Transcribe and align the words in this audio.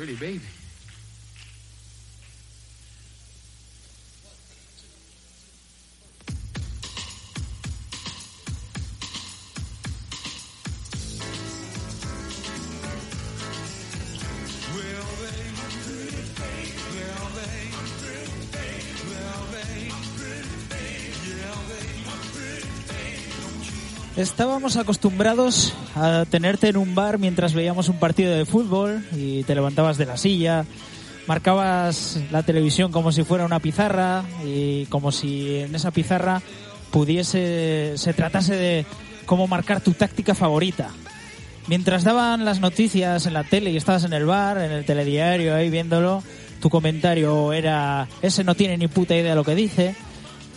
pretty 0.00 0.14
baby. 0.14 0.59
Estábamos 24.20 24.76
acostumbrados 24.76 25.72
a 25.94 26.26
tenerte 26.28 26.68
en 26.68 26.76
un 26.76 26.94
bar 26.94 27.18
mientras 27.18 27.54
veíamos 27.54 27.88
un 27.88 27.98
partido 27.98 28.34
de 28.34 28.44
fútbol 28.44 29.02
y 29.16 29.44
te 29.44 29.54
levantabas 29.54 29.96
de 29.96 30.04
la 30.04 30.18
silla, 30.18 30.66
marcabas 31.26 32.20
la 32.30 32.42
televisión 32.42 32.92
como 32.92 33.12
si 33.12 33.24
fuera 33.24 33.46
una 33.46 33.60
pizarra 33.60 34.22
y 34.44 34.84
como 34.86 35.10
si 35.10 35.60
en 35.60 35.74
esa 35.74 35.90
pizarra 35.90 36.42
pudiese 36.90 37.94
se 37.96 38.12
tratase 38.12 38.56
de 38.56 38.86
cómo 39.24 39.46
marcar 39.46 39.80
tu 39.80 39.92
táctica 39.92 40.34
favorita. 40.34 40.90
Mientras 41.66 42.04
daban 42.04 42.44
las 42.44 42.60
noticias 42.60 43.24
en 43.24 43.32
la 43.32 43.44
tele 43.44 43.70
y 43.70 43.78
estabas 43.78 44.04
en 44.04 44.12
el 44.12 44.26
bar, 44.26 44.58
en 44.58 44.70
el 44.70 44.84
telediario 44.84 45.54
ahí 45.54 45.70
viéndolo, 45.70 46.22
tu 46.60 46.68
comentario 46.68 47.54
era 47.54 48.06
ese 48.20 48.44
no 48.44 48.54
tiene 48.54 48.76
ni 48.76 48.86
puta 48.86 49.16
idea 49.16 49.30
de 49.30 49.36
lo 49.36 49.44
que 49.44 49.54
dice 49.54 49.96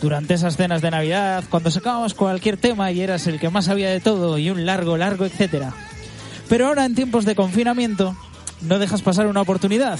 durante 0.04 0.34
esas 0.34 0.58
cenas 0.58 0.82
de 0.82 0.90
Navidad, 0.90 1.44
cuando 1.48 1.70
sacábamos 1.70 2.12
cualquier 2.12 2.58
tema 2.58 2.92
y 2.92 3.00
eras 3.00 3.26
el 3.26 3.40
que 3.40 3.48
más 3.48 3.64
sabía 3.64 3.88
de 3.88 4.00
todo 4.00 4.36
y 4.36 4.50
un 4.50 4.66
largo, 4.66 4.98
largo, 4.98 5.24
etcétera. 5.24 5.72
Pero 6.46 6.68
ahora 6.68 6.84
en 6.84 6.94
tiempos 6.94 7.24
de 7.24 7.34
confinamiento 7.34 8.14
no 8.60 8.78
dejas 8.78 9.00
pasar 9.00 9.26
una 9.26 9.40
oportunidad 9.40 9.98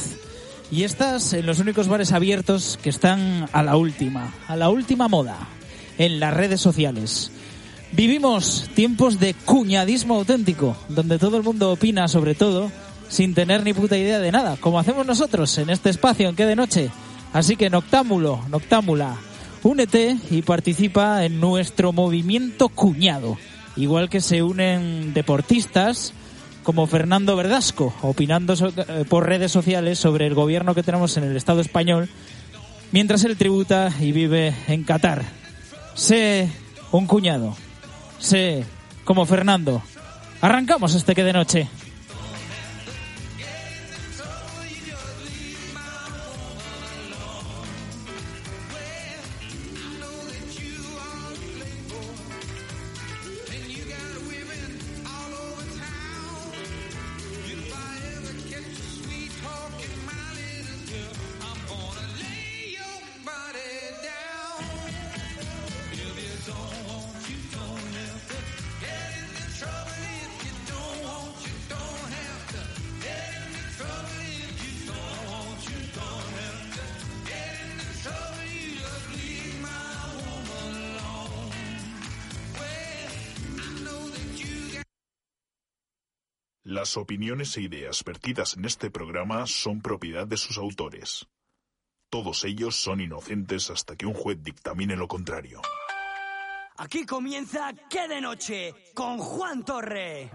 y 0.70 0.82
estás 0.82 1.32
en 1.32 1.46
los 1.46 1.58
únicos 1.58 1.88
bares 1.88 2.12
abiertos 2.12 2.78
que 2.82 2.90
están 2.90 3.48
a 3.50 3.62
la 3.62 3.76
última, 3.76 4.34
a 4.46 4.56
la 4.56 4.68
última 4.68 5.08
moda, 5.08 5.38
en 5.96 6.20
las 6.20 6.34
redes 6.34 6.60
sociales. 6.60 7.30
Vivimos 7.92 8.68
tiempos 8.74 9.18
de 9.18 9.32
cuñadismo 9.32 10.16
auténtico, 10.16 10.76
donde 10.90 11.18
todo 11.18 11.38
el 11.38 11.44
mundo 11.44 11.72
opina 11.72 12.08
sobre 12.08 12.34
todo 12.34 12.70
sin 13.08 13.32
tener 13.32 13.64
ni 13.64 13.72
puta 13.72 13.96
idea 13.96 14.18
de 14.18 14.32
nada, 14.32 14.58
como 14.60 14.78
hacemos 14.78 15.06
nosotros 15.06 15.56
en 15.56 15.70
este 15.70 15.88
espacio 15.88 16.28
en 16.28 16.36
que 16.36 16.44
de 16.44 16.56
noche. 16.56 16.90
Así 17.32 17.56
que 17.56 17.70
noctámulo, 17.70 18.44
noctámula, 18.50 19.16
Únete 19.64 20.16
y 20.30 20.42
participa 20.42 21.24
en 21.24 21.40
nuestro 21.40 21.92
movimiento 21.92 22.68
cuñado, 22.68 23.38
igual 23.76 24.08
que 24.10 24.20
se 24.20 24.42
unen 24.42 25.14
deportistas 25.14 26.12
como 26.62 26.86
Fernando 26.86 27.34
Verdasco, 27.34 27.94
opinando 28.02 28.56
so- 28.56 28.68
eh, 28.76 29.04
por 29.08 29.26
redes 29.26 29.50
sociales 29.52 29.98
sobre 29.98 30.26
el 30.26 30.34
gobierno 30.34 30.74
que 30.74 30.82
tenemos 30.82 31.16
en 31.16 31.24
el 31.24 31.36
Estado 31.36 31.60
español, 31.62 32.08
mientras 32.92 33.24
él 33.24 33.36
tributa 33.38 33.90
y 34.00 34.12
vive 34.12 34.54
en 34.68 34.84
Qatar. 34.84 35.22
Sé 35.94 36.50
un 36.92 37.06
cuñado. 37.06 37.56
Sé 38.18 38.64
como 39.04 39.24
Fernando. 39.26 39.82
Arrancamos 40.40 40.94
este 40.94 41.14
que 41.14 41.24
de 41.24 41.32
noche. 41.32 41.68
Las 86.84 86.98
opiniones 86.98 87.56
e 87.56 87.62
ideas 87.62 88.04
vertidas 88.04 88.58
en 88.58 88.66
este 88.66 88.90
programa 88.90 89.46
son 89.46 89.80
propiedad 89.80 90.26
de 90.26 90.36
sus 90.36 90.58
autores. 90.58 91.26
Todos 92.10 92.44
ellos 92.44 92.76
son 92.76 93.00
inocentes 93.00 93.70
hasta 93.70 93.96
que 93.96 94.04
un 94.04 94.12
juez 94.12 94.42
dictamine 94.42 94.94
lo 94.94 95.08
contrario. 95.08 95.62
Aquí 96.76 97.06
comienza 97.06 97.72
¿Qué 97.88 98.06
de 98.06 98.20
noche? 98.20 98.74
con 98.92 99.16
Juan 99.16 99.64
Torre. 99.64 100.30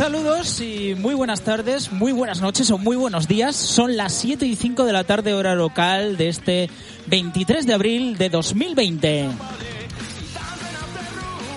Saludos 0.00 0.62
y 0.62 0.94
muy 0.94 1.12
buenas 1.12 1.42
tardes, 1.42 1.92
muy 1.92 2.12
buenas 2.12 2.40
noches 2.40 2.70
o 2.70 2.78
muy 2.78 2.96
buenos 2.96 3.28
días. 3.28 3.54
Son 3.54 3.98
las 3.98 4.14
7 4.14 4.46
y 4.46 4.56
5 4.56 4.86
de 4.86 4.94
la 4.94 5.04
tarde 5.04 5.34
hora 5.34 5.54
local 5.54 6.16
de 6.16 6.30
este 6.30 6.70
23 7.08 7.66
de 7.66 7.74
abril 7.74 8.16
de 8.16 8.30
2020. 8.30 9.28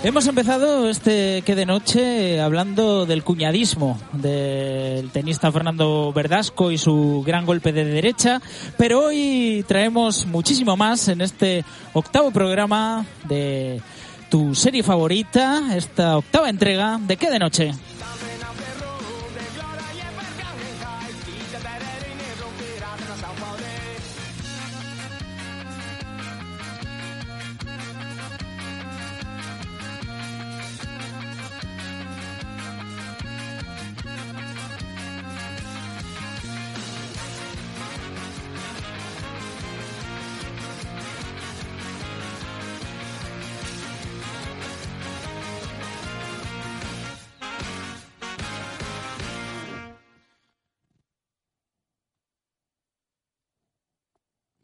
Hemos 0.03 0.27
empezado 0.27 0.89
este 0.89 1.41
que 1.43 1.55
de 1.55 1.65
noche 1.65 2.41
hablando 2.41 3.05
del 3.05 3.23
cuñadismo 3.23 3.97
del 4.11 5.09
tenista 5.11 5.49
Fernando 5.49 6.11
Verdasco 6.11 6.69
y 6.69 6.77
su 6.77 7.23
gran 7.25 7.45
golpe 7.45 7.71
de 7.71 7.85
derecha, 7.85 8.41
pero 8.77 9.05
hoy 9.05 9.63
traemos 9.69 10.25
muchísimo 10.25 10.75
más 10.75 11.07
en 11.07 11.21
este 11.21 11.63
octavo 11.93 12.29
programa 12.31 13.05
de 13.23 13.81
tu 14.29 14.53
serie 14.53 14.83
favorita, 14.83 15.77
esta 15.77 16.17
octava 16.17 16.49
entrega 16.49 16.99
de 17.01 17.15
qué 17.15 17.29
de 17.31 17.39
noche. 17.39 17.71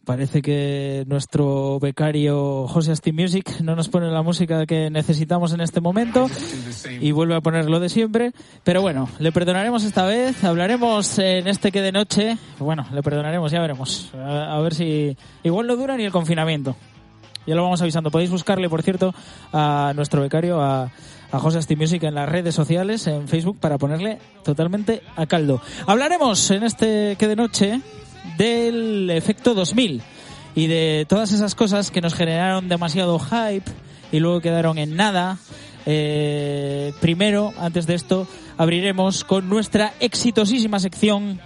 Parece 0.10 0.42
que 0.42 1.04
nuestro 1.06 1.80
becario 1.80 2.68
José 2.68 2.94
Asti 2.94 3.12
Music 3.12 3.62
no 3.62 3.76
nos 3.76 3.90
pone 3.90 4.10
la 4.10 4.24
música 4.24 4.66
que 4.66 4.90
necesitamos 4.90 5.54
en 5.54 5.62
este 5.62 5.82
momento 5.82 6.26
y 7.00 7.12
vuelve 7.12 7.36
a 7.36 7.42
poner 7.42 7.70
lo 7.70 7.80
de 7.80 7.90
siempre. 7.90 8.32
Pero 8.64 8.82
bueno, 8.82 9.08
le 9.20 9.32
perdonaremos 9.32 9.84
esta 9.84 10.08
vez. 10.08 10.44
Hablaremos 10.44 11.20
en 11.20 11.48
este 11.48 11.72
que 11.72 11.84
de 11.84 11.92
noche. 11.92 12.40
Bueno, 12.58 12.88
le 12.92 13.04
perdonaremos, 13.04 13.52
ya 13.52 13.62
veremos. 13.62 14.10
A, 14.16 14.56
a 14.56 14.60
ver 14.62 14.74
si. 14.74 15.16
Igual 15.44 15.68
no 15.68 15.76
dura 15.76 15.96
ni 15.96 16.06
el 16.06 16.12
confinamiento. 16.12 16.76
Ya 17.46 17.54
lo 17.54 17.62
vamos 17.62 17.80
avisando. 17.84 18.10
Podéis 18.10 18.32
buscarle, 18.32 18.68
por 18.68 18.82
cierto, 18.82 19.14
a 19.54 19.94
nuestro 19.96 20.24
becario, 20.24 20.60
a, 20.60 20.90
a 21.32 21.40
José 21.40 21.60
Asti 21.60 21.76
Music 21.76 22.02
en 22.02 22.16
las 22.16 22.28
redes 22.28 22.56
sociales, 22.56 23.06
en 23.06 23.28
Facebook, 23.28 23.60
para 23.60 23.78
ponerle 23.78 24.18
totalmente 24.44 25.04
a 25.16 25.28
caldo. 25.28 25.62
Hablaremos 25.86 26.50
en 26.50 26.64
este 26.64 27.16
que 27.20 27.28
de 27.28 27.36
noche 27.36 27.82
del 28.40 29.10
efecto 29.10 29.54
2000 29.54 30.02
y 30.56 30.68
de 30.68 31.06
todas 31.08 31.34
esas 31.34 31.56
cosas 31.56 31.92
que 31.92 32.00
nos 32.00 32.16
generaron 32.16 32.70
demasiado 32.70 33.20
hype 33.20 33.70
y 34.14 34.20
luego 34.20 34.40
quedaron 34.40 34.78
en 34.78 34.96
nada. 34.96 35.38
Eh, 35.86 36.94
primero, 37.02 37.52
antes 37.60 37.86
de 37.86 37.96
esto, 37.96 38.28
abriremos 38.58 39.26
con 39.26 39.50
nuestra 39.50 39.94
exitosísima 40.00 40.80
sección 40.80 41.42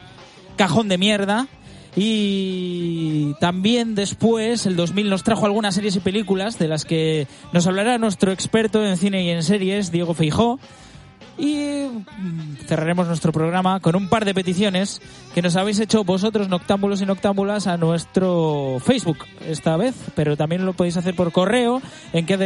Cajón 0.56 0.88
de 0.88 1.00
Mierda 1.00 1.48
Y 1.96 3.34
también 3.40 3.96
después, 3.96 4.68
el 4.68 4.76
2000 4.76 5.10
nos 5.10 5.24
trajo 5.24 5.48
algunas 5.48 5.74
series 5.74 5.96
y 5.96 6.00
películas 6.00 6.60
de 6.60 6.68
las 6.68 6.86
que 6.86 7.28
nos 7.54 7.66
hablará 7.66 7.98
nuestro 7.98 8.32
experto 8.32 8.86
en 8.86 8.98
cine 8.98 9.24
y 9.24 9.30
en 9.32 9.42
series, 9.42 9.92
Diego 9.92 10.14
Feijó. 10.14 10.60
Y 11.38 11.88
cerraremos 12.68 13.08
nuestro 13.08 13.32
programa 13.32 13.80
con 13.80 13.96
un 13.96 14.10
par 14.10 14.26
de 14.26 14.34
peticiones 14.34 15.02
que 15.34 15.42
nos 15.42 15.56
habéis 15.56 15.80
hecho 15.80 16.04
vosotros, 16.04 16.48
noctámbulos 16.50 17.02
y 17.02 17.06
noctámbulas, 17.06 17.68
a 17.68 17.78
nuestro 17.78 18.78
Facebook 18.80 19.18
esta 19.48 19.78
vez, 19.78 19.96
pero 20.16 20.38
también 20.38 20.66
lo 20.66 20.74
podéis 20.74 20.98
hacer 20.98 21.16
por 21.16 21.32
correo 21.32 21.82
en 22.14 22.26
que 22.26 22.38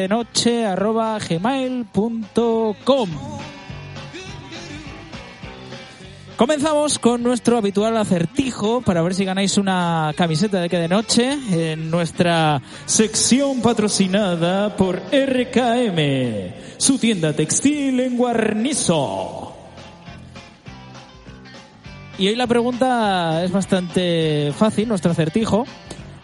Comenzamos 6.38 7.00
con 7.00 7.24
nuestro 7.24 7.58
habitual 7.58 7.98
acertijo 7.98 8.82
para 8.82 9.02
ver 9.02 9.16
si 9.16 9.26
ganáis 9.26 9.58
una 9.58 10.14
camiseta 10.16 10.62
de 10.62 10.70
que 10.70 10.78
de 10.78 10.88
noche 10.88 11.36
en 11.50 11.90
nuestra 11.90 12.62
sección 12.86 13.60
patrocinada 13.64 14.76
por 14.78 15.02
RKM, 15.12 16.78
su 16.78 17.00
tienda 17.00 17.34
textil 17.34 18.00
en 18.02 18.18
Guarnizo. 18.18 19.56
Y 22.20 22.28
hoy 22.28 22.36
la 22.36 22.46
pregunta 22.46 23.44
es 23.44 23.52
bastante 23.52 24.54
fácil, 24.56 24.90
nuestro 24.90 25.14
acertijo. 25.14 25.66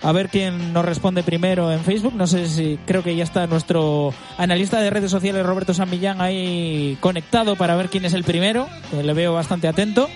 A 0.04 0.12
ver 0.12 0.28
quién 0.28 0.74
nos 0.74 0.84
responde 0.84 1.24
primero 1.24 1.72
en 1.72 1.80
Facebook. 1.80 2.14
No 2.14 2.28
sé 2.28 2.50
si 2.50 2.78
creo 2.86 3.04
que 3.04 3.16
ya 3.16 3.24
está 3.24 3.48
nuestro 3.48 4.14
analista 4.38 4.82
de 4.82 4.90
redes 4.90 5.10
sociales 5.10 5.46
Roberto 5.46 5.74
San 5.74 5.90
Millán 5.90 6.20
ahí 6.20 6.98
conectado 7.00 7.56
para 7.56 7.78
ver 7.78 7.90
quién 7.90 8.04
es 8.04 8.14
el 8.14 8.26
primero. 8.26 8.68
le 8.92 9.14
veo 9.14 9.34
bastante 9.34 9.70
atento. 9.70 10.10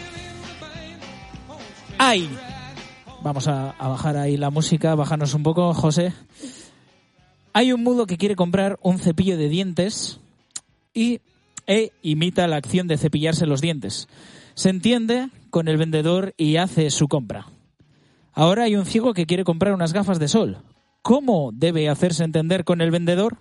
¡Ay! 1.98 2.30
Vamos 3.24 3.48
a, 3.48 3.72
a 3.72 3.88
bajar 3.88 4.18
ahí 4.18 4.36
la 4.36 4.50
música, 4.50 4.94
bajarnos 4.94 5.34
un 5.34 5.44
poco, 5.44 5.74
José. 5.74 6.12
Hay 7.54 7.72
un 7.72 7.82
mudo 7.82 8.06
que 8.06 8.18
quiere 8.18 8.36
comprar 8.36 8.78
un 8.82 9.00
cepillo 9.00 9.38
de 9.38 9.48
dientes 9.48 10.20
y 10.94 11.22
e 11.66 11.92
imita 12.02 12.48
la 12.48 12.58
acción 12.58 12.88
de 12.88 12.98
cepillarse 12.98 13.46
los 13.46 13.62
dientes. 13.62 14.08
Se 14.54 14.70
entiende 14.70 15.30
con 15.50 15.70
el 15.70 15.78
vendedor 15.78 16.34
y 16.38 16.58
hace 16.58 16.90
su 16.90 17.08
compra. 17.08 17.48
Ahora 18.38 18.66
hay 18.66 18.76
un 18.76 18.86
ciego 18.86 19.16
que 19.16 19.26
quiere 19.26 19.44
comprar 19.44 19.74
unas 19.74 19.94
gafas 19.94 20.20
de 20.20 20.28
sol. 20.28 20.60
¿Cómo 21.02 21.50
debe 21.56 21.90
hacerse 21.90 22.24
entender 22.24 22.66
con 22.66 22.82
el 22.82 22.92
vendedor? 22.92 23.40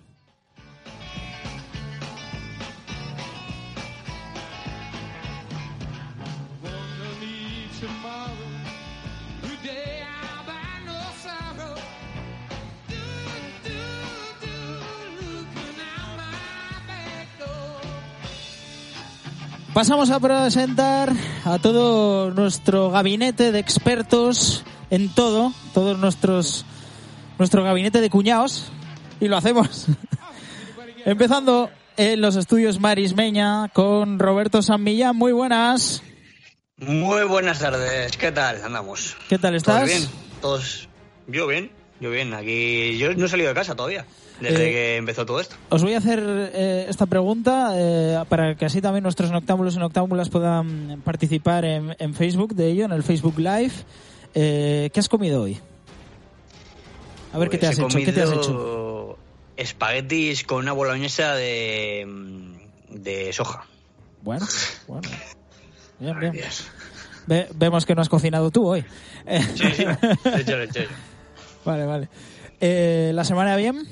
Pasamos 19.75 20.09
a 20.09 20.19
presentar 20.19 21.13
a 21.45 21.59
todo 21.59 22.31
nuestro 22.31 22.89
gabinete 22.89 23.51
de 23.51 23.59
expertos 23.59 24.65
en 24.89 25.13
todo, 25.13 25.53
todos 25.73 25.97
nuestros 25.97 26.65
nuestro 27.37 27.63
gabinete 27.63 28.01
de 28.01 28.09
cuñados 28.09 28.71
y 29.19 29.27
lo 29.27 29.37
hacemos. 29.37 29.87
Empezando 31.05 31.69
en 31.95 32.21
los 32.21 32.35
estudios 32.35 32.79
Marismeña 32.79 33.69
con 33.69 34.19
Roberto 34.19 34.61
San 34.61 34.83
Millán. 34.83 35.15
Muy 35.15 35.31
buenas. 35.31 36.03
Muy 36.77 37.23
buenas 37.23 37.59
tardes, 37.59 38.15
¿qué 38.17 38.31
tal? 38.31 38.63
Andamos. 38.63 39.17
¿Qué 39.29 39.39
tal 39.39 39.55
estás? 39.55 39.77
¿Todos 39.77 39.87
bien? 39.87 40.09
¿Todos? 40.41 40.89
Yo 41.27 41.47
bien, 41.47 41.71
yo 41.99 42.11
bien. 42.11 42.33
Aquí 42.33 42.97
yo 42.97 43.13
no 43.15 43.25
he 43.25 43.29
salido 43.29 43.49
de 43.49 43.55
casa 43.55 43.75
todavía, 43.75 44.05
desde 44.39 44.69
Eh, 44.69 44.71
que 44.71 44.95
empezó 44.97 45.25
todo 45.25 45.39
esto. 45.39 45.55
Os 45.69 45.81
voy 45.81 45.95
a 45.95 45.97
hacer 45.97 46.21
eh, 46.23 46.85
esta 46.87 47.07
pregunta 47.07 47.71
eh, 47.73 48.23
para 48.29 48.53
que 48.55 48.65
así 48.65 48.79
también 48.79 49.01
nuestros 49.01 49.31
noctámbulos 49.31 49.75
y 49.75 49.79
noctámbulas 49.79 50.29
puedan 50.29 51.01
participar 51.03 51.65
en, 51.65 51.95
en 51.97 52.13
Facebook 52.13 52.53
de 52.53 52.69
ello, 52.69 52.85
en 52.85 52.91
el 52.91 53.01
Facebook 53.01 53.39
Live. 53.39 53.73
Eh, 54.33 54.89
¿Qué 54.93 54.99
has 54.99 55.09
comido 55.09 55.41
hoy? 55.43 55.59
A 57.31 57.37
ver 57.37 57.49
qué 57.49 57.57
te 57.57 57.67
Pues 57.67 57.79
has 57.79 57.79
he 57.79 57.81
hecho. 57.87 57.97
¿Qué 58.05 58.11
te 58.13 58.21
has 58.21 58.29
hecho? 58.31 58.47
comido 58.53 59.17
Espaguetis 59.57 60.43
con 60.43 60.59
una 60.59 60.71
boloñesa 60.73 61.33
de, 61.35 62.05
de 62.89 63.33
soja. 63.33 63.65
Bueno, 64.21 64.45
bueno. 64.87 65.09
Bien, 65.99 66.19
bien. 66.19 66.33
Ve- 67.25 67.47
vemos 67.55 67.85
que 67.85 67.95
no 67.95 68.01
has 68.01 68.09
cocinado 68.09 68.51
tú 68.51 68.67
hoy. 68.67 68.85
Sí, 69.55 69.71
sí, 69.75 69.83
hecho, 70.35 70.57
vale, 71.65 71.85
vale. 71.85 72.09
Eh, 72.61 73.11
¿La 73.13 73.23
semana 73.23 73.55
bien? 73.55 73.87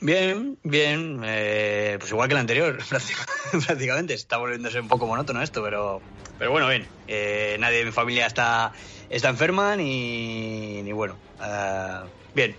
Bien, 0.00 0.58
bien. 0.64 1.20
eh, 1.24 1.96
pues 2.00 2.10
igual 2.10 2.28
que 2.28 2.34
la 2.34 2.40
anterior, 2.40 2.76
práctic- 2.90 3.64
prácticamente. 3.64 4.14
Está 4.14 4.36
volviéndose 4.38 4.80
un 4.80 4.88
poco 4.88 5.06
monótono 5.06 5.40
esto, 5.40 5.62
pero, 5.62 6.02
pero 6.38 6.50
bueno, 6.50 6.66
bien. 6.68 6.88
Eh, 7.06 7.56
nadie 7.60 7.78
de 7.78 7.84
mi 7.86 7.92
familia 7.92 8.26
está, 8.26 8.72
está 9.12 9.28
enferma 9.28 9.76
ni, 9.76 10.82
ni 10.82 10.92
bueno. 10.92 11.14
eh, 11.44 12.00
bien, 12.34 12.56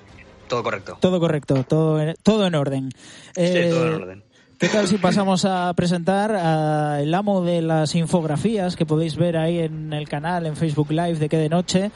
todo 0.48 0.64
correcto. 0.64 0.98
Todo 1.02 1.20
correcto, 1.20 1.64
todo 1.68 2.00
en, 2.02 2.16
todo 2.24 2.48
en 2.48 2.56
orden. 2.56 2.90
Sí, 3.36 3.42
Eh, 3.42 3.70
todo 3.72 3.88
en 3.88 3.94
orden. 4.02 4.24
¿Qué 4.60 4.70
tal 4.70 4.88
si 4.88 4.98
pasamos 4.98 5.44
a 5.44 5.74
presentar 5.74 6.34
al 6.36 7.14
amo 7.14 7.42
de 7.44 7.62
las 7.62 7.96
infografías 7.96 8.78
que 8.78 8.86
podéis 8.86 9.18
ver 9.18 9.36
ahí 9.36 9.60
en 9.60 9.92
el 9.92 10.08
canal, 10.08 10.46
en 10.46 10.56
Facebook 10.56 10.90
Live 10.92 11.16
de 11.16 11.28
que 11.28 11.38
de 11.38 11.50
noche? 11.50 11.92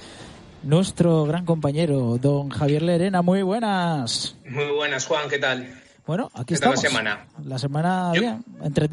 Nuestro 0.64 1.24
gran 1.26 1.46
compañero, 1.46 2.18
don 2.20 2.50
Javier 2.50 2.82
Lerena. 2.82 3.22
Muy 3.22 3.42
buenas. 3.42 4.36
Muy 4.50 4.66
buenas, 4.76 5.06
Juan, 5.06 5.30
¿qué 5.30 5.38
tal? 5.38 5.66
Bueno, 6.08 6.32
aquí 6.36 6.54
¿Qué 6.54 6.60
tal 6.62 6.70
la 6.70 6.76
estamos. 6.76 6.82
semana? 6.82 7.28
La 7.44 7.60
semana 7.60 8.12
Yo- 8.16 8.22
bien, 8.22 8.44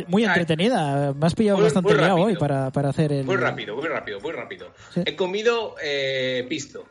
muy 0.09 0.25
Ay. 0.25 0.29
entretenida. 0.31 1.13
Me 1.13 1.27
has 1.27 1.35
pillado 1.35 1.59
Muy- 1.59 1.65
bastante 1.65 1.93
muy 1.95 2.01
rápido. 2.01 2.27
hoy 2.27 2.37
para, 2.37 2.71
para 2.71 2.89
hacer 2.89 3.13
el... 3.13 3.25
Muy 3.25 3.37
rápido, 3.37 3.77
muy 3.77 3.87
rápido, 3.87 4.21
muy 4.21 4.33
rápido. 4.33 4.75
Sí. 4.93 5.03
He 5.07 5.15
comido 5.15 5.77
eh, 5.81 6.45
pisto. 6.49 6.87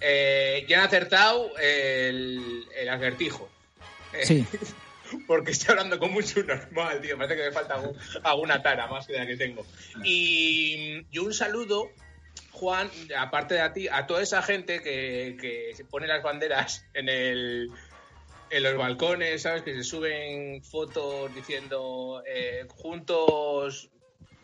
Eh, 0.00 0.66
ya 0.68 0.80
han 0.80 0.86
acertado 0.86 1.56
el, 1.58 2.64
el 2.78 2.88
acertijo. 2.88 3.48
Eh, 4.12 4.26
Sí. 4.26 4.46
Porque 5.26 5.50
estoy 5.52 5.72
hablando 5.72 5.98
como 5.98 6.16
un 6.18 6.22
subnormal, 6.22 7.00
tío. 7.02 7.16
Parece 7.18 7.36
que 7.36 7.42
me 7.44 7.52
falta 7.52 7.74
algún- 7.74 7.96
alguna 8.24 8.62
tara 8.62 8.86
más 8.88 9.06
que 9.06 9.12
la 9.14 9.26
que 9.26 9.36
tengo. 9.36 9.64
Y, 10.04 11.06
y 11.10 11.18
un 11.18 11.32
saludo, 11.34 11.90
Juan, 12.52 12.90
aparte 13.18 13.54
de 13.54 13.60
a 13.60 13.72
ti, 13.74 13.88
a 13.88 14.06
toda 14.06 14.22
esa 14.22 14.42
gente 14.42 14.80
que, 14.82 15.36
que 15.40 15.72
se 15.76 15.84
pone 15.84 16.06
las 16.06 16.22
banderas 16.22 16.86
en 16.94 17.08
el 17.10 17.70
en 18.52 18.62
los 18.62 18.76
balcones, 18.76 19.42
¿sabes? 19.42 19.62
Que 19.62 19.74
se 19.74 19.82
suben 19.82 20.62
fotos 20.62 21.34
diciendo 21.34 22.22
eh, 22.26 22.66
juntos 22.68 23.88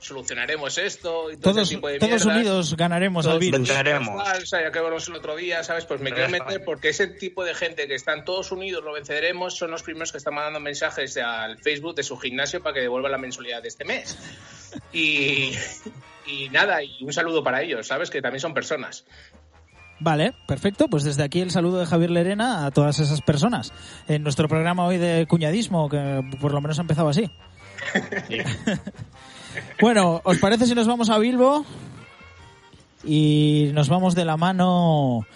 solucionaremos 0.00 0.78
esto 0.78 1.28
y 1.28 1.36
todo 1.38 1.54
Todos, 1.54 1.66
ese 1.66 1.74
tipo 1.74 1.88
de 1.88 1.98
todos 1.98 2.24
mierdas. 2.24 2.36
unidos 2.36 2.76
ganaremos 2.76 3.26
al 3.26 3.30
Todos 3.32 3.40
virus. 3.40 3.58
unidos. 3.58 3.76
Venceremos. 3.76 4.24
tal, 4.24 4.42
o 4.42 4.46
sea, 4.46 4.62
ya 4.62 4.70
que 4.70 4.78
hablamos 4.78 5.08
el 5.08 5.16
otro 5.16 5.34
día, 5.34 5.64
¿sabes? 5.64 5.86
Pues 5.86 6.00
me 6.00 6.12
quiero 6.12 6.28
meter 6.28 6.62
porque 6.64 6.90
ese 6.90 7.08
tipo 7.08 7.44
de 7.44 7.52
gente 7.54 7.88
que 7.88 7.96
están 7.96 8.24
todos 8.24 8.52
unidos, 8.52 8.84
lo 8.84 8.92
venceremos, 8.92 9.56
son 9.56 9.72
los 9.72 9.82
primeros 9.82 10.12
que 10.12 10.18
están 10.18 10.34
mandando 10.34 10.60
mensajes 10.60 11.16
al 11.16 11.58
Facebook 11.58 11.96
de 11.96 12.04
su 12.04 12.16
gimnasio 12.16 12.62
para 12.62 12.74
que 12.74 12.80
devuelva 12.82 13.08
la 13.08 13.18
mensualidad 13.18 13.60
de 13.60 13.68
este 13.68 13.84
mes. 13.84 14.16
Y, 14.92 15.50
y 16.26 16.48
nada, 16.50 16.80
y 16.84 17.02
un 17.02 17.12
saludo 17.12 17.42
para 17.42 17.62
ellos, 17.62 17.88
¿sabes? 17.88 18.08
Que 18.08 18.22
también 18.22 18.40
son 18.40 18.54
personas. 18.54 19.04
Vale, 20.00 20.32
perfecto. 20.46 20.88
Pues 20.88 21.04
desde 21.04 21.22
aquí 21.24 21.40
el 21.40 21.50
saludo 21.50 21.80
de 21.80 21.86
Javier 21.86 22.10
Lerena 22.10 22.66
a 22.66 22.70
todas 22.70 22.98
esas 23.00 23.20
personas. 23.20 23.72
En 24.06 24.22
nuestro 24.22 24.48
programa 24.48 24.86
hoy 24.86 24.98
de 24.98 25.26
cuñadismo, 25.26 25.88
que 25.88 26.22
por 26.40 26.52
lo 26.52 26.60
menos 26.60 26.78
ha 26.78 26.82
empezado 26.82 27.08
así. 27.08 27.30
bueno, 29.80 30.20
¿os 30.24 30.38
parece 30.38 30.66
si 30.66 30.74
nos 30.74 30.86
vamos 30.86 31.10
a 31.10 31.18
Bilbo? 31.18 31.64
Y 33.04 33.70
nos 33.74 33.88
vamos 33.88 34.14
de 34.14 34.24
la 34.24 34.36
mano 34.36 35.26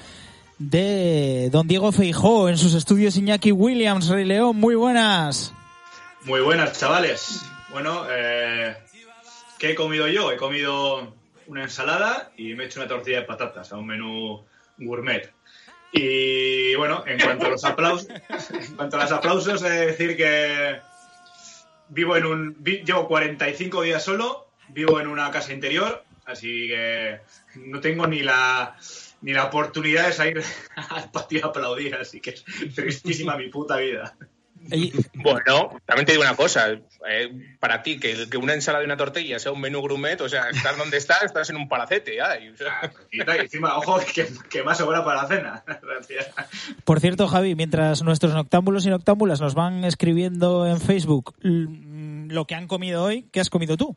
de 0.59 1.49
don 1.51 1.67
Diego 1.67 1.91
Feijó 1.91 2.49
en 2.49 2.57
sus 2.57 2.75
estudios 2.75 3.17
Iñaki 3.17 3.53
Williams, 3.53 4.09
Rey 4.09 4.25
León. 4.25 4.57
Muy 4.57 4.75
buenas. 4.75 5.53
Muy 6.25 6.41
buenas, 6.41 6.79
chavales. 6.79 7.45
Bueno, 7.71 8.05
eh, 8.11 8.77
¿qué 9.59 9.73
he 9.73 9.75
comido 9.75 10.07
yo? 10.07 10.31
He 10.31 10.37
comido 10.37 11.15
una 11.47 11.65
ensalada 11.65 12.31
y 12.37 12.55
me 12.55 12.65
he 12.65 12.67
hecho 12.67 12.81
una 12.81 12.89
tortilla 12.89 13.21
de 13.21 13.25
patatas 13.25 13.73
a 13.73 13.77
un 13.77 13.87
menú 13.87 14.45
gourmet. 14.87 15.33
Y 15.93 16.75
bueno, 16.77 17.05
en 17.07 17.21
cuanto 17.21 17.47
a 17.47 17.51
los 17.51 17.65
aplausos, 17.65 18.09
en 18.09 18.77
cuanto 18.77 18.97
a 18.97 19.03
los 19.03 19.13
aplausos, 19.13 19.63
he 19.63 19.69
de 19.71 19.87
decir 19.87 20.17
que 20.17 20.81
vivo 21.89 22.17
en 22.17 22.25
un, 22.27 22.57
vi- 22.59 22.83
llevo 22.85 23.07
45 23.07 23.83
días 23.83 24.03
solo, 24.03 24.49
vivo 24.69 25.01
en 25.01 25.07
una 25.09 25.31
casa 25.31 25.53
interior, 25.53 26.03
así 26.25 26.69
que 26.69 27.21
no 27.57 27.81
tengo 27.81 28.07
ni 28.07 28.21
la 28.23 28.77
ni 29.21 29.33
la 29.33 29.45
oportunidad 29.45 30.07
de 30.09 30.13
salir 30.15 30.43
al 30.91 31.11
patio 31.13 31.45
a 31.45 31.49
aplaudir, 31.51 31.95
así 31.95 32.21
que 32.21 32.31
es 32.31 32.45
tristísima 32.75 33.37
mi 33.37 33.49
puta 33.51 33.77
vida. 33.77 34.17
Bueno, 35.15 35.81
también 35.87 36.07
te 36.07 36.13
digo 36.13 36.23
una 36.23 36.37
cosa. 36.37 36.71
eh, 37.09 37.55
para 37.59 37.83
ti, 37.83 37.99
que, 37.99 38.29
que 38.29 38.37
una 38.37 38.55
ensalada 38.55 38.85
y 38.85 38.87
una 38.87 38.97
tortilla 38.97 39.39
sea 39.39 39.53
un 39.53 39.61
menú 39.61 39.81
gourmet, 39.81 40.21
o 40.21 40.29
sea, 40.29 40.51
estás 40.51 40.77
donde 40.77 40.97
estás, 40.97 41.23
estás 41.25 41.51
en 41.51 41.57
un 41.57 41.69
palacete. 41.69 42.17
ya, 42.17 42.39
y, 42.39 42.49
o 42.49 42.57
sea, 42.57 42.93
Y 43.11 43.21
encima, 43.21 43.77
ojo, 43.77 44.01
que, 44.15 44.29
que 44.49 44.63
más 44.63 44.79
sobra 44.79 45.05
para 45.05 45.23
la 45.23 45.29
cena. 45.29 45.65
Por 46.85 47.01
cierto, 47.01 47.29
Javi, 47.29 47.55
mientras 47.55 48.03
nuestros 48.03 48.35
noctámbulos 48.35 48.87
y 48.87 48.91
noctámbulas 48.91 49.41
nos 49.41 49.55
van 49.55 49.85
escribiendo 49.85 50.67
en 50.67 50.81
Facebook 50.81 51.35
lo 51.43 52.47
que 52.47 52.55
han 52.55 52.67
comido 52.67 53.05
hoy, 53.05 53.29
¿qué 53.33 53.41
has 53.41 53.51
comido 53.51 53.77
tú? 53.77 53.97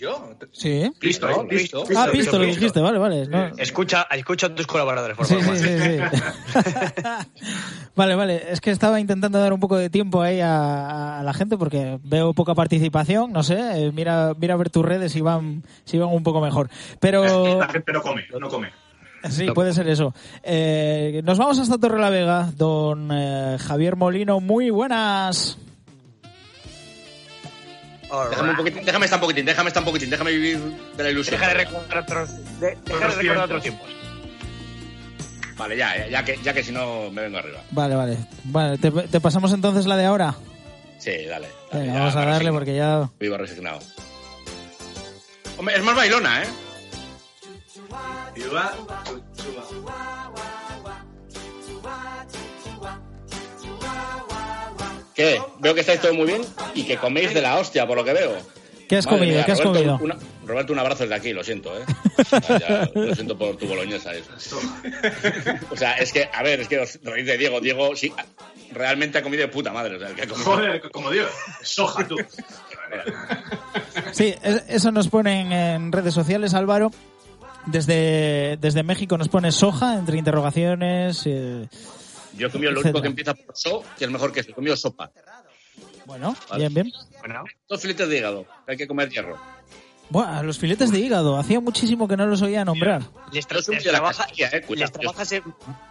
Yo. 0.00 0.30
Sí. 0.52 0.90
Listo, 1.00 1.26
Listo, 1.28 1.44
listo. 1.50 1.84
Ah, 1.96 2.06
listo, 2.06 2.12
visto, 2.12 2.38
lo 2.38 2.44
dijiste, 2.44 2.80
vale, 2.80 2.98
vale. 2.98 3.26
no- 3.28 3.50
Escucha, 3.58 4.06
escucha 4.10 4.46
a 4.48 4.54
tus 4.54 4.66
colaboradores, 4.66 5.16
por 5.16 5.26
favor. 5.26 5.56
sí, 5.56 5.64
sí, 5.64 5.78
sí. 5.78 5.98
vale, 7.94 8.14
vale. 8.14 8.42
Es 8.52 8.60
que 8.60 8.70
estaba 8.70 9.00
intentando 9.00 9.38
dar 9.38 9.52
un 9.52 9.60
poco 9.60 9.76
de 9.76 9.90
tiempo 9.90 10.22
ahí 10.22 10.40
a, 10.40 11.20
a 11.20 11.22
la 11.22 11.32
gente 11.34 11.56
porque 11.56 11.98
veo 12.02 12.32
poca 12.34 12.54
participación. 12.54 13.32
No 13.32 13.42
sé, 13.42 13.58
eh, 13.86 13.92
mira, 13.92 14.32
mira 14.38 14.54
a 14.54 14.56
ver 14.56 14.70
tus 14.70 14.84
redes 14.84 15.12
si 15.12 15.20
van, 15.20 15.62
si 15.84 15.98
van 15.98 16.08
un 16.10 16.22
poco 16.22 16.40
mejor. 16.40 16.70
Pero 16.98 17.58
La 17.58 17.68
gente 17.68 17.92
no 17.92 18.02
come, 18.02 18.24
no 18.38 18.48
come. 18.48 18.70
sí, 19.28 19.46
puede 19.54 19.72
ser 19.74 19.88
eso. 19.88 20.14
Eh, 20.42 21.20
nos 21.24 21.38
vamos 21.38 21.58
hasta 21.58 21.78
Torre 21.78 21.98
la 22.00 22.10
Vega, 22.10 22.50
don 22.56 23.10
eh, 23.12 23.56
Javier 23.60 23.96
Molino. 23.96 24.40
Muy 24.40 24.70
buenas. 24.70 25.58
All 28.10 28.30
Déjame, 28.30 28.50
un 28.50 28.56
poquitín, 28.56 28.84
déjame 28.84 29.04
estar 29.04 29.16
un 29.18 29.20
poquitín, 29.20 29.44
déjame 29.46 29.68
estar 29.68 29.80
un 29.82 29.86
poquitín, 29.86 30.10
déjame 30.10 30.30
vivir 30.32 30.58
de 30.96 31.02
la 31.02 31.10
ilusión. 31.10 31.38
Deja 31.40 31.52
de 31.52 31.64
recordar 31.64 31.98
otros, 31.98 32.30
de- 32.60 32.76
deja 32.84 33.08
de 33.08 33.14
recordar 33.14 33.44
otros 33.44 33.62
tiempos. 33.62 33.88
Vale, 35.56 35.76
ya, 35.76 36.08
ya, 36.08 36.24
que, 36.24 36.38
ya 36.42 36.52
que 36.54 36.64
si 36.64 36.72
no 36.72 37.10
me 37.10 37.22
vengo 37.22 37.38
arriba. 37.38 37.60
Vale, 37.70 37.94
vale. 37.94 38.16
Vale, 38.44 38.78
¿te, 38.78 38.90
te 38.90 39.20
pasamos 39.20 39.52
entonces 39.52 39.86
la 39.86 39.96
de 39.96 40.06
ahora? 40.06 40.34
Sí, 40.98 41.10
dale. 41.26 41.48
dale, 41.70 41.84
Venga, 41.84 41.92
ya, 41.94 41.98
vamos 42.00 42.16
a 42.16 42.24
darle 42.24 42.50
porque 42.52 42.74
ya... 42.74 43.08
Vivo 43.20 43.36
resignado. 43.36 43.78
Hombre, 45.58 45.76
es 45.76 45.82
más 45.82 45.94
bailona, 45.94 46.42
¿eh? 46.42 46.46
¿Qué? 55.20 55.40
Veo 55.58 55.74
que 55.74 55.80
estáis 55.80 56.00
todo 56.00 56.14
muy 56.14 56.26
bien 56.26 56.42
y 56.74 56.84
que 56.84 56.96
coméis 56.96 57.34
de 57.34 57.42
la 57.42 57.58
hostia, 57.58 57.86
por 57.86 57.96
lo 57.96 58.04
que 58.04 58.12
veo. 58.12 58.32
¿Qué 58.88 58.96
has 58.96 59.06
Madre 59.06 59.18
comido? 59.18 59.36
mía, 59.36 59.44
¿Qué 59.46 59.52
has 59.52 59.58
Roberto, 59.62 59.98
comido? 59.98 60.14
una- 60.16 60.16
Roberto, 60.46 60.72
un 60.72 60.78
abrazo 60.80 61.04
desde 61.04 61.14
aquí, 61.14 61.32
lo 61.32 61.44
siento, 61.44 61.70
¿eh? 61.78 61.84
Ya, 62.60 62.90
lo 62.92 63.14
siento 63.14 63.38
por 63.38 63.56
tu 63.56 63.66
boloñesa 63.68 64.12
eso. 64.14 64.58
O 65.70 65.76
sea, 65.76 65.92
es 65.98 66.12
que, 66.12 66.28
a 66.32 66.42
ver, 66.42 66.60
es 66.60 66.66
que 66.68 66.78
os 66.80 66.98
reís 67.04 67.24
de 67.26 67.38
Diego. 67.38 67.60
Diego, 67.60 67.94
sí, 67.94 68.12
realmente 68.72 69.18
ha 69.18 69.22
comido 69.22 69.42
de 69.42 69.48
puta 69.48 69.72
madre. 69.72 69.94
O 69.94 69.98
sea, 70.00 70.08
el 70.08 70.14
que 70.16 70.22
ha 70.22 70.26
comido. 70.26 70.44
Joder, 70.50 70.90
como 70.90 71.10
Dios. 71.12 71.30
Soja, 71.62 72.04
tú. 72.08 72.16
Sí, 74.12 74.34
es- 74.42 74.64
eso 74.68 74.90
nos 74.90 75.08
ponen 75.08 75.52
en 75.52 75.92
redes 75.92 76.14
sociales, 76.14 76.54
Álvaro. 76.54 76.90
Desde, 77.66 78.56
desde 78.60 78.82
México 78.82 79.18
nos 79.18 79.28
pone 79.28 79.52
soja, 79.52 79.94
entre 79.94 80.18
interrogaciones. 80.18 81.22
eh, 81.26 81.68
Yo 82.40 82.48
he 82.48 82.50
comido 82.50 82.72
lo 82.72 82.80
único 82.80 83.00
que 83.02 83.08
empieza 83.14 83.34
por 83.34 83.56
so, 83.56 83.84
que 83.98 84.04
es 84.06 84.10
mejor 84.10 84.32
que 84.32 84.40
eso. 84.40 84.50
He 84.50 84.54
comido 84.54 84.76
sopa. 84.76 85.10
bueno, 86.06 86.34
Vale. 86.48 86.68
bien, 86.68 86.74
bien. 86.74 86.92
Bueno, 87.20 87.44
Dos 87.68 87.80
filetes 87.82 88.08
de 88.08 88.18
hígado, 88.18 88.46
que 88.66 88.72
hay 88.72 88.76
que 88.76 88.86
comer 88.88 89.08
hierro. 89.10 89.38
Buah, 90.08 90.42
los 90.42 90.58
filetes 90.58 90.90
de 90.90 90.98
hígado. 90.98 91.36
Hacía 91.38 91.60
muchísimo 91.60 92.08
que 92.08 92.16
no 92.16 92.26
los 92.26 92.42
oía 92.42 92.64
nombrar. 92.64 93.02
les, 93.32 93.46
tra- 93.48 93.64
les 93.68 93.84
trabaja- 93.84 94.26
eh, 94.36 94.62
les 94.68 94.90
trabajas, 94.90 95.30
en- 95.32 95.44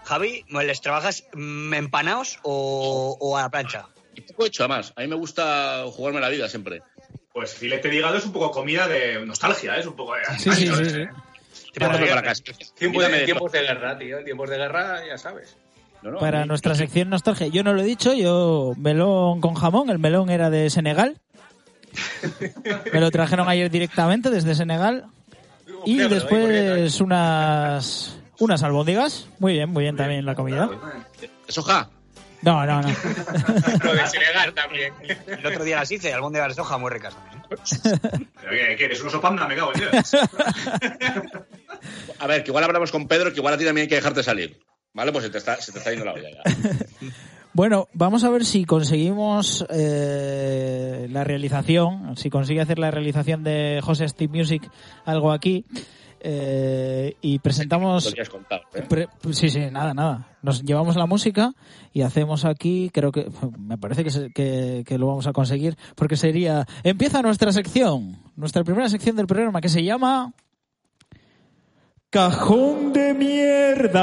Javi, 0.03 0.43
¿les 0.49 0.81
trabajas 0.81 1.23
mm, 1.33 1.73
empanados 1.73 2.37
o, 2.43 3.15
o 3.17 3.37
a 3.37 3.43
la 3.43 3.49
plancha? 3.49 3.85
Y 4.15 4.21
poco 4.21 4.45
hecho, 4.45 4.63
además. 4.63 4.91
A 4.97 5.01
mí 5.01 5.07
me 5.07 5.15
gusta 5.15 5.85
jugarme 5.89 6.19
la 6.19 6.27
vida 6.27 6.49
siempre. 6.49 6.81
Pues 7.31 7.53
filete 7.53 7.87
de 7.87 7.95
hígado 7.95 8.17
es 8.17 8.25
un 8.25 8.33
poco 8.33 8.51
comida 8.51 8.89
de 8.89 9.25
nostalgia, 9.25 9.77
¿eh? 9.77 9.79
es 9.79 9.85
un 9.85 9.95
poco 9.95 10.15
de... 10.15 10.21
Sí, 10.37 10.51
sí, 10.51 10.67
sí, 10.67 10.89
sí. 10.89 11.05
Tiempos 11.71 11.99
de, 11.99 13.09
de- 13.09 13.25
tiempos 13.25 13.51
de 13.53 13.61
guerra, 13.61 13.97
tío. 13.97 14.17
En 14.17 14.25
tiempos 14.25 14.49
de 14.49 14.57
guerra, 14.57 15.05
ya 15.07 15.17
sabes. 15.17 15.55
No, 16.01 16.11
no, 16.11 16.19
Para 16.19 16.45
nuestra 16.45 16.75
sección 16.75 17.09
nostalgia. 17.09 17.47
Yo 17.47 17.63
no 17.63 17.73
lo 17.73 17.81
he 17.81 17.85
dicho, 17.85 18.13
yo 18.13 18.73
melón 18.77 19.41
con 19.41 19.53
jamón. 19.55 19.89
El 19.89 19.99
melón 19.99 20.29
era 20.29 20.49
de 20.49 20.69
Senegal. 20.69 21.19
Me 22.93 22.99
lo 22.99 23.11
trajeron 23.11 23.49
ayer 23.49 23.69
directamente 23.69 24.29
desde 24.29 24.55
Senegal. 24.55 25.05
Y 25.85 25.97
después 25.97 26.99
unas 27.01 28.19
unas 28.39 28.63
albóndigas. 28.63 29.27
Muy 29.39 29.53
bien, 29.53 29.69
muy 29.69 29.83
bien 29.83 29.95
también 29.95 30.25
la 30.25 30.35
comida. 30.35 30.69
¿Es 31.47 31.57
hoja? 31.57 31.89
No, 32.41 32.65
no, 32.65 32.81
no. 32.81 32.87
Lo 33.83 33.93
de 33.93 34.07
Senegal 34.07 34.53
también. 34.53 34.93
El 35.27 35.45
otro 35.45 35.63
día 35.63 35.75
las 35.77 35.91
hice, 35.91 36.13
algún 36.13 36.31
día 36.31 36.47
de 36.47 36.53
soja 36.53 36.77
muy 36.77 36.89
ricas 36.89 37.13
también. 37.13 37.43
¿Pero 37.49 38.51
qué, 38.51 38.75
qué 38.77 38.85
eres? 38.85 39.01
¿Un 39.01 39.07
oso 39.07 39.19
panda? 39.19 39.45
Me 39.47 39.55
cago 39.55 39.73
en 39.73 39.81
Dios. 39.81 40.15
A 42.19 42.27
ver, 42.27 42.43
que 42.43 42.51
igual 42.51 42.63
hablamos 42.63 42.91
con 42.91 43.07
Pedro, 43.07 43.31
que 43.31 43.39
igual 43.39 43.53
a 43.53 43.57
ti 43.57 43.65
también 43.65 43.83
hay 43.83 43.87
que 43.89 43.95
dejarte 43.95 44.23
salir. 44.23 44.59
¿Vale? 44.93 45.11
Pues 45.11 45.23
se 45.25 45.29
te 45.29 45.37
está, 45.37 45.55
se 45.61 45.71
te 45.71 45.77
está 45.79 45.91
yendo 45.91 46.05
la 46.05 46.13
olla 46.13 46.29
ya. 46.31 46.41
Bueno, 47.51 47.87
vamos 47.93 48.23
a 48.23 48.29
ver 48.29 48.45
si 48.45 48.63
conseguimos 48.63 49.65
eh, 49.71 51.07
la 51.09 51.23
realización, 51.23 52.15
si 52.15 52.29
consigue 52.29 52.61
hacer 52.61 52.77
la 52.77 52.91
realización 52.91 53.43
de 53.43 53.79
José 53.83 54.07
Steve 54.07 54.37
Music 54.37 54.69
algo 55.03 55.31
aquí. 55.31 55.65
eh, 56.21 57.15
y 57.21 57.37
Lo 57.37 57.41
presentamos 57.41 58.13
has 58.19 58.29
contado, 58.29 58.61
¿eh? 58.75 58.83
Pre- 58.87 59.07
sí, 59.31 59.49
sí, 59.49 59.59
nada, 59.71 59.93
nada. 59.95 60.37
Nos 60.43 60.61
llevamos 60.63 60.95
la 60.95 61.07
música 61.07 61.53
y 61.91 62.03
hacemos 62.03 62.45
aquí, 62.45 62.91
creo 62.93 63.11
que, 63.11 63.27
me 63.57 63.77
parece 63.79 64.03
que, 64.03 64.11
se- 64.11 64.29
que, 64.29 64.83
que 64.85 64.97
lo 64.99 65.07
vamos 65.07 65.25
a 65.25 65.33
conseguir, 65.33 65.75
porque 65.95 66.17
sería, 66.17 66.67
empieza 66.83 67.21
nuestra 67.23 67.51
sección, 67.51 68.19
nuestra 68.35 68.63
primera 68.63 68.89
sección 68.89 69.15
del 69.15 69.25
programa 69.27 69.59
que 69.59 69.69
se 69.69 69.83
llama 69.83 70.33
Cajón 72.11 72.91
de 72.91 73.13
Mierda. 73.13 73.99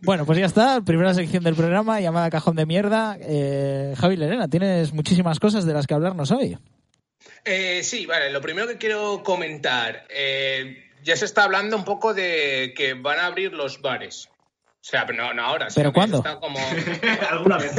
Bueno, 0.00 0.26
pues 0.26 0.38
ya 0.38 0.46
está, 0.46 0.80
primera 0.80 1.14
sección 1.14 1.44
del 1.44 1.54
programa 1.54 2.00
llamada 2.00 2.28
Cajón 2.28 2.56
de 2.56 2.66
Mierda. 2.66 3.16
Eh, 3.20 3.94
Javi 3.96 4.16
Lerena, 4.16 4.48
tienes 4.48 4.92
muchísimas 4.92 5.38
cosas 5.38 5.64
de 5.64 5.74
las 5.74 5.86
que 5.86 5.94
hablarnos 5.94 6.32
hoy. 6.32 6.58
Eh, 7.44 7.84
sí, 7.84 8.04
vale. 8.04 8.30
Lo 8.30 8.40
primero 8.40 8.66
que 8.66 8.78
quiero 8.78 9.22
comentar. 9.22 10.04
eh, 10.10 10.82
ya 11.04 11.14
se 11.14 11.24
está 11.24 11.44
hablando 11.44 11.76
un 11.76 11.84
poco 11.84 12.14
de 12.14 12.74
que 12.76 12.94
van 12.94 13.20
a 13.20 13.26
abrir 13.26 13.52
los 13.52 13.80
bares. 13.80 14.28
O 14.86 14.88
sea, 14.88 15.04
pero 15.04 15.24
no, 15.24 15.34
no 15.34 15.42
ahora. 15.44 15.66
¿Pero 15.74 15.92
cuándo? 15.92 16.18
Está 16.18 16.38
como... 16.38 16.60
Alguna 17.30 17.58
vez. 17.58 17.72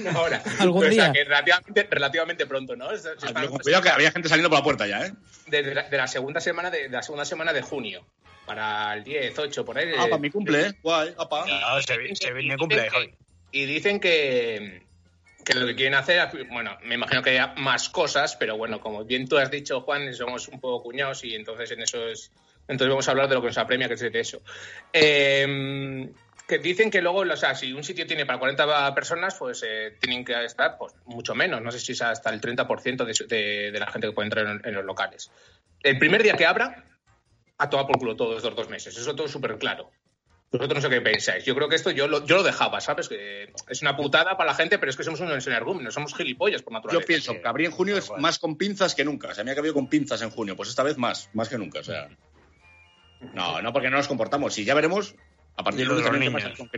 no 0.00 0.10
ahora. 0.18 0.42
Algún 0.58 0.86
O 0.86 0.90
sea, 0.90 1.10
día. 1.10 1.12
que 1.12 1.24
relativamente, 1.24 1.86
relativamente 1.90 2.46
pronto, 2.46 2.74
¿no? 2.74 2.90
Se- 2.96 3.02
se 3.20 3.26
Ah, 3.34 3.46
cuidado 3.62 3.82
que 3.82 3.90
había 3.90 4.10
gente 4.10 4.30
saliendo 4.30 4.48
por 4.48 4.60
la 4.60 4.64
puerta 4.64 4.86
ya, 4.86 5.04
¿eh? 5.06 5.12
de, 5.48 5.62
de 5.62 5.74
la, 5.74 5.82
de 5.82 5.96
la 5.98 6.06
segunda 6.06 6.40
semana 6.40 6.70
de, 6.70 6.84
de 6.84 6.88
la 6.88 7.02
segunda 7.02 7.26
semana 7.26 7.52
de 7.52 7.60
junio. 7.60 8.06
Para 8.46 8.94
el 8.94 9.04
10, 9.04 9.38
8, 9.38 9.64
por 9.64 9.76
ahí. 9.76 9.90
Ah, 9.94 10.04
para 10.04 10.16
mi 10.18 10.30
cumple, 10.30 10.68
¿eh? 10.68 10.72
Guay, 10.82 11.14
apa. 11.18 11.44
No, 11.46 11.82
se, 11.82 12.14
se 12.14 12.56
cumple, 12.58 12.88
Javi. 12.88 13.14
Y 13.52 13.66
dicen 13.66 14.00
que, 14.00 14.86
que 15.44 15.54
lo 15.54 15.66
que 15.66 15.74
quieren 15.74 15.94
hacer, 15.94 16.30
bueno, 16.50 16.78
me 16.82 16.94
imagino 16.94 17.22
que 17.22 17.30
haya 17.30 17.48
más 17.58 17.90
cosas, 17.90 18.36
pero 18.36 18.56
bueno, 18.56 18.80
como 18.80 19.04
bien 19.04 19.28
tú 19.28 19.36
has 19.36 19.50
dicho, 19.50 19.82
Juan, 19.82 20.12
somos 20.14 20.48
un 20.48 20.60
poco 20.60 20.82
cuñados 20.84 21.24
y 21.24 21.34
entonces 21.34 21.70
en 21.72 21.82
eso 21.82 22.08
es. 22.08 22.32
Entonces 22.68 22.88
vamos 22.88 23.06
a 23.06 23.10
hablar 23.10 23.28
de 23.28 23.34
lo 23.34 23.42
que 23.42 23.48
nos 23.48 23.58
apremia, 23.58 23.86
que 23.88 23.94
es 23.94 24.00
de 24.00 24.18
eso. 24.20 24.40
Eh, 24.92 26.10
que 26.46 26.58
dicen 26.58 26.90
que 26.90 27.00
luego, 27.00 27.20
o 27.20 27.36
sea, 27.36 27.54
si 27.54 27.72
un 27.72 27.82
sitio 27.84 28.06
tiene 28.06 28.26
para 28.26 28.38
40 28.38 28.94
personas, 28.94 29.34
pues 29.38 29.62
eh, 29.66 29.96
tienen 30.00 30.24
que 30.24 30.44
estar 30.44 30.76
pues, 30.78 30.92
mucho 31.06 31.34
menos. 31.34 31.62
No 31.62 31.70
sé 31.70 31.80
si 31.80 31.92
es 31.92 32.02
hasta 32.02 32.30
el 32.30 32.40
30% 32.40 33.04
de, 33.04 33.14
su- 33.14 33.26
de, 33.26 33.70
de 33.72 33.78
la 33.80 33.86
gente 33.90 34.08
que 34.08 34.12
puede 34.12 34.26
entrar 34.26 34.46
en, 34.46 34.60
en 34.64 34.74
los 34.74 34.84
locales. 34.84 35.30
El 35.82 35.98
primer 35.98 36.22
día 36.22 36.36
que 36.36 36.46
abra, 36.46 36.84
a 37.58 37.70
tomar 37.70 37.86
por 37.86 37.98
culo 37.98 38.16
todos 38.16 38.42
los 38.42 38.54
dos 38.56 38.68
meses. 38.68 38.96
Eso 38.96 39.14
todo 39.14 39.28
súper 39.28 39.56
claro. 39.58 39.90
Vosotros 40.52 40.74
no 40.84 40.88
sé 40.88 40.94
qué 40.94 41.00
pensáis. 41.00 41.44
Yo 41.44 41.54
creo 41.56 41.68
que 41.68 41.74
esto 41.76 41.90
yo 41.90 42.06
lo, 42.06 42.24
yo 42.26 42.36
lo 42.36 42.42
dejaba, 42.44 42.80
¿sabes? 42.80 43.08
Que 43.08 43.52
es 43.68 43.82
una 43.82 43.96
putada 43.96 44.36
para 44.36 44.50
la 44.50 44.54
gente, 44.56 44.78
pero 44.78 44.88
es 44.90 44.96
que 44.96 45.02
somos 45.02 45.18
unos 45.20 45.44
energúmenos, 45.46 45.94
somos 45.94 46.14
gilipollas 46.14 46.62
por 46.62 46.72
naturaleza. 46.74 47.00
Yo 47.02 47.06
pienso 47.06 47.32
que 47.40 47.48
abrir 47.48 47.66
en 47.66 47.72
junio 47.72 47.96
es 47.96 48.10
más 48.18 48.38
con 48.38 48.56
pinzas 48.56 48.94
que 48.94 49.04
nunca. 49.04 49.28
O 49.28 49.34
sea, 49.34 49.42
me 49.44 49.50
ha 49.50 49.54
cabido 49.56 49.74
con 49.74 49.88
pinzas 49.88 50.22
en 50.22 50.30
junio. 50.30 50.54
Pues 50.56 50.68
esta 50.68 50.82
vez 50.84 50.96
más, 50.96 51.28
más 51.32 51.48
que 51.48 51.58
nunca. 51.58 51.80
O 51.80 51.84
sea. 51.84 52.08
No, 53.32 53.62
no, 53.62 53.72
porque 53.72 53.90
no 53.90 53.96
nos 53.96 54.06
comportamos. 54.08 54.56
Y 54.58 54.64
ya 54.64 54.74
veremos 54.74 55.14
a 55.56 55.62
partir 55.62 55.82
Y 55.86 55.88
de 55.88 55.94
los 55.94 56.12
niños. 56.18 56.32
pasa 56.42 56.54
con 56.56 56.68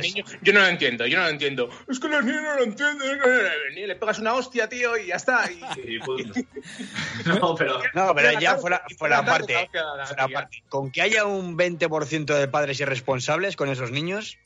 niños- 0.00 0.36
yo 0.42 0.52
no 0.52 0.60
lo 0.60 0.66
entiendo, 0.66 1.06
yo 1.06 1.18
no 1.18 1.24
lo 1.24 1.30
entiendo. 1.30 1.70
Es 1.88 1.98
que 1.98 2.08
los 2.08 2.24
niños 2.24 2.42
no 2.42 2.54
lo 2.54 2.62
entienden. 2.64 3.18
es 3.18 3.74
que 3.74 3.86
Le 3.86 3.96
pegas 3.96 4.18
una 4.18 4.34
hostia, 4.34 4.68
tío, 4.68 4.96
y 4.98 5.06
ya 5.06 5.16
está. 5.16 5.50
Y... 5.50 5.60
No, 7.26 7.54
pero... 7.54 7.80
No, 7.94 8.14
pero 8.14 8.38
ya 8.38 8.56
fuera, 8.56 8.82
fuera 8.98 9.24
parte, 9.24 9.68
fuera. 9.72 10.48
Con 10.68 10.90
que 10.90 11.02
haya 11.02 11.24
un 11.24 11.56
20% 11.56 12.24
de 12.34 12.48
padres 12.48 12.78
irresponsables 12.80 13.56
con 13.56 13.68
esos 13.70 13.90
niños, 13.90 14.38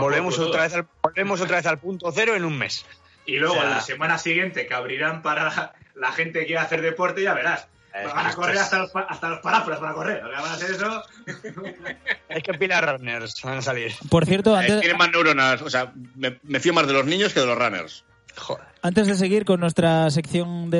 volvemos 0.00 0.38
otra, 0.38 0.62
vez 0.62 0.74
al, 0.74 0.86
volvemos 1.02 1.40
otra 1.40 1.56
vez 1.56 1.66
al 1.66 1.78
punto 1.78 2.10
cero 2.12 2.36
en 2.36 2.44
un 2.44 2.56
mes. 2.58 2.86
Y 3.26 3.36
luego 3.36 3.54
O 3.54 3.60
sea- 3.60 3.70
la 3.70 3.80
semana 3.80 4.18
siguiente 4.18 4.66
que 4.66 4.74
abrirán 4.74 5.22
para 5.22 5.74
la 5.94 6.12
gente 6.12 6.40
que 6.40 6.46
quiera 6.46 6.62
hacer 6.62 6.80
deporte, 6.80 7.22
ya 7.22 7.34
verás. 7.34 7.68
Es 7.94 8.12
van 8.14 8.26
a 8.26 8.30
que 8.30 8.36
correr 8.36 8.58
hasta 8.58 8.78
los, 8.78 8.90
pa- 8.90 9.06
hasta 9.08 9.28
los 9.28 9.38
paráforas, 9.40 9.80
van 9.80 9.90
a 9.90 9.94
correr. 9.94 10.24
O 10.24 10.28
sea, 10.30 10.40
van 10.40 10.50
a 10.50 10.54
hacer 10.54 10.70
eso. 10.70 11.02
Es 12.28 12.42
que 12.42 12.54
pila 12.54 12.80
runners 12.80 13.40
van 13.42 13.58
a 13.58 13.62
salir. 13.62 13.92
Por 14.08 14.24
cierto, 14.24 14.54
Eh, 14.54 14.60
antes, 14.60 14.80
Tienen 14.80 14.96
más 14.98 15.10
neuronas. 15.10 15.60
O 15.62 15.68
sea, 15.68 15.92
me, 16.14 16.38
me 16.44 16.60
fío 16.60 16.72
más 16.72 16.86
de 16.86 16.94
los 16.94 17.04
niños 17.04 17.34
que 17.34 17.40
de 17.40 17.46
los 17.46 17.58
runners. 17.58 18.04
Joder. 18.36 18.64
antes 18.82 19.06
de 19.06 19.14
seguir 19.14 19.44
con 19.44 19.60
nuestra 19.60 20.10
sección 20.10 20.70
de, 20.70 20.78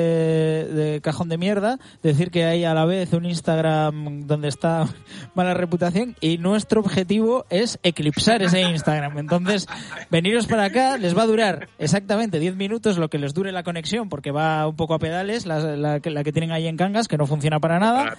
de 0.73 1.01
cajón 1.01 1.29
de 1.29 1.37
mierda, 1.37 1.77
decir 2.01 2.31
que 2.31 2.45
hay 2.45 2.65
a 2.65 2.73
la 2.73 2.83
vez 2.85 3.13
un 3.13 3.25
Instagram 3.25 4.27
donde 4.27 4.47
está 4.49 4.87
mala 5.35 5.53
reputación 5.53 6.15
y 6.19 6.37
nuestro 6.39 6.81
objetivo 6.81 7.45
es 7.49 7.79
eclipsar 7.83 8.41
ese 8.43 8.61
Instagram. 8.61 9.17
Entonces, 9.19 9.67
veniros 10.09 10.47
para 10.47 10.65
acá, 10.65 10.97
les 10.97 11.15
va 11.17 11.21
a 11.23 11.27
durar 11.27 11.69
exactamente 11.79 12.39
10 12.39 12.55
minutos 12.55 12.97
lo 12.97 13.09
que 13.09 13.19
les 13.19 13.33
dure 13.33 13.51
la 13.51 13.63
conexión, 13.63 14.09
porque 14.09 14.31
va 14.31 14.67
un 14.67 14.75
poco 14.75 14.93
a 14.95 14.99
pedales, 14.99 15.45
la, 15.45 15.59
la 15.59 15.99
que- 15.99 16.09
la 16.09 16.23
que 16.23 16.31
tienen 16.33 16.51
ahí 16.51 16.67
en 16.67 16.75
Cangas, 16.77 17.07
que 17.07 17.17
no 17.17 17.25
funciona 17.27 17.59
para 17.59 17.79
nada. 17.79 18.17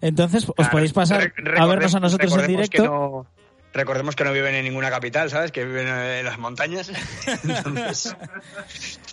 Entonces, 0.00 0.46
os 0.56 0.68
podéis 0.68 0.92
pasar 0.92 1.32
a 1.58 1.66
vernos 1.66 1.94
a 1.94 2.00
nosotros 2.00 2.32
en 2.32 2.38
directo. 2.46 3.26
Recordemos 3.72 4.16
que 4.16 4.24
no 4.24 4.32
viven 4.32 4.54
en 4.54 4.64
ninguna 4.64 4.90
capital, 4.90 5.30
¿sabes? 5.30 5.52
Que 5.52 5.64
viven 5.64 5.86
en 5.88 6.24
las 6.24 6.38
montañas. 6.38 6.90
Entonces, 7.44 8.16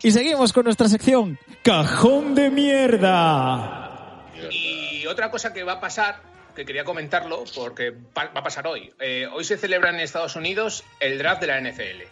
Y 0.04 0.12
seguimos 0.12 0.54
con 0.54 0.66
nuestra 0.66 0.88
sección 0.90 1.38
Cajón 1.64 2.36
de 2.36 2.50
Mierda. 2.50 4.24
Y 4.52 5.06
otra 5.08 5.32
cosa 5.32 5.54
que 5.54 5.64
va 5.64 5.74
a 5.74 5.80
pasar, 5.80 6.22
que 6.56 6.66
quería 6.66 6.84
comentarlo, 6.84 7.44
porque 7.56 7.92
va 7.92 8.32
a 8.34 8.44
pasar 8.44 8.68
hoy. 8.68 8.94
Eh, 9.00 9.28
hoy 9.32 9.44
se 9.44 9.58
celebra 9.58 9.90
en 9.90 10.00
Estados 10.00 10.36
Unidos 10.36 10.84
el 11.00 11.18
draft 11.18 11.42
de 11.42 11.48
la 11.48 11.60
NFL. 11.62 12.04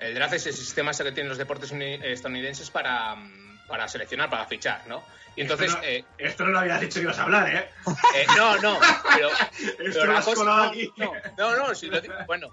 El 0.00 0.14
draft 0.14 0.34
es 0.34 0.46
el 0.46 0.52
sistema 0.54 0.92
que 0.92 1.04
tienen 1.12 1.28
los 1.28 1.38
deportes 1.38 1.70
uni- 1.72 1.98
estadounidenses 2.02 2.70
para, 2.70 3.14
mm, 3.14 3.43
para 3.68 3.88
seleccionar, 3.88 4.28
para 4.30 4.46
fichar, 4.46 4.82
¿no? 4.86 5.04
Y 5.36 5.40
entonces, 5.42 5.68
esto, 5.68 5.80
no, 5.80 5.88
eh, 5.88 6.04
esto 6.18 6.44
no 6.44 6.50
lo 6.50 6.58
habías 6.60 6.80
dicho 6.80 6.94
que 6.94 7.00
ibas 7.02 7.18
a 7.18 7.24
hablar, 7.24 7.48
¿eh? 7.54 7.68
eh, 8.16 8.26
no, 8.36 8.56
no, 8.60 8.78
pero, 9.16 9.30
pero 9.92 10.04
lo 10.06 10.16
has 10.18 10.24
cosa- 10.24 10.36
colado 10.36 10.64
no, 10.64 10.70
aquí. 10.70 10.92
no, 10.96 11.12
no, 11.36 11.56
no, 11.56 11.74
si 11.74 11.86
lo 11.88 12.00
digo- 12.00 12.14
bueno, 12.26 12.48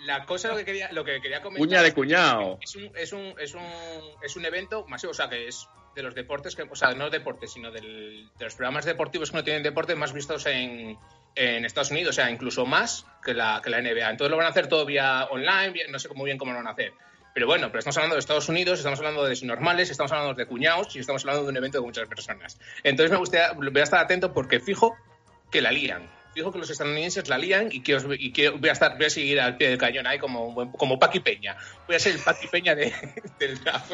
la 0.00 0.24
cosa 0.24 0.48
lo 0.48 0.56
que 0.56 0.64
quería, 0.64 0.90
lo 0.92 1.04
que 1.04 1.20
quería 1.20 1.42
comentar 1.42 1.66
Cuña 1.66 1.82
de 1.82 1.92
cuñado. 1.94 2.58
es 2.60 2.74
un, 2.76 2.90
es 2.96 3.12
un, 3.12 3.34
es 3.38 3.54
un, 3.54 3.62
es 4.22 4.36
un 4.36 4.44
evento 4.44 4.84
masivo, 4.88 5.10
o 5.12 5.14
sea, 5.14 5.28
que 5.28 5.46
es 5.48 5.68
de 5.94 6.02
los 6.02 6.14
deportes, 6.14 6.54
que, 6.56 6.62
o 6.62 6.74
sea, 6.76 6.92
no 6.94 7.10
deportes, 7.10 7.52
sino 7.52 7.70
del- 7.70 8.28
de 8.36 8.44
los 8.44 8.54
programas 8.54 8.84
deportivos 8.84 9.30
que 9.30 9.36
no 9.36 9.44
tienen 9.44 9.62
deporte 9.62 9.94
más 9.94 10.12
vistos 10.12 10.46
en, 10.46 10.96
en 11.36 11.64
Estados 11.64 11.90
Unidos, 11.92 12.10
o 12.10 12.20
sea, 12.20 12.30
incluso 12.30 12.66
más 12.66 13.06
que 13.24 13.34
la, 13.34 13.60
que 13.62 13.70
la 13.70 13.80
NBA. 13.80 14.10
Entonces 14.10 14.30
lo 14.30 14.36
van 14.36 14.46
a 14.46 14.50
hacer 14.50 14.66
todo 14.68 14.84
vía 14.86 15.26
online, 15.30 15.70
vía- 15.70 15.86
no 15.88 15.98
sé 15.98 16.08
muy 16.14 16.26
bien 16.26 16.38
cómo 16.38 16.52
lo 16.52 16.58
van 16.58 16.68
a 16.68 16.70
hacer. 16.72 16.92
Pero 17.38 17.46
bueno, 17.46 17.68
pero 17.68 17.78
estamos 17.78 17.96
hablando 17.98 18.16
de 18.16 18.18
Estados 18.18 18.48
Unidos, 18.48 18.80
estamos 18.80 18.98
hablando 18.98 19.22
de 19.24 19.38
normales, 19.46 19.90
estamos 19.90 20.10
hablando 20.10 20.34
de 20.34 20.44
cuñados 20.44 20.96
y 20.96 20.98
estamos 20.98 21.22
hablando 21.22 21.44
de 21.44 21.50
un 21.50 21.56
evento 21.56 21.78
de 21.78 21.84
muchas 21.86 22.08
personas. 22.08 22.58
Entonces 22.82 23.12
me 23.12 23.16
gustaría, 23.18 23.52
voy 23.52 23.80
a 23.80 23.84
estar 23.84 24.00
atento 24.00 24.32
porque 24.32 24.58
fijo 24.58 24.96
que 25.48 25.62
la 25.62 25.70
lían. 25.70 26.10
Fijo 26.34 26.50
que 26.50 26.58
los 26.58 26.68
estadounidenses 26.68 27.28
la 27.28 27.38
lían 27.38 27.68
y, 27.70 27.80
quiero, 27.82 28.12
y 28.12 28.32
quiero- 28.32 28.58
voy, 28.58 28.70
a 28.70 28.72
estar, 28.72 28.96
voy 28.96 29.06
a 29.06 29.10
seguir 29.10 29.40
al 29.40 29.56
pie 29.56 29.68
del 29.68 29.78
cañón 29.78 30.08
ahí 30.08 30.18
como, 30.18 30.72
como 30.72 30.98
Paqui 30.98 31.20
Peña. 31.20 31.56
Voy 31.86 31.94
a 31.94 32.00
ser 32.00 32.16
el 32.16 32.18
Paqui 32.22 32.48
Peña 32.48 32.74
de- 32.74 32.92
del 33.38 33.62
draft. 33.62 33.92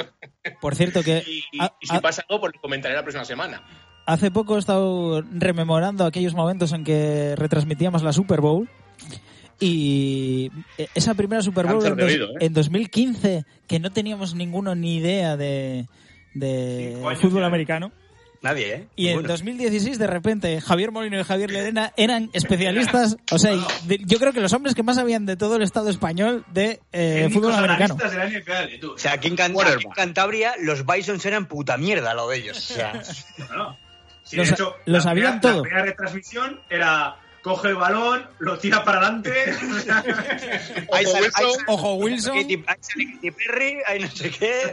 Por 0.62 0.74
cierto, 0.74 1.02
que 1.02 1.22
Y, 1.26 1.44
y- 1.52 1.60
a- 1.62 1.74
y 1.82 1.86
si 1.86 1.94
a- 1.96 2.00
pasa 2.00 2.24
algo, 2.26 2.40
pues 2.40 2.54
lo 2.54 2.62
comentaré 2.62 2.94
la 2.94 3.02
próxima 3.02 3.26
semana. 3.26 3.62
hace 4.06 4.30
poco 4.30 4.56
he 4.56 4.58
estado 4.58 5.20
rememorando 5.32 6.06
aquellos 6.06 6.32
momentos 6.32 6.72
en 6.72 6.82
que 6.82 7.34
retransmitíamos 7.36 8.02
la 8.02 8.14
Super 8.14 8.40
Bowl. 8.40 8.70
Y 9.60 10.50
esa 10.94 11.14
primera 11.14 11.42
Super 11.42 11.66
Bowl 11.66 11.84
en, 11.86 12.00
oído, 12.00 12.30
¿eh? 12.30 12.34
en 12.40 12.52
2015, 12.52 13.44
que 13.66 13.78
no 13.80 13.92
teníamos 13.92 14.34
ninguno 14.34 14.74
ni 14.74 14.96
idea 14.96 15.36
de, 15.36 15.86
de 16.34 16.92
Cinco 16.96 17.08
años 17.08 17.20
fútbol 17.22 17.40
ya. 17.42 17.46
americano. 17.46 17.92
nadie, 18.42 18.74
¿eh? 18.74 18.88
Y 18.96 19.06
en 19.06 19.12
Ninguno. 19.12 19.28
2016, 19.28 19.98
de 19.98 20.06
repente, 20.06 20.60
Javier 20.60 20.90
Molino 20.92 21.18
y 21.18 21.24
Javier 21.24 21.50
Lerena 21.50 21.92
eran 21.96 22.28
especialistas. 22.34 23.16
O 23.30 23.38
sea, 23.38 23.52
de- 23.86 24.00
yo 24.04 24.18
creo 24.18 24.32
que 24.34 24.40
los 24.40 24.52
hombres 24.52 24.74
que 24.74 24.82
más 24.82 24.96
sabían 24.96 25.24
de 25.24 25.36
todo 25.36 25.56
el 25.56 25.62
Estado 25.62 25.88
español 25.88 26.44
de 26.52 26.80
eh, 26.92 27.30
fútbol 27.32 27.52
americano. 27.54 27.94
analistas 27.94 28.12
de 28.12 28.18
la 28.18 28.26
NFL, 28.28 28.80
tú. 28.80 28.92
O 28.92 28.98
sea, 28.98 29.12
aquí 29.14 29.28
en, 29.28 29.36
Can- 29.36 29.52
Quarterback. 29.54 29.78
aquí 29.78 29.86
en 29.86 29.92
Cantabria 29.92 30.54
los 30.60 30.84
Bisons 30.84 31.24
eran 31.24 31.46
puta 31.46 31.76
mierda 31.78 32.12
lo 32.12 32.28
de 32.28 32.36
ellos. 32.38 32.58
O 32.58 32.74
sea, 32.74 32.92
Bueno, 33.38 33.78
sí, 34.24 34.36
Lo 34.36 34.42
de 34.44 34.50
hecho, 34.50 34.74
la 34.84 35.00
sabían 35.00 35.40
primera- 35.40 35.40
todo. 35.40 35.56
La 35.56 35.62
primera 35.62 35.84
retransmisión 35.86 36.60
era 36.68 37.16
coge 37.44 37.68
el 37.68 37.76
balón, 37.76 38.26
lo 38.38 38.58
tira 38.58 38.82
para 38.84 38.98
adelante. 38.98 39.30
sale- 39.86 40.14
ahí 40.92 41.04
Wilson. 41.04 41.64
Ojo, 41.68 41.94
Wilson. 41.94 42.36
Ahí 42.38 42.64
sale 42.80 43.12
Katy 43.14 43.30
Perry, 43.30 43.78
ahí 43.86 44.00
no 44.00 44.08
sé 44.10 44.30
qué. 44.30 44.72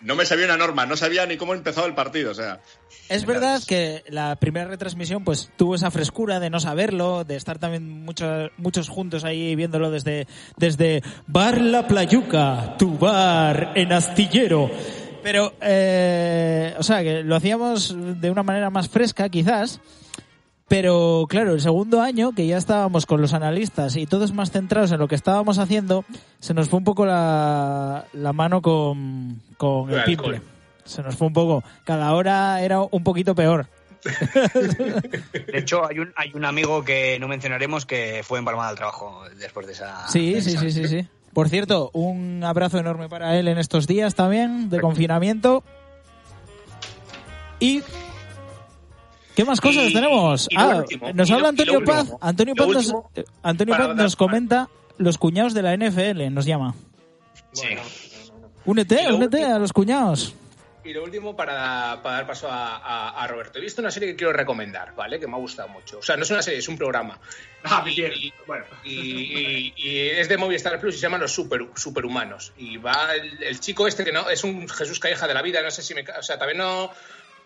No 0.00 0.14
me 0.16 0.26
sabía 0.26 0.44
una 0.46 0.56
norma, 0.56 0.86
no 0.86 0.96
sabía 0.96 1.24
ni 1.26 1.36
cómo 1.36 1.54
empezaba 1.54 1.86
el 1.86 1.94
partido. 1.94 2.32
O 2.32 2.34
sea, 2.34 2.60
Es 3.08 3.24
verdad 3.24 3.60
que 3.66 4.02
la 4.08 4.34
primera 4.36 4.66
retransmisión 4.66 5.24
pues 5.24 5.50
tuvo 5.56 5.76
esa 5.76 5.90
frescura 5.92 6.40
de 6.40 6.50
no 6.50 6.58
saberlo, 6.60 7.22
de 7.24 7.36
estar 7.36 7.58
también 7.58 7.88
muchos 8.04 8.50
muchos 8.56 8.88
juntos 8.88 9.22
ahí 9.24 9.54
viéndolo 9.54 9.90
desde 9.90 10.26
desde 10.56 11.02
Bar 11.28 11.60
La 11.60 11.86
Playuca, 11.86 12.76
tu 12.76 12.98
bar 12.98 13.72
en 13.76 13.92
Astillero. 13.92 14.68
Pero, 15.22 15.54
eh, 15.60 16.74
o 16.78 16.82
sea, 16.82 17.02
que 17.02 17.22
lo 17.22 17.36
hacíamos 17.36 17.94
de 18.20 18.30
una 18.30 18.42
manera 18.42 18.70
más 18.70 18.88
fresca 18.88 19.28
quizás. 19.28 19.80
Pero 20.68 21.24
claro, 21.28 21.54
el 21.54 21.60
segundo 21.62 22.02
año, 22.02 22.32
que 22.32 22.46
ya 22.46 22.58
estábamos 22.58 23.06
con 23.06 23.22
los 23.22 23.32
analistas 23.32 23.96
y 23.96 24.06
todos 24.06 24.32
más 24.34 24.50
centrados 24.50 24.92
en 24.92 24.98
lo 24.98 25.08
que 25.08 25.14
estábamos 25.14 25.58
haciendo, 25.58 26.04
se 26.40 26.52
nos 26.52 26.68
fue 26.68 26.78
un 26.78 26.84
poco 26.84 27.06
la, 27.06 28.04
la 28.12 28.32
mano 28.34 28.60
con, 28.60 29.40
con 29.56 29.90
el 29.90 29.98
El. 30.06 30.42
Se 30.84 31.02
nos 31.02 31.16
fue 31.16 31.26
un 31.26 31.32
poco. 31.32 31.64
Cada 31.84 32.12
hora 32.12 32.60
era 32.62 32.80
un 32.82 33.02
poquito 33.02 33.34
peor. 33.34 33.66
de 34.04 35.58
hecho, 35.58 35.86
hay 35.86 35.98
un, 35.98 36.12
hay 36.16 36.32
un 36.34 36.44
amigo 36.44 36.84
que 36.84 37.18
no 37.18 37.28
mencionaremos 37.28 37.84
que 37.86 38.20
fue 38.22 38.38
empalmado 38.38 38.68
al 38.68 38.76
trabajo 38.76 39.22
después 39.38 39.66
de 39.66 39.72
esa. 39.72 40.06
Sí, 40.08 40.34
de 40.34 40.42
sí, 40.42 40.50
esa- 40.50 40.60
sí, 40.60 40.70
sí, 40.70 40.88
sí. 40.88 41.08
Por 41.32 41.48
cierto, 41.48 41.90
un 41.94 42.42
abrazo 42.44 42.78
enorme 42.78 43.08
para 43.08 43.38
él 43.38 43.48
en 43.48 43.58
estos 43.58 43.86
días 43.86 44.14
también 44.14 44.70
de 44.70 44.80
confinamiento. 44.80 45.62
Y 47.60 47.82
¿qué 49.38 49.44
más 49.44 49.60
cosas 49.60 49.84
Y- 49.88 49.92
tenemos? 49.94 50.48
y 50.50 50.56
ah, 50.58 50.78
último, 50.78 51.12
nos 51.12 51.30
habla 51.30 51.50
Antonio 51.50 51.80
Paz. 51.84 52.12
Antonio 52.20 52.54
Paz 52.56 52.66
nos, 52.68 52.88
eh, 53.14 53.24
Antonio 53.44 53.76
Paz 53.76 53.94
nos 53.94 54.16
comenta 54.16 54.68
los 54.96 55.16
cuñados 55.16 55.54
de 55.54 55.62
la 55.62 55.74
NFL, 55.76 56.28
nos 56.34 56.44
llama. 56.44 56.74
Sí. 57.52 57.68
Únete, 58.64 59.04
lo 59.08 59.16
únete 59.16 59.36
último- 59.38 59.54
a 59.54 59.58
los 59.60 59.72
cuñados. 59.72 60.34
Y 60.84 60.92
lo 60.94 61.04
último, 61.04 61.36
para, 61.36 62.00
para 62.02 62.16
dar 62.16 62.26
paso 62.26 62.48
a, 62.50 62.78
a- 62.78 63.22
a 63.22 63.26
Roberto. 63.26 63.58
He 63.58 63.62
visto 63.62 63.80
una 63.82 63.90
serie 63.90 64.08
que 64.10 64.16
quiero 64.16 64.32
recomendar, 64.32 64.94
¿vale? 64.96 65.20
Que 65.20 65.26
me 65.26 65.34
ha 65.34 65.38
gustado 65.38 65.68
mucho. 65.68 65.98
O 65.98 66.02
sea, 66.02 66.16
no 66.16 66.22
es 66.22 66.30
una 66.30 66.40
serie, 66.40 66.58
es 66.60 66.68
un 66.68 66.78
programa. 66.78 67.18
ah, 67.64 67.84
Y- 67.86 67.94
bien. 67.94 68.12
y- 68.16 68.32
Bueno, 68.46 68.64
Y, 68.84 68.90
y- 68.92 69.74
y 69.76 69.98
es 70.08 70.28
de 70.28 70.38
Movistar 70.38 70.80
Plus 70.80 70.94
y 70.94 70.98
se 70.98 71.02
llama 71.02 71.18
Los 71.18 71.32
super, 71.32 71.60
Superhumanos. 71.74 72.52
Y 72.56 72.78
va 72.78 73.14
el, 73.14 73.42
el 73.42 73.60
chico 73.60 73.86
este 73.86 74.02
que 74.04 74.12
no 74.12 74.30
es 74.30 74.42
un 74.44 74.66
Jesús 74.68 74.98
Calleja 74.98 75.26
de 75.28 75.34
la 75.34 75.42
vida, 75.42 75.62
no 75.62 75.70
sé 75.70 75.82
si 75.82 75.94
me 75.94 76.02
o 76.18 76.22
sea, 76.22 76.38
también 76.38 76.58
no 76.58 76.90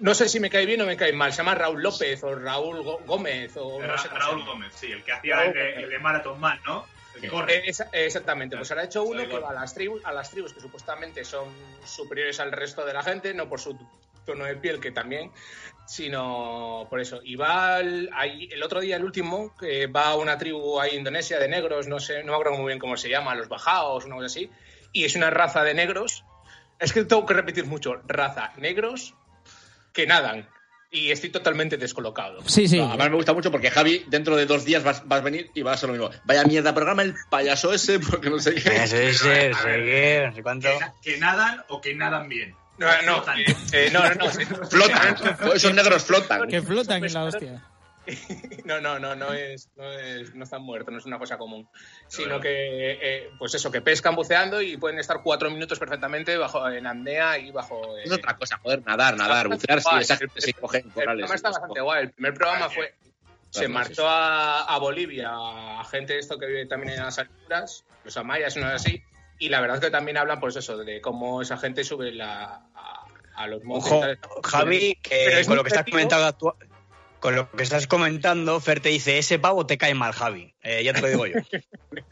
no 0.02 0.14
sé 0.14 0.28
si 0.28 0.38
me 0.40 0.50
cae 0.50 0.66
bien 0.66 0.80
o 0.82 0.86
me 0.86 0.96
cae 0.96 1.12
mal. 1.12 1.32
Se 1.32 1.38
llama 1.38 1.54
Raúl 1.54 1.82
López 1.82 2.22
o 2.24 2.34
Raúl 2.34 2.82
Gómez 3.06 3.56
o 3.56 3.80
no 3.80 3.96
sé 3.98 4.08
Raúl. 4.08 4.44
Gómez, 4.44 4.72
sí, 4.74 4.92
el 4.92 5.02
que 5.02 5.12
hacía 5.12 5.44
el 5.44 5.52
de, 5.54 5.74
el 5.84 5.88
de 5.90 5.98
Marathon 5.98 6.38
Man, 6.40 6.60
¿no? 6.66 6.84
El 7.14 7.20
que 7.22 7.28
corre. 7.28 7.54
Eh, 7.56 7.62
esa- 7.66 7.88
exactamente, 7.92 8.56
pues 8.56 8.70
ahora 8.70 8.82
ha 8.82 8.86
hecho 8.86 9.04
uno 9.04 9.26
que 9.28 9.38
va 9.38 9.50
a 9.50 9.54
las 9.54 9.74
tribus, 9.74 10.04
a 10.04 10.12
las 10.12 10.30
tribus 10.30 10.52
que 10.52 10.60
supuestamente 10.60 11.24
son 11.24 11.48
superiores 11.84 12.40
al 12.40 12.52
resto 12.52 12.84
de 12.84 12.92
la 12.94 13.02
gente, 13.02 13.32
no 13.34 13.48
por 13.48 13.60
su 13.60 13.78
tono 14.26 14.44
de 14.44 14.56
piel, 14.56 14.80
que 14.80 14.92
también, 14.92 15.30
sino 15.86 16.86
por 16.88 17.00
eso. 17.00 17.20
Y 17.22 17.36
va 17.36 17.76
al- 17.76 18.08
ahí, 18.14 18.48
el 18.50 18.62
otro 18.62 18.80
día, 18.80 18.96
el 18.96 19.04
último, 19.04 19.54
que 19.58 19.86
va 19.86 20.08
a 20.08 20.16
una 20.16 20.38
tribu 20.38 20.80
ahí 20.80 20.96
Indonesia 20.96 21.38
de 21.38 21.48
negros, 21.48 21.86
no 21.86 22.00
sé, 22.00 22.22
no 22.24 22.32
me 22.32 22.38
acuerdo 22.38 22.58
muy 22.58 22.68
bien 22.68 22.78
cómo 22.78 22.96
se 22.96 23.08
llama, 23.08 23.34
los 23.34 23.48
bajaos, 23.48 24.04
una 24.04 24.14
cosa 24.16 24.26
así, 24.26 24.50
y 24.92 25.04
es 25.04 25.14
una 25.16 25.30
raza 25.30 25.62
de 25.62 25.74
negros. 25.74 26.24
Es 26.78 26.92
que 26.92 27.04
tengo 27.04 27.26
que 27.26 27.34
repetir 27.34 27.66
mucho, 27.66 28.00
raza 28.06 28.52
negros 28.56 29.14
que 29.92 30.06
nadan. 30.06 30.48
Y 30.94 31.10
estoy 31.10 31.30
totalmente 31.30 31.78
descolocado. 31.78 32.40
Sí, 32.46 32.68
sí. 32.68 32.76
no, 32.76 32.88
además 32.90 33.08
me 33.10 33.16
gusta 33.16 33.32
mucho 33.32 33.50
porque 33.50 33.70
Javi, 33.70 34.04
dentro 34.08 34.36
de 34.36 34.44
dos 34.44 34.66
días 34.66 34.84
vas, 34.84 35.08
vas 35.08 35.20
a 35.20 35.24
venir 35.24 35.50
y 35.54 35.62
va 35.62 35.72
a 35.72 35.76
ser 35.78 35.88
lo 35.88 35.94
mismo. 35.94 36.10
Vaya 36.24 36.44
mierda 36.44 36.74
programa 36.74 37.00
el 37.02 37.14
payaso 37.30 37.72
ese, 37.72 37.98
porque 37.98 38.28
no 38.28 38.38
sé 38.38 38.54
qué. 38.56 38.76
Ese, 38.84 39.08
ese, 39.08 39.48
no 39.50 39.56
sé 39.58 39.68
qué, 39.68 40.24
no 40.28 40.34
sé 40.34 40.42
cuánto. 40.42 40.68
Que, 40.68 40.78
na- 40.80 40.94
que 41.02 41.16
nadan 41.18 41.64
o 41.68 41.80
que 41.80 41.94
nadan 41.94 42.28
bien. 42.28 42.54
No, 42.76 42.88
no, 43.06 43.24
eh, 43.72 43.90
no, 43.92 44.00
no, 44.06 44.14
no. 44.16 44.66
Flotan, 44.66 45.16
esos 45.54 45.72
negros 45.74 46.04
flotan. 46.04 46.48
Que 46.48 46.60
flotan 46.60 47.04
en 47.04 47.12
la 47.14 47.24
hostia. 47.24 47.62
No, 48.64 48.80
no, 48.80 48.98
no, 48.98 49.14
no 49.16 49.32
es, 49.32 49.68
no 49.76 49.90
es, 49.92 50.34
no 50.34 50.44
están 50.44 50.62
muertos, 50.62 50.92
no 50.92 50.98
es 50.98 51.06
una 51.06 51.18
cosa 51.18 51.36
común. 51.36 51.68
Sino 52.08 52.40
que, 52.40 52.98
eh, 53.00 53.30
pues 53.38 53.54
eso, 53.54 53.70
que 53.70 53.80
pescan 53.80 54.14
buceando 54.14 54.60
y 54.62 54.76
pueden 54.76 54.98
estar 54.98 55.20
cuatro 55.22 55.50
minutos 55.50 55.78
perfectamente 55.78 56.36
bajo 56.36 56.68
en 56.68 56.86
apnea 56.86 57.38
y 57.38 57.50
bajo. 57.50 57.96
eh, 57.98 58.02
Es 58.04 58.12
otra 58.12 58.36
cosa, 58.36 58.58
joder, 58.62 58.84
nadar, 58.84 59.16
nadar, 59.16 59.48
bucear, 59.48 59.80
sí, 59.80 59.88
esa 60.00 60.16
gente 60.16 60.40
se 60.40 60.54
coge 60.54 60.78
en 60.78 60.86
El 60.86 60.92
programa 60.92 61.34
está 61.34 61.50
bastante 61.50 61.80
guay. 61.80 62.02
El 62.04 62.10
primer 62.12 62.34
programa 62.34 62.68
fue. 62.68 62.94
Se 63.50 63.68
marchó 63.68 64.08
a, 64.08 64.62
a 64.62 64.78
Bolivia, 64.78 65.30
a 65.32 65.84
gente 65.84 66.18
esto 66.18 66.38
que 66.38 66.46
vive 66.46 66.64
también 66.66 66.94
en 66.94 67.00
las 67.04 67.18
alturas, 67.18 67.84
los 68.04 68.16
amayas, 68.16 68.56
no 68.56 68.66
es 68.68 68.74
así. 68.74 69.02
Y 69.38 69.48
la 69.50 69.60
verdad 69.60 69.76
es 69.78 69.84
que 69.84 69.90
también 69.90 70.16
hablan, 70.16 70.40
pues 70.40 70.56
eso, 70.56 70.78
de 70.78 71.00
cómo 71.02 71.42
esa 71.42 71.58
gente 71.58 71.84
sube 71.84 72.12
la, 72.12 72.64
a- 72.74 73.06
a 73.34 73.46
los 73.48 73.62
montes. 73.64 73.92
Ojo. 74.26 74.40
Javi, 74.42 74.94
que 75.02 75.42
con 75.46 75.56
lo 75.56 75.62
que 75.64 75.68
estás 75.68 75.84
comentando 75.90 76.56
con 77.22 77.36
lo 77.36 77.50
que 77.52 77.62
estás 77.62 77.86
comentando, 77.86 78.60
Fer 78.60 78.80
te 78.80 78.88
dice, 78.90 79.16
ese 79.16 79.38
pavo 79.38 79.64
te 79.64 79.78
cae 79.78 79.94
mal, 79.94 80.12
Javi. 80.12 80.52
Eh, 80.62 80.82
ya 80.84 80.92
te 80.92 81.00
lo 81.00 81.08
digo 81.08 81.26
yo. 81.26 81.34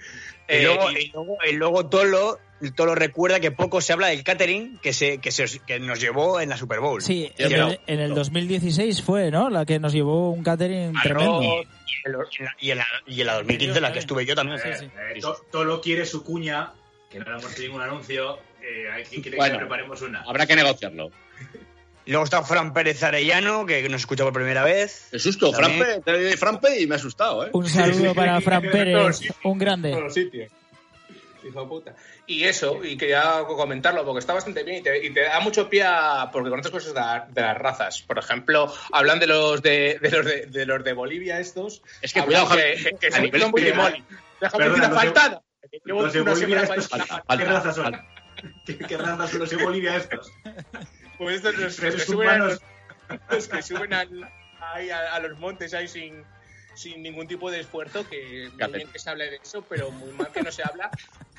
Eh, 0.53 0.62
y, 0.62 0.64
luego, 0.64 0.90
y- 0.90 0.96
y 0.99 1.11
luego- 1.12 1.37
y 1.49 1.53
luego 1.53 1.87
Tolo, 1.88 2.40
Tolo 2.75 2.96
recuerda 2.96 3.38
que 3.38 3.53
poco 3.53 3.81
se 3.81 3.92
habla 3.92 4.09
del 4.09 4.25
catering 4.25 4.79
que, 4.81 4.92
se, 4.92 5.18
que, 5.18 5.31
se- 5.31 5.61
que 5.61 5.79
nos 5.79 6.01
llevó 6.01 6.40
en 6.40 6.49
la 6.49 6.57
Super 6.57 6.81
Bowl. 6.81 7.01
Sí, 7.01 7.31
en 7.38 7.53
el- 7.53 7.61
el, 7.61 7.81
en 7.87 8.01
el 8.01 8.14
2016 8.16 9.01
fue, 9.01 9.31
¿no? 9.31 9.49
La 9.49 9.64
que 9.64 9.79
nos 9.79 9.92
llevó 9.92 10.33
un 10.33 10.42
catering 10.42 10.92
arroz, 10.96 11.44
y 11.44 12.01
en 12.05 12.12
la, 12.44 12.57
y 12.59 12.70
en 12.73 12.79
la- 12.79 12.87
y 13.07 13.20
en 13.20 13.27
la 13.29 13.35
2015, 13.35 13.77
en 13.77 13.83
la 13.83 13.92
que 13.92 14.01
estuve 14.01 14.27
yo 14.27 14.35
también. 14.35 14.59
Sí, 14.59 14.68
sí. 14.77 14.87
Eh, 14.87 15.20
To- 15.20 15.40
Tolo 15.53 15.81
quiere 15.81 16.05
su 16.05 16.25
cuña, 16.25 16.73
que 17.09 17.20
no 17.20 17.27
le 17.27 17.38
hemos 17.38 17.53
hecho 17.53 17.62
ningún 17.62 17.83
anuncio. 17.83 18.40
Eh, 18.61 18.90
hay 18.92 19.05
quien 19.05 19.23
quiere 19.23 19.37
Bueno. 19.37 19.53
que 19.55 19.59
preparemos 19.61 20.03
una. 20.03 20.23
Habrá 20.23 20.46
que 20.46 20.57
negociarlo. 20.57 21.11
Luego 22.11 22.25
está 22.25 22.42
Fran 22.42 22.73
Pérez 22.73 23.03
Arellano, 23.03 23.64
que 23.66 23.88
nos 23.88 24.01
escucha 24.03 24.25
por 24.25 24.33
primera 24.33 24.64
vez. 24.64 25.09
Qué 25.11 25.18
susto. 25.18 25.53
Frampe, 25.53 26.01
te 26.05 26.12
doy 26.12 26.37
Frampe 26.37 26.81
y 26.81 26.87
me 26.87 26.94
ha 26.94 26.99
asustado, 26.99 27.46
¿eh? 27.46 27.51
Un 27.53 27.68
saludo 27.68 28.14
para 28.14 28.40
Fran 28.40 28.62
Pérez, 28.62 29.20
un 29.44 29.59
grande. 29.59 29.90
todos 29.90 30.05
los 30.05 30.14
sitios. 30.14 30.51
Hijo 31.42 31.62
de 31.62 31.66
puta. 31.68 31.94
Y 32.27 32.44
eso, 32.44 32.85
y 32.85 32.99
quería 32.99 33.44
comentarlo 33.46 34.05
porque 34.05 34.18
está 34.18 34.35
bastante 34.35 34.62
bien 34.62 34.79
y 34.79 34.83
te, 34.83 35.07
y 35.07 35.11
te 35.11 35.23
da 35.23 35.40
mucho 35.40 35.70
pie 35.70 35.85
a, 35.85 36.29
porque 36.31 36.51
conoces 36.51 36.70
cosas 36.70 36.92
de, 36.92 37.01
la- 37.01 37.27
de 37.31 37.40
las 37.40 37.57
razas. 37.57 38.03
Por 38.03 38.18
ejemplo, 38.18 38.70
hablan 38.92 39.18
de 39.20 39.27
los 39.27 39.62
de, 39.62 39.99
de 40.03 40.11
los 40.11 40.27
de, 40.27 40.46
de 40.46 40.66
los 40.66 40.85
de 40.85 40.92
Bolivia 40.92 41.40
estos. 41.40 41.81
Es 42.03 42.12
que 42.12 42.23
cuidado, 42.23 42.49
que, 42.51 42.75
que, 42.77 42.96
que 42.99 43.07
a 43.07 43.40
son 43.40 43.51
muy 43.53 43.62
demoli. 43.62 44.05
Déjame 44.38 44.68
una 44.70 44.90
faltada. 44.90 45.42
Los 45.85 46.12
de 46.12 46.20
Bolivia 46.20 46.62
estos, 46.62 46.88
¿qué 46.88 47.44
razas 47.44 47.75
son? 47.75 47.85
falta. 47.85 48.07
¿Qué, 48.66 48.77
qué 48.79 48.96
razas 48.99 49.31
son 49.31 49.38
los 49.38 49.51
de 49.51 49.57
Bolivia 49.57 49.96
estos? 49.96 50.31
Pues 51.20 51.37
estos 51.37 51.54
los, 51.56 51.78
los 51.78 51.94
que 51.94 52.00
suben 52.00 52.28
a 52.28 52.35
humanos. 52.35 52.61
los, 53.09 53.20
los 53.30 53.48
que 53.48 53.62
suben 53.62 53.92
al- 53.92 54.33
ahí 54.61 54.90
a, 54.90 55.14
a 55.14 55.20
los 55.20 55.38
montes 55.38 55.74
ahí 55.74 55.87
sin, 55.87 56.24
sin 56.74 57.02
ningún 57.02 57.26
tipo 57.28 57.50
de 57.50 57.61
esfuerzo, 57.61 58.09
que 58.09 58.50
muy 58.59 58.72
bien 58.72 58.88
que 58.90 58.98
se 58.98 59.11
hable 59.11 59.30
de 59.30 59.37
eso, 59.42 59.62
pero 59.68 59.90
muy 59.90 60.12
mal 60.12 60.33
que 60.33 60.42
no 60.42 60.50
se 60.50 60.62
habla 60.62 60.90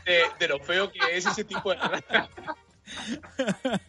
de, 0.06 0.22
de 0.40 0.48
lo 0.48 0.60
feo 0.60 0.92
que 0.92 1.00
es 1.18 1.26
ese 1.26 1.44
tipo 1.44 1.72
de 1.72 1.78
raza. 1.78 2.30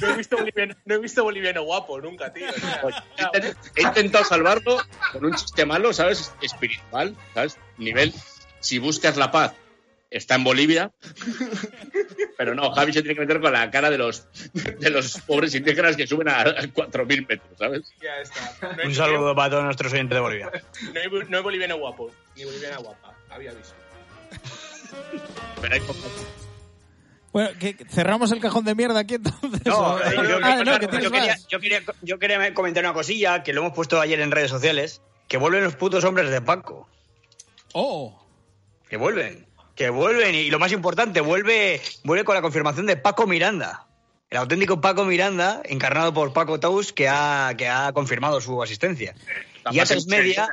No 0.00 0.08
he 0.10 0.16
visto 0.16 0.36
boliviano, 0.36 0.74
no 0.84 0.94
he 0.94 0.98
visto 0.98 1.22
boliviano 1.24 1.62
guapo 1.64 2.00
nunca, 2.00 2.32
tío. 2.32 2.48
o 2.48 2.52
sea, 2.52 2.80
Oye, 2.84 2.96
he 3.18 3.22
intent- 3.24 3.56
He 3.76 3.82
intentado 3.82 4.24
salvarlo 4.24 4.78
con 5.12 5.24
un 5.24 5.34
chiste 5.34 5.66
malo, 5.66 5.92
¿sabes? 5.92 6.32
Espiritual, 6.40 7.16
¿sabes? 7.34 7.58
Nivel, 7.78 8.14
si 8.60 8.78
buscas 8.78 9.16
la 9.16 9.30
paz, 9.30 9.54
está 10.16 10.34
en 10.34 10.44
Bolivia. 10.44 10.92
Pero 12.36 12.54
no, 12.54 12.70
Javi 12.72 12.92
se 12.92 13.02
tiene 13.02 13.14
que 13.14 13.20
meter 13.20 13.40
con 13.40 13.52
la 13.52 13.70
cara 13.70 13.90
de 13.90 13.98
los, 13.98 14.26
de 14.52 14.90
los 14.90 15.18
pobres 15.20 15.54
indígenas 15.54 15.96
que 15.96 16.06
suben 16.06 16.28
a, 16.28 16.40
a 16.40 16.44
4.000 16.62 17.06
metros, 17.28 17.58
¿sabes? 17.58 17.82
ya 18.02 18.20
está. 18.20 18.76
No 18.76 18.84
Un 18.84 18.94
saludo 18.94 19.34
para 19.34 19.50
todos 19.50 19.64
nuestros 19.64 19.92
oyentes 19.92 20.16
de 20.16 20.20
Bolivia. 20.20 20.50
No 20.94 21.00
hay, 21.00 21.28
no 21.28 21.36
hay 21.36 21.42
boliviano 21.42 21.78
guapo, 21.78 22.10
ni 22.36 22.44
boliviana 22.44 22.76
guapa. 22.78 23.14
Había 23.30 23.52
visto. 23.52 23.74
Pero 25.60 25.74
hay 25.74 25.80
Bueno, 27.32 27.50
que 27.58 27.76
que 27.76 27.84
cerramos 27.84 28.32
el 28.32 28.40
cajón 28.40 28.64
de 28.64 28.74
mierda 28.74 29.00
aquí 29.00 29.14
entonces. 29.14 29.62
Yo 32.02 32.18
quería 32.18 32.54
comentar 32.54 32.84
una 32.84 32.92
cosilla 32.94 33.42
que 33.42 33.52
lo 33.52 33.62
hemos 33.62 33.72
puesto 33.74 34.00
ayer 34.00 34.20
en 34.20 34.30
redes 34.30 34.50
sociales, 34.50 35.02
que 35.28 35.36
vuelven 35.36 35.64
los 35.64 35.76
putos 35.76 36.04
hombres 36.04 36.30
de 36.30 36.40
Paco. 36.40 36.88
Oh, 37.72 38.22
Que 38.88 38.96
vuelven. 38.96 39.46
Que 39.76 39.90
vuelven. 39.90 40.34
Y 40.34 40.50
lo 40.50 40.58
más 40.58 40.72
importante, 40.72 41.20
vuelve, 41.20 41.80
vuelve 42.02 42.24
con 42.24 42.34
la 42.34 42.42
confirmación 42.42 42.86
de 42.86 42.96
Paco 42.96 43.26
Miranda. 43.26 43.86
El 44.28 44.38
auténtico 44.38 44.80
Paco 44.80 45.04
Miranda, 45.04 45.62
encarnado 45.64 46.12
por 46.12 46.32
Paco 46.32 46.58
Taus, 46.58 46.92
que 46.92 47.08
ha, 47.08 47.54
que 47.56 47.68
ha 47.68 47.92
confirmado 47.92 48.40
su 48.40 48.60
asistencia. 48.60 49.14
Y 49.70 49.78
a 49.78 49.84
tres 49.84 50.06
media. 50.08 50.48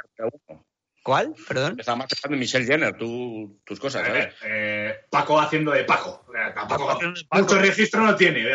¿Cuál? 1.03 1.35
Perdón. 1.49 1.77
Está 1.81 1.97
más 1.97 2.07
pensando 2.07 2.35
en 2.35 2.39
Michelle 2.39 2.65
Jenner, 2.65 2.97
tú, 2.97 3.59
tus 3.65 3.77
cosas, 3.77 4.03
A 4.03 4.05
¿sabes? 4.05 4.23
ver, 4.23 4.33
eh, 4.45 4.95
Paco 5.09 5.37
haciendo 5.37 5.71
de 5.71 5.83
Paco. 5.83 6.25
Tampoco- 6.55 6.87
Paco 6.87 6.91
haciendo 6.91 7.19
de 7.19 7.25
Paco. 7.27 7.43
mucho 7.43 7.59
registro 7.59 8.01
no 8.03 8.15
tiene. 8.15 8.45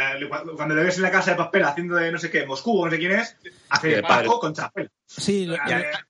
Cuando, 0.56 0.74
le 0.74 0.82
ves 0.84 0.96
en 0.96 1.02
la 1.02 1.10
casa 1.10 1.32
de 1.32 1.36
papel 1.36 1.64
haciendo 1.64 1.96
de 1.96 2.10
no 2.10 2.18
sé 2.18 2.30
qué, 2.30 2.46
Moscú 2.46 2.80
o 2.80 2.86
no 2.86 2.90
sé 2.90 2.98
quién 2.98 3.12
es, 3.12 3.36
hace 3.68 3.88
de 3.88 4.02
Paco 4.02 4.40
con 4.40 4.54
chapel. 4.54 4.90
sí, 5.06 5.44
lo, 5.44 5.56
Y 5.56 5.58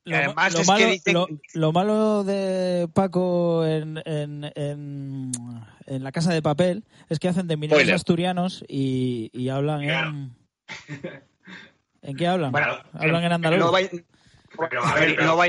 lo- 0.05 0.17
además 0.17 0.55
lo- 0.55 0.61
es 0.61 0.67
lo 0.69 0.75
que 0.75 0.81
malo, 0.81 0.93
dicen- 0.93 1.15
lo- 1.15 1.29
lo 1.55 1.73
malo 1.73 2.23
de 2.25 2.89
Paco 2.95 3.67
en, 3.67 4.01
en, 4.05 4.45
en, 4.55 5.33
en 5.87 6.05
la 6.05 6.13
casa 6.13 6.33
de 6.33 6.41
papel 6.41 6.85
es 7.09 7.19
que 7.19 7.27
hacen 7.29 7.49
de 7.49 7.57
mineros 7.57 7.79
Spoiler. 7.81 7.95
asturianos 7.97 8.65
y, 8.69 9.29
y 9.33 9.49
hablan 9.49 9.83
en... 9.83 10.37
¿En 12.03 12.17
qué 12.17 12.29
hablan? 12.29 12.53
Bueno, 12.53 12.79
hablan 12.93 13.25
en 13.25 13.33
andaluz. 13.33 13.59
No 13.59 13.73
va, 13.73 13.81
Pero, 14.71 14.85
a 14.85 14.95
ver, 14.95 15.17
pero- 15.17 15.25
no 15.27 15.37
va, 15.37 15.47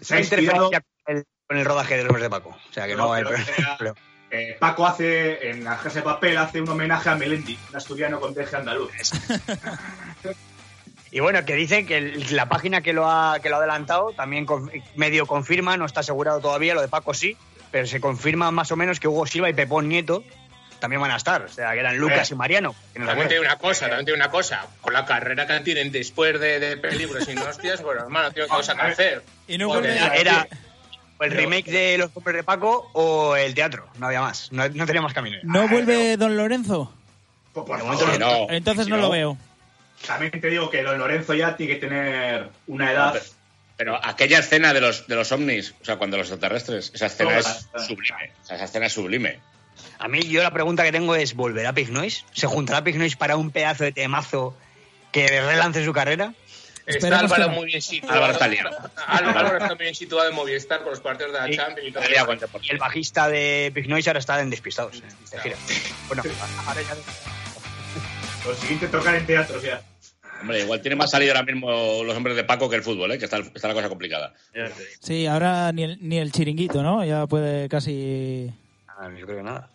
Se 0.00 0.16
ha 0.16 0.20
inspirado- 0.20 0.70
con 0.70 1.16
el, 1.16 1.24
con 1.46 1.56
el 1.58 1.64
rodaje 1.64 1.96
de 1.96 2.02
los 2.04 2.10
hombres 2.10 2.22
de 2.24 2.30
Paco. 2.30 2.50
O 2.50 2.72
sea 2.72 2.86
que 2.86 2.94
no, 2.96 3.06
No, 3.06 3.12
hay 3.12 3.24
pero- 3.24 3.36
problema. 3.76 3.94
Eh, 4.32 4.56
Paco 4.60 4.86
hace, 4.86 5.50
en 5.50 5.64
la 5.64 5.76
casa 5.76 5.96
de 5.98 6.02
papel, 6.02 6.38
hace 6.38 6.60
un 6.60 6.68
homenaje 6.68 7.08
a 7.08 7.16
Melendi, 7.16 7.58
un 7.68 7.74
asturiano 7.76 8.20
con 8.20 8.32
deje 8.32 8.54
andaluz. 8.54 8.92
Y 11.12 11.18
bueno, 11.18 11.44
que 11.44 11.54
dicen 11.56 11.86
que 11.86 11.96
el- 11.98 12.36
la 12.36 12.48
página 12.48 12.82
que 12.82 12.92
lo 12.92 13.10
ha, 13.10 13.40
que 13.40 13.48
lo 13.48 13.56
ha 13.56 13.58
adelantado 13.58 14.12
también 14.12 14.46
con- 14.46 14.70
medio 14.94 15.26
confirma, 15.26 15.76
no 15.76 15.84
está 15.84 16.00
asegurado 16.00 16.38
todavía, 16.38 16.74
lo 16.74 16.80
de 16.82 16.86
Paco 16.86 17.14
sí, 17.14 17.36
pero 17.72 17.88
se 17.88 18.00
confirma 18.00 18.52
más 18.52 18.70
o 18.70 18.76
menos 18.76 19.00
que 19.00 19.08
Hugo 19.08 19.26
Silva 19.26 19.50
y 19.50 19.54
Pepón 19.54 19.88
Nieto 19.88 20.22
también 20.80 21.00
van 21.00 21.10
a 21.12 21.16
estar. 21.16 21.42
O 21.42 21.48
sea, 21.48 21.72
que 21.72 21.80
eran 21.80 21.96
Lucas 21.98 22.30
Eh. 22.30 22.34
y 22.34 22.36
Mariano. 22.36 22.74
no 22.96 23.06
También 23.06 23.28
digo 23.28 23.42
una 23.42 23.56
cosa, 23.56 23.86
también 23.88 24.06
te 24.06 24.12
digo 24.12 24.22
una 24.22 24.30
cosa. 24.30 24.66
Con 24.80 24.92
la 24.92 25.04
carrera 25.04 25.46
que 25.46 25.60
tienen 25.60 25.92
después 25.92 26.40
de, 26.40 26.58
de 26.58 26.76
peligros 26.76 27.28
y 27.28 27.36
hostias, 27.36 27.82
bueno, 27.82 28.02
hermano, 28.02 28.32
tengo 28.32 28.48
cosa 28.48 28.74
que 28.74 28.82
hacer. 28.82 29.22
Y 29.46 29.58
no 29.58 29.78
Era, 29.78 30.14
era 30.16 30.48
o 31.18 31.24
el 31.24 31.32
remake 31.32 31.70
de 31.70 31.98
Los 31.98 32.10
Hombres 32.14 32.36
de 32.36 32.42
Paco 32.44 32.90
o 32.94 33.36
el 33.36 33.54
teatro, 33.54 33.86
no 33.98 34.06
había 34.06 34.22
más, 34.22 34.50
no, 34.52 34.66
no 34.68 34.86
tenía 34.86 35.02
más 35.02 35.12
camino. 35.12 35.36
¿No 35.42 35.68
vuelve 35.68 36.16
Don 36.16 36.34
Lorenzo? 36.36 36.94
Por, 37.52 37.66
por 37.66 37.78
favor, 37.78 38.18
no. 38.18 38.46
Entonces 38.48 38.86
Si 38.86 38.90
no 38.90 38.96
lo 38.96 39.10
veo. 39.10 39.36
También 40.06 40.30
te 40.40 40.48
digo 40.48 40.70
que 40.70 40.82
don 40.82 40.98
Lorenzo 40.98 41.34
ya 41.34 41.56
tiene 41.56 41.74
que 41.74 41.80
tener 41.80 42.48
una 42.68 42.90
edad. 42.90 43.12
Pero, 43.12 43.24
pero 43.76 44.00
aquella 44.02 44.38
escena 44.38 44.72
de 44.72 44.80
los, 44.80 45.06
de 45.08 45.14
los 45.14 45.30
ovnis, 45.30 45.74
o 45.82 45.84
sea, 45.84 45.96
cuando 45.96 46.16
los 46.16 46.30
extraterrestres, 46.30 46.90
esa 46.94 47.06
escena 47.06 47.38
es 47.38 47.68
sublime. 47.86 48.32
O 48.42 48.46
sea, 48.46 48.56
esa 48.56 48.64
escena 48.64 48.86
es 48.86 48.92
sublime. 48.94 49.40
A 50.00 50.08
mí 50.08 50.22
yo 50.22 50.42
la 50.42 50.50
pregunta 50.50 50.82
que 50.82 50.92
tengo 50.92 51.14
es, 51.14 51.34
¿volverá 51.34 51.72
Pig 51.74 51.90
Noise? 51.90 52.24
¿Se 52.32 52.46
juntará 52.46 52.82
Pig 52.82 52.96
Noise 52.96 53.16
para 53.16 53.36
un 53.36 53.50
pedazo 53.50 53.84
de 53.84 53.92
temazo 53.92 54.56
que 55.12 55.28
relance 55.42 55.84
su 55.84 55.92
carrera? 55.92 56.32
Está 56.86 57.18
Álvaro 57.20 57.50
que 57.50 57.54
muy 57.54 57.66
bien 57.66 57.82
situado. 57.82 58.14
Álvaro 58.14 58.32
está 58.32 58.48
liado. 58.48 58.70
Álvaro 59.06 59.58
está 59.58 59.74
muy 59.74 59.84
bien 59.84 59.94
situado 59.94 60.28
en 60.28 60.34
Movistar 60.34 60.80
con 60.82 60.90
los 60.90 61.00
partidos 61.00 61.32
de 61.32 61.38
la 61.38 61.46
Sí. 61.46 61.56
Champions 61.56 61.88
y 61.88 61.92
todo. 61.92 62.02
El 62.70 62.78
bajista 62.78 63.28
de 63.28 63.70
Pig 63.74 63.88
Noise 63.88 64.08
ahora 64.10 64.18
está 64.20 64.40
en 64.40 64.50
Despistados. 64.50 64.96
eh, 64.96 65.02
de 65.32 65.38
gira. 65.40 65.56
Bueno, 66.08 66.22
ahora 66.66 66.80
ya- 66.82 68.48
Lo 68.48 68.54
siguiente 68.54 68.88
tocar 68.88 69.14
en 69.14 69.26
teatro, 69.26 69.60
ya. 69.62 69.82
Hombre, 70.40 70.60
igual 70.62 70.80
tiene 70.80 70.96
más 70.96 71.10
salida 71.10 71.32
ahora 71.32 71.44
mismo 71.44 72.02
los 72.02 72.16
hombres 72.16 72.34
de 72.34 72.44
Paco 72.44 72.70
que 72.70 72.76
el 72.76 72.82
fútbol, 72.82 73.12
¿eh? 73.12 73.18
que 73.18 73.26
está, 73.26 73.36
está 73.36 73.68
la 73.68 73.74
cosa 73.74 73.90
complicada. 73.90 74.32
Sí, 75.00 75.26
ahora 75.26 75.70
ni 75.72 75.82
el, 75.84 75.98
ni 76.00 76.16
el 76.18 76.32
chiringuito, 76.32 76.82
¿no? 76.82 77.04
Ya 77.04 77.26
puede 77.26 77.68
casi... 77.68 78.50
Ah, 78.88 79.10
yo 79.16 79.26
creo 79.26 79.36
que 79.38 79.42
nada. 79.44 79.68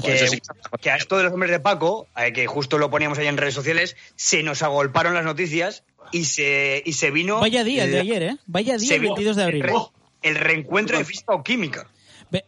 Que, 0.00 0.14
eso 0.14 0.26
sí. 0.28 0.40
que 0.80 0.90
a 0.90 0.96
esto 0.96 1.18
de 1.18 1.24
los 1.24 1.32
hombres 1.32 1.50
de 1.50 1.60
Paco, 1.60 2.06
eh, 2.16 2.32
que 2.32 2.46
justo 2.46 2.78
lo 2.78 2.90
poníamos 2.90 3.18
ahí 3.18 3.26
en 3.26 3.36
redes 3.36 3.54
sociales, 3.54 3.96
se 4.16 4.42
nos 4.42 4.62
agolparon 4.62 5.12
las 5.14 5.24
noticias 5.24 5.84
y 6.12 6.24
se, 6.24 6.82
y 6.86 6.94
se 6.94 7.10
vino. 7.10 7.40
Vaya 7.40 7.62
día 7.64 7.84
el 7.84 7.92
de 7.92 8.00
ayer, 8.00 8.22
¿eh? 8.22 8.36
Vaya 8.46 8.78
día 8.78 8.94
el 8.94 9.00
vino 9.00 9.14
22 9.14 9.36
de 9.36 9.42
abril. 9.42 9.64
El, 9.64 9.70
re- 9.70 9.76
el 10.22 10.34
reencuentro 10.36 10.96
de 10.98 11.04
física 11.04 11.34
o 11.34 11.42
química. 11.42 11.86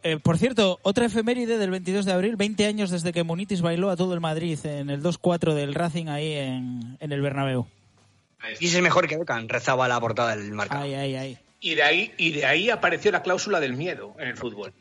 Eh, 0.02 0.18
por 0.22 0.38
cierto, 0.38 0.78
otra 0.83 1.04
efeméride 1.04 1.59
del 1.59 1.70
22 1.70 2.07
de 2.07 2.12
abril, 2.12 2.37
20 2.37 2.64
años 2.64 2.90
desde 2.90 3.12
que 3.12 3.22
Munitis 3.22 3.61
bailó 3.61 3.90
a 3.90 3.96
todo 3.96 4.14
el 4.14 4.20
Madrid 4.20 4.59
en 4.64 4.88
el 4.88 5.02
2-4 5.02 5.52
del 5.52 5.74
Racing 5.74 6.07
ahí 6.09 6.33
en, 6.33 6.96
en 7.00 7.12
el 7.12 7.20
Bernabéu. 7.20 7.66
Y 8.61 8.66
es 8.66 8.80
mejor 8.80 9.07
que 9.09 9.18
Beckham, 9.18 9.48
rezaba 9.48 9.87
la 9.88 10.00
portada 10.00 10.37
del 10.37 10.52
marca. 10.52 10.80
Ay, 10.80 10.94
ay, 10.94 11.16
ay. 11.16 11.38
Y 11.61 11.74
de 11.74 11.83
ahí, 11.83 12.12
y 12.16 12.33
de 12.33 12.46
ahí 12.46 12.70
apareció 12.70 13.11
la 13.12 13.22
cláusula 13.22 13.61
del 13.61 13.74
miedo 13.74 14.14
en 14.18 14.28
el 14.28 14.37
fútbol. 14.37 14.72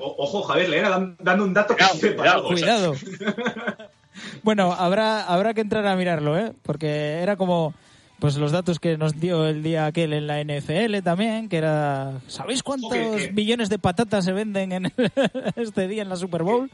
Ojo, 0.00 0.42
Javier, 0.42 0.68
le 0.68 0.78
era 0.78 0.88
dan- 0.90 1.16
dando 1.20 1.44
un 1.44 1.54
dato 1.54 1.74
que 1.76 1.82
Cuidado, 1.84 1.98
sirve 1.98 2.14
para 2.14 2.40
cuidado, 2.42 2.92
algo. 2.92 2.98
Cuidado. 3.00 3.76
bueno, 4.42 4.72
habrá, 4.72 5.24
habrá 5.24 5.54
que 5.54 5.60
entrar 5.60 5.86
a 5.86 5.96
mirarlo, 5.96 6.38
¿eh? 6.38 6.52
Porque 6.62 7.20
era 7.22 7.36
como 7.36 7.74
pues 8.18 8.36
los 8.36 8.52
datos 8.52 8.78
que 8.78 8.96
nos 8.96 9.18
dio 9.18 9.48
el 9.48 9.64
día 9.64 9.86
aquel 9.86 10.12
en 10.12 10.28
la 10.28 10.40
NFL 10.44 10.98
también, 11.02 11.48
que 11.48 11.56
era... 11.56 12.20
¿Sabéis 12.28 12.62
cuántos 12.62 12.92
que- 12.92 13.16
que- 13.26 13.32
millones 13.32 13.68
de 13.68 13.80
patatas 13.80 14.24
se 14.24 14.32
venden 14.32 14.70
en 14.70 14.86
el- 14.86 14.92
este 15.56 15.88
día 15.88 16.02
en 16.02 16.08
la 16.08 16.14
Super 16.16 16.44
Bowl? 16.44 16.70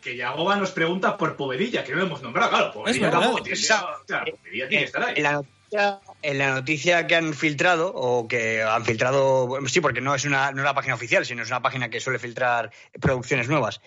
Que 0.00 0.16
Yagoba 0.16 0.54
nos 0.56 0.70
pregunta 0.70 1.16
por 1.16 1.36
Povedilla, 1.36 1.82
que 1.82 1.90
no 1.92 1.98
lo 1.98 2.04
hemos 2.06 2.22
nombrado. 2.22 2.50
Claro, 2.50 2.72
tampoco 3.10 3.42
tiene, 3.42 3.58
o 3.58 3.62
sea, 3.62 3.84
Povedilla 4.06 4.68
tiene 4.68 4.82
que 4.82 4.84
estar 4.84 5.02
ahí. 5.04 5.14
En 5.16 5.22
la, 5.24 5.32
noticia, 5.32 6.00
en 6.22 6.38
la 6.38 6.54
noticia 6.54 7.06
que 7.06 7.16
han 7.16 7.34
filtrado, 7.34 7.92
o 7.94 8.28
que 8.28 8.62
han 8.62 8.84
filtrado, 8.84 9.58
sí, 9.66 9.80
porque 9.80 10.00
no 10.00 10.14
es, 10.14 10.24
una, 10.24 10.50
no 10.52 10.58
es 10.58 10.62
una 10.62 10.74
página 10.74 10.94
oficial, 10.94 11.26
sino 11.26 11.42
es 11.42 11.48
una 11.48 11.62
página 11.62 11.90
que 11.90 12.00
suele 12.00 12.18
filtrar 12.18 12.70
producciones 13.00 13.48
nuevas, 13.48 13.80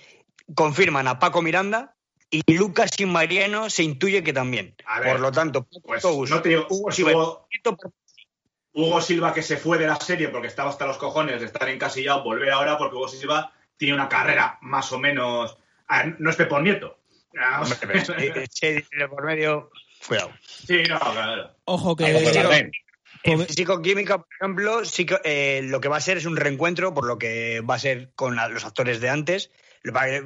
confirman 0.54 1.08
a 1.08 1.20
Paco 1.20 1.42
Miranda 1.42 1.96
y 2.30 2.42
Lucas 2.54 2.92
y 2.98 3.06
Mariano 3.06 3.70
se 3.70 3.84
intuye 3.84 4.24
que 4.24 4.34
también. 4.34 4.76
A 4.86 5.00
ver, 5.00 5.14
Por 5.14 5.20
lo 5.22 5.32
tanto, 5.32 5.68
Pues 5.84 6.04
no 6.04 6.42
te 6.42 6.50
digo, 6.50 6.68
Hugo 6.70 6.82
Hugo, 6.82 6.92
Silva, 6.92 7.46
Hugo 8.74 9.02
Silva 9.02 9.34
que 9.34 9.42
se 9.42 9.58
fue 9.58 9.78
de 9.78 9.88
la 9.88 9.96
serie 9.96 10.30
porque 10.30 10.48
estaba 10.48 10.70
hasta 10.70 10.86
los 10.86 10.98
cojones 10.98 11.40
de 11.40 11.46
estar 11.46 11.68
encasillado, 11.70 12.24
volver 12.24 12.52
ahora 12.52 12.78
porque 12.78 12.96
Hugo 12.96 13.08
Silva 13.08 13.54
tiene 13.78 13.94
una 13.94 14.10
carrera 14.10 14.58
más 14.62 14.92
o 14.92 15.00
menos... 15.00 15.58
a 15.88 16.04
ver, 16.04 16.16
no 16.20 16.30
es 16.30 16.36
Pepón 16.36 16.64
Nieto. 16.64 17.00
Eh, 18.62 18.86
por 19.10 19.26
medio, 19.26 19.72
cuidado. 20.08 20.32
Sí, 20.46 20.84
no, 20.90 21.00
claro. 21.00 21.56
Ojo 21.66 21.96
que... 21.96 22.06
Sí, 22.06 22.34
la 22.40 22.48
ven. 22.50 22.72
En 23.24 23.34
Pobre- 23.40 23.48
físico-química, 23.48 24.18
por 24.20 24.28
ejemplo, 24.40 24.86
sí 24.86 25.06
que, 25.06 25.18
eh, 25.24 25.62
lo 25.64 25.82
que 25.82 25.88
va 25.88 25.98
a 25.98 26.02
ser 26.02 26.18
es 26.18 26.26
un 26.26 26.36
reencuentro, 26.38 26.94
por 26.94 27.06
lo 27.08 27.18
que 27.18 27.62
va 27.62 27.76
a 27.76 27.80
ser 27.80 28.12
con 28.16 28.36
la- 28.36 28.48
los 28.50 28.66
actores 28.66 29.00
de 29.02 29.10
antes. 29.10 29.52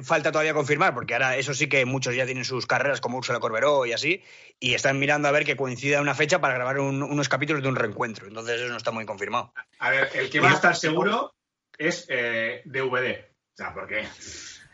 Falta 0.02 0.32
todavía 0.32 0.54
confirmar, 0.54 0.94
porque 0.94 1.12
ahora 1.14 1.36
eso 1.36 1.52
sí 1.52 1.68
que 1.68 1.84
muchos 1.84 2.14
ya 2.14 2.24
tienen 2.24 2.44
sus 2.46 2.66
carreras, 2.66 3.00
como 3.02 3.18
Ursula 3.18 3.40
Corberó 3.40 3.84
y 3.84 3.92
así, 3.92 4.22
y 4.58 4.72
están 4.72 4.98
mirando 4.98 5.28
a 5.28 5.32
ver 5.32 5.44
que 5.44 5.54
coincida 5.56 6.00
una 6.00 6.14
fecha 6.14 6.40
para 6.40 6.54
grabar 6.54 6.78
un- 6.78 7.02
unos 7.02 7.28
capítulos 7.28 7.62
de 7.62 7.68
un 7.68 7.76
reencuentro. 7.76 8.26
Entonces 8.26 8.58
eso 8.60 8.68
no 8.70 8.76
está 8.78 8.90
muy 8.90 9.04
confirmado. 9.04 9.52
A 9.78 9.90
ver, 9.90 10.10
el 10.14 10.30
que 10.30 10.40
va 10.40 10.50
a 10.50 10.54
estar 10.54 10.74
seguro 10.76 11.34
es 11.76 12.06
eh, 12.08 12.62
DVD. 12.64 13.26
O 13.52 13.56
sea, 13.56 13.74
porque 13.74 14.06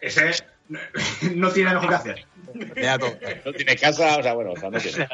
ese 0.01 0.31
no 1.35 1.51
tiene 1.51 1.73
mejor 1.75 1.89
que 1.89 1.95
hacer. 1.95 2.27
No 3.45 3.53
tiene 3.53 3.77
casa, 3.77 4.19
o 4.19 4.23
sea, 4.23 4.35
bueno, 4.35 4.53
o 4.53 4.57
sea, 4.57 4.71
no 4.71 4.79
tiene. 4.79 5.09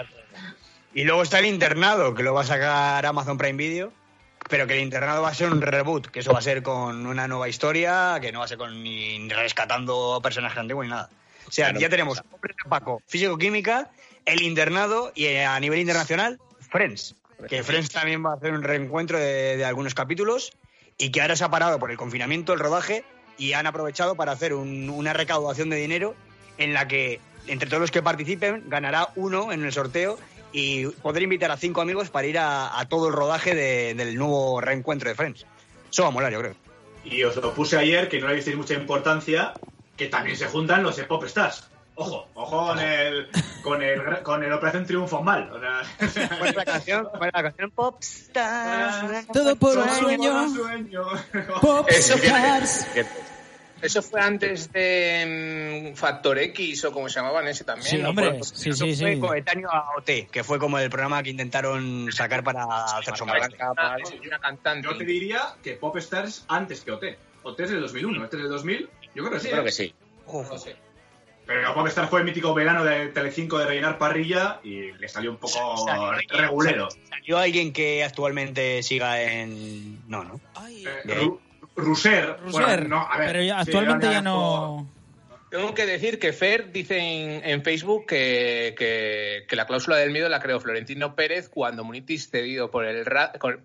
Y 0.94 1.04
luego 1.04 1.22
está 1.22 1.38
el 1.38 1.46
internado, 1.46 2.14
que 2.14 2.22
lo 2.22 2.34
va 2.34 2.42
a 2.42 2.44
sacar 2.44 3.04
Amazon 3.06 3.38
Prime 3.38 3.56
Video, 3.56 3.92
pero 4.48 4.66
que 4.66 4.74
el 4.74 4.80
internado 4.80 5.22
va 5.22 5.30
a 5.30 5.34
ser 5.34 5.50
un 5.50 5.62
reboot, 5.62 6.08
que 6.08 6.20
eso 6.20 6.32
va 6.32 6.38
a 6.40 6.42
ser 6.42 6.62
con 6.62 7.06
una 7.06 7.26
nueva 7.28 7.48
historia, 7.48 8.18
que 8.20 8.32
no 8.32 8.40
va 8.40 8.44
a 8.44 8.48
ser 8.48 8.58
con 8.58 8.82
ni, 8.82 9.28
rescatando 9.28 10.20
personajes 10.22 10.58
antiguos 10.58 10.84
ni 10.84 10.90
nada. 10.90 11.08
O 11.46 11.50
sea, 11.50 11.66
Claro. 11.66 11.80
ya 11.80 11.88
tenemos 11.88 12.22
Hombres 12.30 12.56
de 12.62 12.68
Paco, 12.68 13.02
físico-química, 13.06 13.90
el 14.24 14.42
internado 14.42 15.12
y 15.14 15.26
eh, 15.26 15.44
a 15.44 15.58
nivel 15.60 15.80
internacional, 15.80 16.38
Friends. 16.70 17.16
Que 17.48 17.62
Friends 17.64 17.90
también 17.90 18.24
va 18.24 18.32
a 18.32 18.36
hacer 18.36 18.52
un 18.52 18.62
reencuentro 18.62 19.18
de, 19.18 19.56
de 19.56 19.64
algunos 19.64 19.94
capítulos 19.94 20.52
y 20.96 21.10
que 21.10 21.20
ahora 21.20 21.34
se 21.34 21.44
ha 21.44 21.50
parado 21.50 21.78
por 21.78 21.90
el 21.90 21.96
confinamiento 21.96 22.52
el 22.52 22.60
rodaje 22.60 23.04
y 23.42 23.55
han 23.55 23.66
aprovechado 23.66 24.14
para 24.14 24.33
hacer 24.33 24.55
un- 24.55 24.88
una 24.90 25.12
recaudación 25.12 25.68
de 25.68 25.76
dinero 25.76 26.14
en 26.59 26.72
la 26.74 26.87
que 26.87 27.18
entre 27.48 27.68
todos 27.68 27.81
los 27.81 27.90
que 27.90 28.02
participen 28.02 28.64
ganará 28.68 29.09
uno 29.16 29.50
en 29.50 29.64
el 29.64 29.72
sorteo 29.72 30.16
y 30.52 30.87
poder 30.87 31.22
invitar 31.24 31.50
a 31.50 31.57
cinco 31.57 31.81
amigos 31.81 32.09
para 32.11 32.26
ir 32.28 32.38
a, 32.38 32.78
a 32.78 32.88
todo 32.88 33.09
el 33.09 33.14
rodaje 33.14 33.55
de- 33.55 33.94
del 33.94 34.14
nuevo 34.16 34.61
reencuentro 34.61 35.09
de 35.09 35.16
Friends. 35.16 35.44
Eso 35.90 36.02
va 36.02 36.09
a 36.09 36.12
molar, 36.12 36.33
yo 36.33 36.38
creo. 36.40 36.55
Y 37.05 37.24
os 37.24 37.35
lo 37.37 37.52
puse 37.52 37.76
ayer, 37.78 38.09
que 38.09 38.20
no 38.20 38.28
le 38.28 38.37
disteis 38.37 38.57
mucha 38.57 38.74
importancia, 38.74 39.55
que 39.96 40.07
también 40.07 40.37
se 40.37 40.46
juntan 40.46 40.83
los 40.85 41.00
Pop 41.00 41.24
Stars. 41.24 41.64
Ojo, 41.94 42.26
ojo 42.35 42.68
con 42.68 42.78
el, 42.78 43.28
con 43.62 43.83
el, 43.83 44.22
con 44.22 44.42
el 44.44 44.52
Operación 44.52 44.87
Triunfo 44.87 45.20
mal. 45.20 45.50
O 45.52 45.59
sea, 45.61 46.28
¿Cuál 46.38 46.48
es 46.50 46.57
la 46.57 46.64
canción? 46.64 47.09
¿Cuál 47.18 47.31
la 47.35 47.42
canción? 47.42 47.70
Popstars. 47.72 49.26
Todo 49.33 49.57
por 49.57 49.76
un 49.76 49.88
Sueño, 49.90 50.48
sueño. 50.55 51.02
sueño. 51.02 51.02
Eso 53.82 54.00
fue- 54.02 54.20
antes 54.20 54.72
de 54.72 55.90
mm, 55.92 55.96
Factor 55.96 56.38
X 56.38 56.84
o 56.84 56.92
como 56.92 57.08
se 57.08 57.16
llamaban 57.20 57.46
ese 57.48 57.64
también. 57.64 57.88
Sí, 57.90 57.98
¿no? 57.98 58.10
hombre, 58.10 58.38
sí, 58.42 58.70
Eso 58.70 58.84
sí, 58.86 58.94
fue 58.96 59.14
sí. 59.14 59.20
coetáneo 59.20 59.70
a 59.70 59.90
OT, 59.96 60.28
que 60.30 60.44
fue 60.44 60.58
como 60.58 60.78
el 60.78 60.88
programa 60.88 61.22
que 61.22 61.30
intentaron 61.30 62.10
sacar 62.12 62.42
para 62.44 62.64
hacer 62.98 63.16
sombra. 63.16 63.40
marcaba 63.40 63.96
una, 63.96 63.96
una 64.26 64.38
cantante. 64.38 64.88
Yo 64.88 64.96
te 64.96 65.04
diría 65.04 65.54
que 65.62 65.72
Pop 65.74 65.96
Stars 65.98 66.44
antes 66.48 66.80
que 66.82 66.92
OT. 66.92 67.04
OT 67.42 67.60
es 67.64 67.70
del 67.70 67.80
2001, 67.80 68.24
este 68.24 68.36
es 68.36 68.42
del 68.42 68.52
2000. 68.52 68.88
Yo 69.14 69.24
creo 69.24 69.30
que 69.32 69.40
sí. 69.40 69.48
Creo 69.48 69.62
¿eh? 69.62 69.64
que 69.64 69.72
sí. 69.72 69.94
No 70.32 70.58
sé. 70.58 70.76
Pero 71.44 71.74
Pop 71.74 71.86
Stars 71.88 72.08
fue 72.08 72.20
el 72.20 72.24
mítico 72.24 72.54
verano 72.54 72.84
de 72.84 73.08
Telecinco 73.08 73.58
de 73.58 73.66
rellenar 73.66 73.98
parrilla 73.98 74.60
y 74.62 74.92
le 74.92 75.08
salió 75.08 75.32
un 75.32 75.38
poco 75.38 75.76
Salió- 75.84 76.12
regulero. 76.30 76.88
¿Salió 77.08 77.38
alguien 77.38 77.72
que 77.72 78.04
actualmente 78.04 78.80
siga 78.84 79.20
en...? 79.20 80.08
No, 80.08 80.22
¿no? 80.22 80.40
Eh, 80.68 80.84
De- 81.04 81.16
Ru- 81.20 81.40
Ruser. 81.76 82.37
Ruser, 82.42 82.66
bueno, 82.66 82.88
no, 82.88 83.08
a 83.11 83.18
ver, 83.18 83.28
pero 83.32 83.42
ya- 83.44 83.61
actualmente 83.61 84.06
ya 84.11 84.20
no... 84.22 84.88
Tengo 85.50 85.74
que 85.74 85.85
decir 85.85 86.18
que 86.18 86.32
Fer 86.32 86.72
dice 86.72 86.96
en, 86.98 87.44
en 87.46 87.62
Facebook 87.62 88.06
que, 88.06 88.74
que- 88.78 89.44
que 89.46 89.54
la 89.56 89.66
cláusula 89.66 89.96
del 89.98 90.11
miedo 90.11 90.26
la 90.30 90.40
creó 90.40 90.58
Florentino 90.61 91.14
Pérez 91.14 91.50
cuando 91.50 91.85
Munitis, 91.85 92.30
cedido 92.30 92.70
por 92.70 92.87
el, 92.87 93.04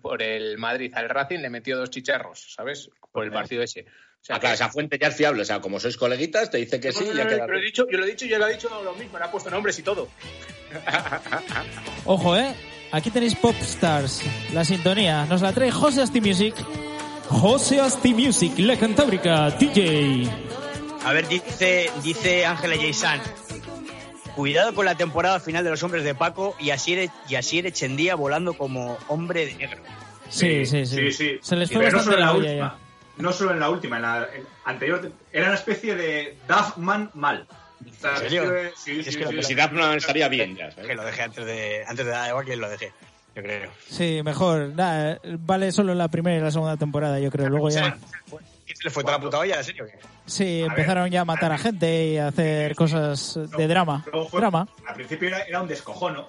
por 0.02 0.22
el 0.22 0.58
Madrid 0.58 0.92
al 0.94 1.08
Racing, 1.08 1.38
le 1.38 1.48
metió 1.48 1.78
dos 1.78 1.88
chicharros, 1.88 2.52
¿sabes? 2.54 2.90
Por 3.10 3.24
el 3.24 3.32
partido 3.32 3.62
ese. 3.62 3.86
O 4.20 4.24
sea, 4.24 4.36
Ah, 4.36 4.38
claro, 4.40 4.52
que- 4.52 4.62
esa 4.64 4.68
fuente 4.68 4.98
ya 5.00 5.08
es 5.08 5.16
fiable. 5.16 5.40
O 5.40 5.44
sea, 5.46 5.60
como 5.62 5.80
sois 5.80 5.96
coleguitas, 5.96 6.50
te 6.50 6.58
dice 6.58 6.78
que 6.78 6.92
sí 6.92 7.04
y 7.10 7.16
ya 7.16 7.26
queda. 7.26 7.46
Pero 7.46 7.58
he 7.58 7.62
dicho, 7.62 7.86
yo 7.90 7.96
lo 7.96 8.04
he 8.04 8.10
dicho 8.10 8.26
y 8.26 8.34
él 8.34 8.42
ha 8.42 8.48
dicho 8.48 8.68
lo 8.84 8.92
mismo, 8.94 9.16
le 9.18 9.24
ha 9.24 9.30
puesto 9.30 9.48
nombres 9.48 9.78
y 9.78 9.82
todo. 9.82 10.08
Ojo, 12.04 12.36
¿eh? 12.36 12.54
Aquí 12.92 13.10
tenéis 13.10 13.34
Pop 13.34 13.54
Stars, 13.60 14.22
la 14.52 14.62
sintonía. 14.64 15.24
Nos 15.24 15.40
la 15.40 15.52
trae 15.52 15.70
José 15.70 16.02
Asti 16.02 16.20
Music. 16.20 16.54
José 17.28 17.80
Asti 17.80 18.14
Music, 18.14 18.54
la 18.58 18.76
cantábrica, 18.76 19.50
DJ. 19.50 20.28
A 21.04 21.12
ver, 21.12 21.28
dice, 21.28 21.90
dice 22.02 22.46
Ángela 22.46 22.76
Jaisan. 22.76 23.20
Cuidado 24.34 24.74
con 24.74 24.84
la 24.84 24.94
temporada 24.96 25.40
final 25.40 25.64
de 25.64 25.70
los 25.70 25.82
hombres 25.82 26.04
de 26.04 26.14
Paco 26.14 26.56
y 26.60 26.70
Asier, 26.70 27.10
y 27.28 27.34
Asier 27.34 27.66
Echendía 27.66 28.14
volando 28.14 28.54
como 28.54 28.96
hombre 29.08 29.46
de 29.46 29.54
negro. 29.54 29.82
Sí, 30.28 30.64
sí, 30.64 30.86
sí. 30.86 30.96
sí, 30.96 31.12
sí. 31.12 31.38
Se 31.42 31.56
les 31.56 31.70
fue 31.70 31.80
pero 31.84 31.98
no 31.98 32.02
solo 32.02 32.16
en 32.18 32.20
la 32.24 32.32
última. 32.32 32.54
ya. 32.54 32.76
No 33.22 33.32
solo 33.32 33.50
en 33.52 33.60
la 33.60 33.70
última, 33.70 33.96
en 33.96 34.02
la 34.02 34.28
en 34.34 34.46
anterior. 34.64 35.10
Era 35.32 35.46
una 35.46 35.54
especie 35.56 35.96
de 35.96 36.36
Duffman 36.48 37.10
mal. 37.14 37.46
¿En 37.84 38.16
serio? 38.18 38.42
que- 38.52 38.72
sí, 38.76 39.00
Es 39.04 39.16
que 39.16 39.24
que 39.24 39.42
Si 39.42 39.54
Daphne 39.54 39.96
estaría 39.96 40.28
bien 40.28 40.56
ya, 40.56 40.68
Que 40.70 40.74
¿sabes? 40.82 40.96
lo 40.96 41.04
dejé 41.04 41.22
antes 41.22 41.44
de, 41.46 41.84
antes 41.86 42.04
de 42.06 42.10
dar 42.12 42.28
igual 42.28 42.44
que 42.44 42.56
lo 42.56 42.68
dejé, 42.68 42.92
yo 43.34 43.42
creo. 43.42 43.70
Sí, 43.88 44.20
mejor. 44.24 44.72
Vale 44.74 45.72
solo 45.72 45.94
la 45.94 46.08
primera 46.08 46.36
y 46.36 46.40
la 46.40 46.50
segunda 46.50 46.76
temporada, 46.76 47.18
yo 47.20 47.30
creo. 47.30 47.48
Luego 47.48 47.70
ya... 47.70 47.96
¿Qué 48.66 48.76
se 48.76 48.84
le 48.84 48.90
fue 48.90 49.02
toda 49.02 49.16
la 49.16 49.22
puta 49.22 49.38
olla? 49.38 49.56
¿En 49.56 49.64
serio? 49.64 49.86
qué? 49.86 49.98
Sí, 50.26 50.60
A 50.62 50.66
empezaron 50.66 51.08
ya 51.10 51.22
a 51.22 51.24
matar 51.24 51.52
a 51.52 51.56
gente 51.58 52.06
y 52.08 52.18
a 52.18 52.28
hacer 52.28 52.74
cosas 52.74 53.38
de 53.56 53.66
drama. 53.66 54.04
Luego 54.12 54.28
fue- 54.28 54.40
Drama. 54.40 54.68
Al 54.86 54.94
principio 54.94 55.28
era, 55.28 55.40
era 55.40 55.62
un 55.62 55.68
descojono, 55.68 56.28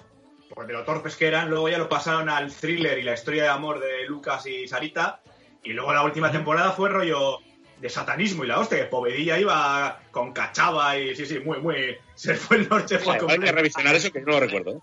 por 0.54 0.66
de 0.66 0.72
lo 0.72 0.82
torpes 0.84 1.16
que 1.16 1.26
eran. 1.26 1.50
Luego 1.50 1.68
ya 1.68 1.76
lo 1.76 1.88
pasaron 1.88 2.30
al 2.30 2.50
thriller 2.50 2.98
y 2.98 3.02
la 3.02 3.12
historia 3.12 3.42
de 3.42 3.48
amor 3.50 3.78
de 3.78 4.06
Lucas 4.08 4.46
y 4.46 4.66
Sarita. 4.66 5.20
Y 5.62 5.74
luego 5.74 5.92
la 5.92 6.02
última 6.02 6.32
temporada 6.32 6.70
fue 6.72 6.88
rollo 6.88 7.40
de 7.78 7.88
satanismo 7.90 8.44
y 8.44 8.46
la 8.46 8.58
hostia, 8.58 8.78
que 8.78 8.84
Povedilla 8.84 9.38
iba 9.38 10.00
con 10.10 10.32
cachava 10.32 10.96
y 10.96 11.14
sí, 11.14 11.26
sí, 11.26 11.40
muy, 11.40 11.58
muy. 11.60 11.96
Se 12.14 12.34
fue 12.36 12.56
el 12.58 12.68
norte, 12.70 12.98
fue 12.98 13.18
Hay 13.28 13.38
que 13.38 13.52
revisionar 13.52 13.94
eso 13.94 14.10
que 14.10 14.20
no 14.22 14.32
lo 14.32 14.40
recuerdo. 14.40 14.82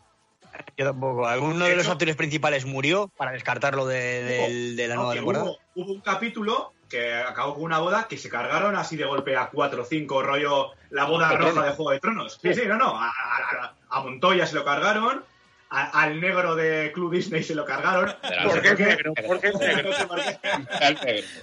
Yo 0.76 0.86
tampoco. 0.86 1.28
¿Alguno 1.28 1.66
de 1.66 1.76
los 1.76 1.88
actores 1.88 2.16
principales 2.16 2.66
murió 2.66 3.08
para 3.18 3.32
descartarlo 3.32 3.86
de, 3.88 4.24
del- 4.24 4.76
de 4.76 4.88
la 4.88 4.96
nueva 4.96 5.14
temporada? 5.14 5.46
Hubo, 5.46 5.58
hubo 5.76 5.92
un 5.94 6.02
capítulo 6.02 6.74
que 6.90 7.14
acabó 7.16 7.56
con 7.56 7.64
una 7.64 7.80
boda 7.80 8.08
que 8.08 8.18
se 8.18 8.30
cargaron 8.30 8.76
así 8.76 8.96
de 8.96 9.06
golpe 9.06 9.36
a 9.36 9.50
4 9.50 9.82
o 9.82 9.86
5, 9.86 10.24
rollo 10.24 10.72
la 10.92 11.06
boda 11.06 11.30
¿De 11.30 11.38
roja 11.38 11.66
de 11.66 11.72
Juego 11.72 11.92
de 11.92 12.00
Tronos. 12.00 12.40
Sí, 12.42 12.54
sí, 12.54 12.62
no, 12.66 12.78
no. 12.78 12.98
A, 13.00 13.08
a- 13.10 13.74
a 13.90 14.00
Montoya 14.02 14.46
se 14.46 14.56
lo 14.56 14.64
cargaron, 14.64 15.24
a- 15.70 16.02
al 16.04 16.22
negro 16.22 16.56
de 16.56 16.92
Club 16.94 17.12
Disney 17.14 17.44
se 17.44 17.56
lo 17.56 17.66
cargaron. 17.66 18.14
De 18.22 18.36
la 18.36 18.44
¿Por 18.44 18.62
qué 18.62 18.70
noche. 18.70 18.84
es 18.84 18.90
negro? 18.90 19.14
¿Por 19.26 19.40
qué 19.42 19.48
es 19.48 19.56
negro? 19.60 19.92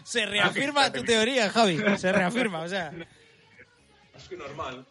Se 0.05 0.27
reafirma 0.27 0.93
tu 0.93 1.03
teoría, 1.03 1.51
Javi. 1.51 1.83
Se 1.99 2.13
reafirma, 2.13 2.61
o 2.61 2.69
sea. 2.69 2.93
Es 4.17 4.29
que 4.29 4.37
normal. 4.37 4.87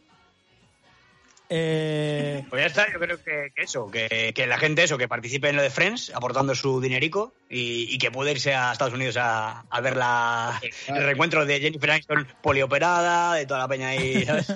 Eh, 1.56 2.44
Pues 2.50 2.62
ya 2.62 2.66
está, 2.68 2.92
yo 2.92 3.00
creo 3.00 3.24
que, 3.24 3.52
que 3.56 3.62
eso, 3.62 3.86
que, 3.92 4.32
que 4.34 4.48
la 4.48 4.58
gente 4.58 4.82
eso, 4.84 4.98
que 4.98 5.08
participe 5.08 5.50
en 5.50 5.56
lo 5.56 5.62
de 5.62 5.70
Friends, 5.70 6.12
aportando 6.16 6.56
su 6.56 6.82
dinerico 6.82 7.32
y, 7.48 7.94
y 7.94 7.98
que 8.00 8.10
pueda 8.10 8.32
irse 8.32 8.56
a 8.56 8.72
Estados 8.72 8.94
Unidos 8.96 9.18
a, 9.18 9.62
a 9.70 9.82
ver 9.82 9.96
la, 9.96 10.60
el 10.88 11.04
reencuentro 11.04 11.46
de 11.46 11.60
Jennifer 11.60 11.92
Aniston 11.92 12.28
polioperada, 12.42 13.36
de 13.36 13.46
toda 13.46 13.60
la 13.60 13.68
peña 13.68 13.90
ahí, 13.90 14.26
¿sabes? 14.26 14.50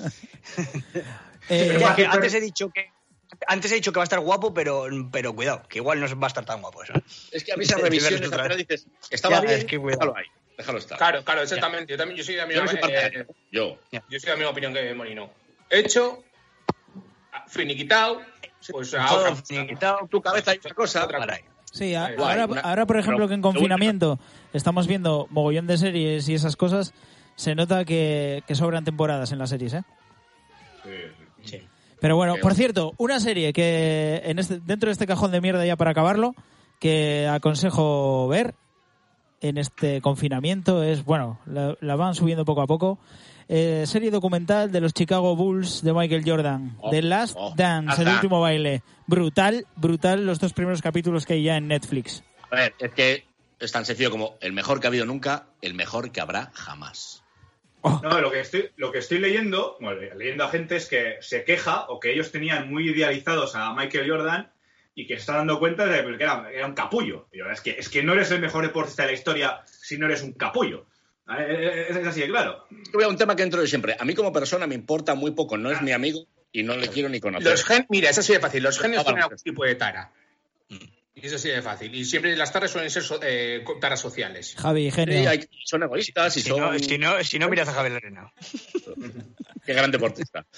eh, 1.48 1.76
Ya 1.80 1.94
que 1.94 2.04
antes 2.06 2.34
he 2.34 2.40
dicho 2.40 2.68
que 2.70 2.90
antes 3.46 3.70
he 3.70 3.76
dicho 3.76 3.92
que 3.92 3.98
va 3.98 4.02
a 4.02 4.10
estar 4.10 4.18
guapo, 4.20 4.52
pero, 4.52 4.86
pero 5.12 5.32
cuidado, 5.34 5.62
que 5.68 5.78
igual 5.78 6.00
no 6.00 6.06
va 6.18 6.26
a 6.26 6.28
estar 6.28 6.44
tan 6.44 6.60
guapo 6.60 6.82
eso. 6.82 6.94
Es 7.30 7.44
que 7.44 7.52
a 7.52 7.56
mí 7.56 7.64
esas 7.64 7.80
revisiones 7.80 8.26
otra 8.26 8.44
al 8.44 8.56
dices, 8.56 8.86
estaba 9.10 9.36
Ya, 9.36 9.40
bien, 9.42 9.58
es 9.58 9.64
que 9.66 9.78
cuidado. 9.78 10.00
déjalo 10.00 10.16
ahí, 10.16 10.24
déjalo 10.56 10.78
estar. 10.78 10.98
Claro, 10.98 11.22
claro, 11.24 11.42
exactamente. 11.42 11.92
Yo 11.92 11.96
también 11.96 12.16
yo 12.18 12.24
soy 12.24 12.34
de 12.34 12.40
la 12.44 12.48
Yo 12.52 12.62
misma, 12.62 12.88
eh, 12.88 13.26
yo 13.52 13.78
soy 13.92 14.20
de 14.20 14.28
la 14.30 14.36
misma 14.36 14.50
opinión 14.50 14.74
que 14.74 14.92
Molino. 14.94 15.30
Hecho, 15.70 16.24
finiquitado, 17.48 18.20
pues 18.70 18.94
a 18.94 19.06
Todo 19.06 19.20
otra. 19.20 19.36
finiquitado, 19.36 20.06
Tu 20.10 20.20
cabeza 20.20 20.50
hay 20.52 20.60
una 20.64 20.74
cosa. 20.74 21.04
Otra 21.04 21.26
sí, 21.72 21.94
a- 21.94 22.06
ahora, 22.18 22.46
una- 22.46 22.60
ahora, 22.62 22.86
por 22.86 22.98
ejemplo, 22.98 23.28
que 23.28 23.34
en 23.34 23.42
confinamiento 23.42 24.18
estamos 24.52 24.86
viendo 24.86 25.26
mogollón 25.30 25.66
de 25.66 25.78
series 25.78 26.28
y 26.28 26.34
esas 26.34 26.56
cosas, 26.56 26.92
se 27.36 27.54
nota 27.54 27.84
que, 27.84 28.42
que 28.46 28.54
sobran 28.54 28.84
temporadas 28.84 29.30
en 29.32 29.38
las 29.38 29.50
series, 29.50 29.74
¿eh? 29.74 29.82
Sí. 31.44 31.62
Pero 32.00 32.16
bueno, 32.16 32.36
por 32.40 32.54
cierto, 32.54 32.92
una 32.98 33.18
serie 33.20 33.52
que 33.52 34.22
en 34.24 34.38
este, 34.38 34.60
dentro 34.60 34.88
de 34.88 34.92
este 34.92 35.06
cajón 35.06 35.30
de 35.32 35.40
mierda 35.40 35.64
ya 35.66 35.76
para 35.76 35.90
acabarlo, 35.90 36.34
que 36.78 37.26
aconsejo 37.28 38.28
ver, 38.28 38.54
en 39.40 39.58
este 39.58 40.00
confinamiento 40.00 40.82
es, 40.82 41.04
bueno, 41.04 41.38
la, 41.46 41.76
la 41.80 41.96
van 41.96 42.14
subiendo 42.14 42.44
poco 42.44 42.62
a 42.62 42.66
poco. 42.66 42.98
Eh, 43.50 43.84
serie 43.86 44.10
documental 44.10 44.70
de 44.70 44.80
los 44.80 44.92
Chicago 44.92 45.34
Bulls 45.34 45.82
de 45.82 45.94
Michael 45.94 46.22
Jordan, 46.24 46.76
Oh, 46.80 46.90
The 46.90 47.00
Last 47.00 47.34
oh, 47.38 47.54
Dance, 47.56 48.02
el 48.02 48.08
último 48.08 48.42
baile. 48.42 48.82
Brutal, 49.06 49.66
brutal 49.74 50.26
los 50.26 50.38
dos 50.38 50.52
primeros 50.52 50.82
capítulos 50.82 51.24
que 51.24 51.32
hay 51.34 51.44
ya 51.44 51.56
en 51.56 51.68
Netflix. 51.68 52.22
A 52.50 52.56
ver, 52.56 52.74
es 52.78 52.92
que 52.92 53.24
es 53.58 53.72
tan 53.72 53.86
sencillo 53.86 54.10
como 54.10 54.36
el 54.40 54.52
mejor 54.52 54.80
que 54.80 54.86
ha 54.86 54.90
habido 54.90 55.06
nunca, 55.06 55.46
el 55.62 55.72
mejor 55.72 56.12
que 56.12 56.20
habrá 56.20 56.50
jamás. 56.52 57.24
No, 57.82 58.20
lo 58.20 58.30
que 58.30 58.40
estoy, 58.40 58.70
lo 58.76 58.92
que 58.92 58.98
estoy 58.98 59.18
leyendo, 59.18 59.78
bueno, 59.80 60.00
leyendo 60.14 60.44
a 60.44 60.50
gente 60.50 60.76
es 60.76 60.86
que 60.86 61.16
se 61.20 61.44
queja 61.44 61.86
o 61.88 62.00
que 62.00 62.12
ellos 62.12 62.30
tenían 62.30 62.70
muy 62.70 62.90
idealizados 62.90 63.54
a 63.54 63.72
Michael 63.72 64.10
Jordan 64.10 64.50
y 64.94 65.06
que 65.06 65.14
se 65.14 65.20
está 65.20 65.36
dando 65.36 65.58
cuenta 65.58 65.86
de 65.86 66.04
que 66.18 66.22
era, 66.22 66.50
era 66.52 66.66
un 66.66 66.74
capullo. 66.74 67.28
Y 67.32 67.38
yo, 67.38 67.48
es, 67.50 67.60
que, 67.62 67.70
es 67.78 67.88
que 67.88 68.02
no 68.02 68.12
eres 68.12 68.30
el 68.30 68.40
mejor 68.40 68.64
deportista 68.64 69.04
de 69.04 69.12
la 69.12 69.14
historia 69.14 69.60
si 69.64 69.96
no 69.96 70.06
eres 70.06 70.22
un 70.22 70.32
capullo. 70.32 70.86
Eh, 71.38 71.86
Es, 71.90 71.96
es 71.96 72.06
así 72.06 72.20
de 72.20 72.28
claro. 72.28 72.66
Voy 72.92 73.04
a 73.04 73.08
un 73.08 73.16
tema 73.16 73.36
que 73.36 73.42
entro 73.42 73.60
de 73.60 73.66
siempre. 73.66 73.96
A 73.98 74.04
mí 74.04 74.14
como 74.14 74.32
persona 74.32 74.66
me 74.66 74.74
importa 74.74 75.14
muy 75.14 75.32
poco, 75.32 75.56
no 75.58 75.70
es 75.70 75.82
mi 75.82 75.92
amigo 75.92 76.26
y 76.52 76.62
no 76.62 76.76
le 76.76 76.88
quiero 76.88 77.08
ni 77.08 77.20
conocer. 77.20 77.50
Los 77.50 77.64
gen, 77.64 77.86
mira, 77.90 78.10
es 78.10 78.18
así 78.18 78.32
de 78.32 78.40
fácil. 78.40 78.62
Los 78.62 78.78
genios 78.78 79.02
Ah, 79.02 79.04
tienen 79.04 79.22
algún 79.24 79.38
tipo 79.38 79.64
de 79.64 79.74
tara. 79.74 80.10
Y 81.22 81.26
eso 81.26 81.38
sí 81.38 81.48
de 81.48 81.62
fácil. 81.62 81.94
Y 81.94 82.04
siempre 82.04 82.36
las 82.36 82.52
taras 82.52 82.70
suelen 82.70 82.90
ser 82.90 83.02
so- 83.02 83.20
eh, 83.22 83.64
taras 83.80 84.00
sociales. 84.00 84.54
Javi, 84.58 84.84
Sí, 84.84 84.90
genio. 84.90 85.30
hay- 85.30 85.48
son 85.64 85.82
egoístas 85.82 86.36
y 86.36 86.42
Si 86.42 86.48
son... 86.48 86.60
no, 86.60 86.78
si, 86.78 86.98
no, 86.98 87.22
si 87.24 87.38
no, 87.38 87.48
miras 87.50 87.68
a 87.68 87.72
Javier 87.72 87.92
Lorena. 87.94 88.32
Qué 89.66 89.72
gran 89.74 89.90
deportista. 89.90 90.46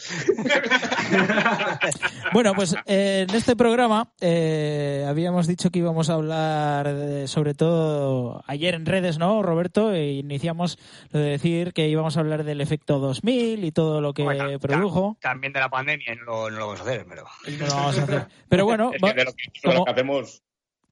Bueno, 2.33 2.55
pues 2.55 2.75
eh, 2.87 3.27
en 3.29 3.35
este 3.35 3.57
programa 3.57 4.13
eh, 4.21 5.05
habíamos 5.09 5.47
dicho 5.47 5.71
que 5.71 5.81
íbamos 5.81 6.11
a 6.11 6.15
hablar 6.15 6.95
de- 6.95 7.27
sobre 7.29 7.55
todo 7.55 8.43
ayer 8.47 8.75
en 8.75 8.87
redes, 8.87 9.19
¿no, 9.19 9.43
Roberto? 9.43 9.93
E 9.93 10.13
iniciamos 10.13 10.79
lo 11.11 11.21
de 11.21 11.31
decir 11.31 11.73
que 11.73 11.89
íbamos 11.89 12.17
a 12.17 12.21
hablar 12.21 12.45
del 12.45 12.61
efecto 12.61 12.99
2000 12.99 13.65
y 13.65 13.73
todo 13.73 14.01
lo 14.01 14.13
que 14.15 14.25
ta- 14.25 14.59
produjo. 14.59 15.17
ta- 15.21 15.31
También 15.31 15.53
de 15.53 15.61
la 15.61 15.69
pandemia 15.69 16.15
no 16.15 16.25
lo, 16.25 16.51
no 16.51 16.59
lo 16.59 16.67
vamos 16.69 16.81
a 16.81 16.83
hacer, 16.85 17.07
pero. 17.09 17.25
No 17.59 17.67
lo 17.67 17.75
vamos 17.75 17.99
a 17.99 18.03
hacer. 18.05 18.27
Pero 18.49 18.65
bueno, 18.65 18.93
Es 18.95 19.01
que 19.03 19.15
de 19.15 19.25
lo 19.25 19.33
que, 19.33 19.43
de 19.53 19.61
como- 19.63 19.75
lo 19.81 19.85
que 19.85 19.91
hacemos... 19.91 20.43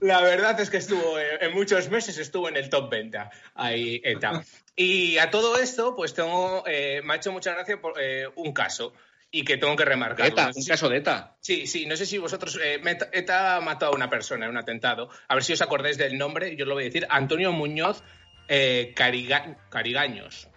La 0.00 0.20
verdad 0.20 0.60
es 0.60 0.68
que 0.68 0.76
estuvo, 0.76 1.18
eh, 1.18 1.38
en 1.40 1.54
muchos 1.54 1.88
meses 1.88 2.18
estuvo 2.18 2.48
en 2.48 2.56
el 2.56 2.68
top 2.68 2.90
20 2.90 3.18
ahí 3.54 4.00
ETA. 4.04 4.44
Y 4.76 5.18
a 5.18 5.30
todo 5.30 5.58
esto, 5.58 5.96
pues 5.96 6.14
tengo, 6.14 6.64
eh, 6.66 7.00
me 7.04 7.14
ha 7.14 7.16
hecho 7.16 7.32
mucha 7.32 7.52
gracia 7.52 7.80
por, 7.80 7.94
un 8.36 8.52
caso 8.52 8.94
y 9.34 9.44
que 9.44 9.56
tengo 9.56 9.74
que 9.74 9.84
remarcar. 9.84 10.26
ETA, 10.26 10.50
un 10.54 10.64
caso 10.64 10.88
de 10.88 10.98
ETA. 10.98 11.36
Sí, 11.40 11.66
sí, 11.66 11.86
no 11.86 11.96
sé 11.96 12.06
si 12.06 12.18
vosotros. 12.18 12.58
Eh, 12.62 12.80
ETA 13.12 13.60
mató 13.60 13.86
a 13.86 13.90
una 13.90 14.08
persona 14.10 14.44
en 14.44 14.50
un 14.52 14.58
atentado. 14.58 15.08
A 15.26 15.34
ver 15.34 15.42
si 15.42 15.54
os 15.54 15.62
acordáis 15.62 15.96
del 15.98 16.18
nombre, 16.18 16.54
yo 16.54 16.64
os 16.64 16.68
lo 16.68 16.74
voy 16.74 16.84
a 16.84 16.86
decir. 16.86 17.06
Antonio 17.08 17.50
Muñoz 17.50 18.04
eh, 18.48 18.92
Cariga- 18.94 19.56
Carigaños. 19.70 20.48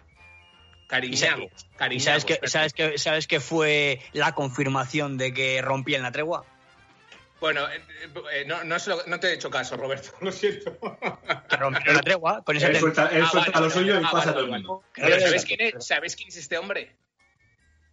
Cariñago. 0.86 1.44
¿Y 1.44 1.76
Cariñago, 1.76 2.04
sabes 2.04 2.24
que, 2.24 2.34
perdón. 2.34 2.48
sabes, 2.50 2.72
que, 2.74 2.98
sabes 2.98 3.26
que 3.26 3.40
fue 3.40 4.00
la 4.12 4.32
confirmación 4.32 5.16
de 5.18 5.32
que 5.34 5.60
rompían 5.62 6.02
la 6.02 6.12
tregua? 6.12 6.44
Bueno, 7.40 7.66
eh, 7.68 7.80
eh, 8.34 8.44
no, 8.46 8.62
no, 8.64 8.78
se 8.78 8.90
lo- 8.90 9.04
no 9.06 9.18
te 9.18 9.28
he 9.28 9.32
hecho 9.34 9.50
caso, 9.50 9.76
Roberto, 9.76 10.10
lo 10.20 10.30
siento. 10.30 10.78
Que 11.48 11.56
rompieron 11.56 11.96
la 11.96 12.02
tregua 12.02 12.42
con 12.44 12.56
ese 12.56 12.66
Él 12.68 12.76
suelta, 12.78 13.08
él 13.10 13.22
Ah, 13.24 13.30
suelta 13.30 13.50
vale, 13.52 13.64
lo 13.66 13.70
suyo 13.70 13.94
vale, 13.94 14.02
y 14.04 14.06
ah, 14.06 14.10
pasa 14.12 14.30
a 14.30 14.32
vale, 14.32 14.32
todo 14.34 14.44
el 14.44 14.50
vale. 14.50 14.62
mundo. 14.64 14.84
Pero 14.94 15.20
¿sabéis 15.20 15.44
quién, 15.44 15.60
es, 15.60 15.86
¿Sabéis 15.86 16.14
quién 16.16 16.28
es 16.28 16.36
este 16.36 16.56
hombre? 16.58 16.96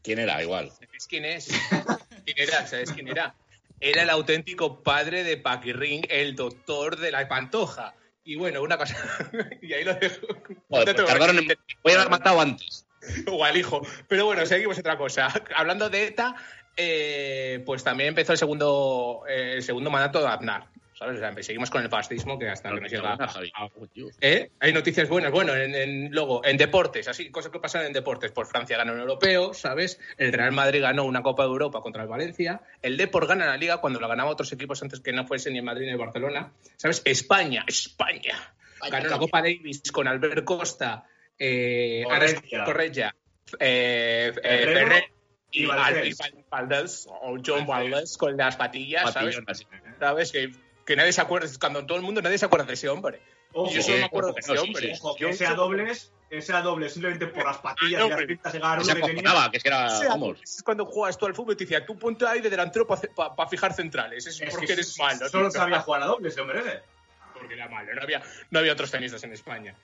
¿Quién 0.04 0.20
era? 0.20 0.42
Igual. 0.44 0.70
¿Sabéis 0.72 1.08
quién 1.08 1.26
es? 1.26 1.48
¿Quién 2.26 2.38
era? 2.38 2.68
¿Sabéis 2.68 2.92
quién 2.92 3.08
era? 3.08 3.36
Era 3.80 4.04
el 4.04 4.10
auténtico 4.10 4.84
padre 4.84 5.24
de 5.24 5.38
Paquirrín, 5.38 6.04
el 6.10 6.36
doctor 6.36 6.98
de 6.98 7.12
la 7.12 7.28
Pantoja. 7.28 7.96
Y 8.24 8.36
bueno, 8.36 8.62
una 8.62 8.78
cosa. 8.78 8.96
y 9.62 9.74
ahí 9.74 9.84
lo 9.84 9.94
dejo. 9.96 10.28
Joder, 10.70 10.96
pues 10.96 11.10
en... 11.10 11.58
Voy 11.84 11.94
a 11.94 11.96
haber 11.96 12.10
matado 12.10 12.40
antes. 12.40 12.86
o 13.28 13.44
al 13.44 13.58
hijo. 13.58 13.82
Pero 14.08 14.26
bueno, 14.26 14.46
seguimos 14.46 14.78
otra 14.78 14.98
cosa. 14.98 15.34
Hablando 15.56 15.90
de 15.90 16.08
ETA, 16.08 16.36
eh, 16.76 17.62
pues 17.66 17.84
también 17.84 18.10
empezó 18.10 18.34
el 18.34 18.38
segundo, 18.38 19.24
eh, 19.28 19.54
el 19.56 19.64
segundo 19.64 19.90
mandato 19.90 20.22
de 20.22 20.28
Aznar. 20.28 20.68
¿Sabes? 21.04 21.18
O 21.18 21.20
sea, 21.20 21.44
seguimos 21.44 21.70
con 21.70 21.84
el 21.84 21.90
fascismo 21.90 22.40
que 22.40 22.48
hasta 22.48 22.70
que 22.74 22.80
nos 22.80 22.90
llega. 22.90 23.18
Buena. 23.18 23.34
¿Eh? 24.22 24.52
Hay 24.62 24.72
noticias 24.72 25.10
buenas. 25.10 25.32
Bueno, 25.34 25.54
en, 25.54 25.76
en- 25.76 26.12
luego, 26.12 26.46
en 26.46 26.56
deportes, 26.56 27.10
así, 27.10 27.30
cosas 27.30 27.52
que 27.52 27.60
pasan 27.60 27.86
en 27.86 27.92
deportes. 27.92 28.32
Pues 28.32 28.48
Francia 28.48 28.78
ganó 28.78 28.94
un 28.94 29.02
europeo, 29.02 29.54
¿sabes? 29.54 30.00
El 30.18 30.32
Real 30.32 30.54
Madrid 30.54 30.82
ganó 30.82 31.04
una 31.04 31.22
Copa 31.22 31.44
de 31.44 31.50
Europa 31.50 31.82
contra 31.82 32.04
el 32.04 32.08
Valencia. 32.08 32.62
El 32.82 32.96
Depor 32.96 33.28
gana 33.28 33.46
la 33.46 33.58
Liga 33.58 33.78
cuando 33.78 34.00
lo 34.00 34.08
ganaba 34.08 34.30
otros 34.30 34.52
equipos 34.54 34.82
antes 34.82 35.02
que 35.02 35.12
no 35.12 35.28
fuese 35.28 35.52
ni 35.52 35.58
el 35.58 35.66
Madrid 35.66 35.88
ni 35.88 35.92
el 35.92 35.98
Barcelona. 35.98 36.54
¿Sabes? 36.78 37.02
España, 37.04 37.66
España. 37.68 38.56
Ganó 38.90 39.10
la 39.10 39.18
Copa 39.18 39.42
Davis 39.42 39.82
con 39.92 40.08
Albert 40.08 40.46
Costa, 40.46 41.04
eh, 41.38 42.04
Ares 42.10 42.36
Correia. 42.36 42.64
Correia, 42.66 43.16
eh, 43.60 44.32
eh, 44.42 45.04
y, 45.52 45.64
y 45.64 45.66
Valdés. 46.50 47.08
o 47.10 47.38
John 47.46 47.66
Valdés 47.68 48.18
con 48.18 48.36
las 48.38 48.56
patillas, 48.56 49.12
¿sabes? 49.14 49.40
Así. 49.48 49.66
¿Sabes? 50.00 50.32
Que, 50.32 50.52
que 50.86 50.96
nadie 50.96 51.14
se 51.14 51.22
acuerda, 51.22 51.48
cuando 51.60 51.86
todo 51.86 51.98
el 51.98 52.04
mundo 52.04 52.22
nadie 52.22 52.38
se 52.38 52.46
acuerda 52.46 52.66
de 52.66 52.74
ese 52.74 52.90
hombre. 52.90 53.22
Ojo, 53.54 53.72
Y 53.72 53.76
yo 53.76 53.82
solo 53.84 53.96
me 53.98 54.02
eh, 54.02 54.06
acuerdo 54.06 54.30
ojo 54.30 54.36
de 54.38 54.42
que 54.42 54.48
no, 54.48 54.54
ese 54.54 54.64
sí, 54.64 54.68
hombre. 54.70 54.96
sí, 54.96 55.00
ojo, 55.02 55.16
que 55.16 55.22
Yo- 55.22 55.30
ese 55.30 55.46
a 55.46 55.54
dobles, 55.54 56.12
ese 56.30 56.54
a 56.54 56.62
dobles 56.62 56.92
simplemente 56.94 57.28
por 57.28 57.46
las 57.46 57.58
patillas 57.60 58.02
Ah, 58.02 58.06
y 58.06 58.10
las 58.10 58.24
pintas 58.24 58.54
de 58.54 58.60
garro 58.60 58.84
Se 58.84 58.96
que 58.96 59.02
tenía. 59.02 59.50
que 59.52 59.58
es 59.58 59.64
que 59.64 59.70
era... 59.70 59.86
O 59.86 59.90
sea, 60.00 60.10
Vamos. 60.10 60.40
Es 60.44 60.64
cuando 60.64 60.86
juegas 60.86 61.18
tú 61.18 61.26
al 61.28 61.36
fútbol 61.36 61.54
y 61.54 61.58
te 61.58 61.64
decía, 61.66 61.86
tú 61.86 61.98
ponte 61.98 62.26
ahí 62.26 62.42
de 62.42 62.50
delantero 62.50 62.88
para 62.88 63.50
fijar 63.50 63.74
centrales. 63.74 64.26
Es, 64.26 64.42
Es 64.42 64.50
porque 64.52 64.66
que 64.68 64.74
eres 64.74 64.98
malo. 64.98 65.30
Solo 65.30 65.50
tío. 65.50 65.60
sabía 65.60 65.80
jugar 65.82 66.02
a 66.02 66.06
dobles, 66.08 66.34
ese 66.34 66.42
hombre 66.42 66.60
ese. 66.62 66.82
porque 67.34 67.54
era 67.54 67.68
malo, 67.70 67.94
no 67.94 68.02
había, 68.02 68.22
no 68.50 68.60
había 68.60 68.74
otros 68.74 68.90
tenistas 68.90 69.24
en 69.24 69.34
España. 69.34 69.76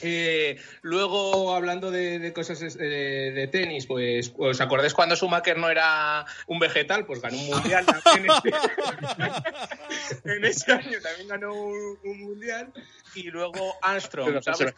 Eh, 0.00 0.56
luego, 0.82 1.54
hablando 1.54 1.90
de, 1.90 2.18
de 2.18 2.32
cosas 2.32 2.60
eh, 2.62 2.78
de, 2.78 3.46
tenis, 3.48 3.86
pues, 3.86 4.32
¿os 4.36 4.60
acordáis 4.60 4.94
cuando 4.94 5.14
Schumacher 5.14 5.58
no 5.58 5.70
era 5.70 6.24
un 6.46 6.58
vegetal? 6.58 7.06
Pues 7.06 7.20
ganó 7.20 7.36
un 7.38 7.46
mundial 7.46 7.86
también. 7.86 8.32
en 10.24 10.44
ese 10.44 10.72
año 10.72 10.98
también 11.02 11.28
ganó 11.28 11.52
un, 11.54 11.98
un 12.04 12.20
mundial. 12.20 12.72
Y 13.14 13.24
luego 13.30 13.74
Armstrong, 13.82 14.42
¿sabes? 14.42 14.74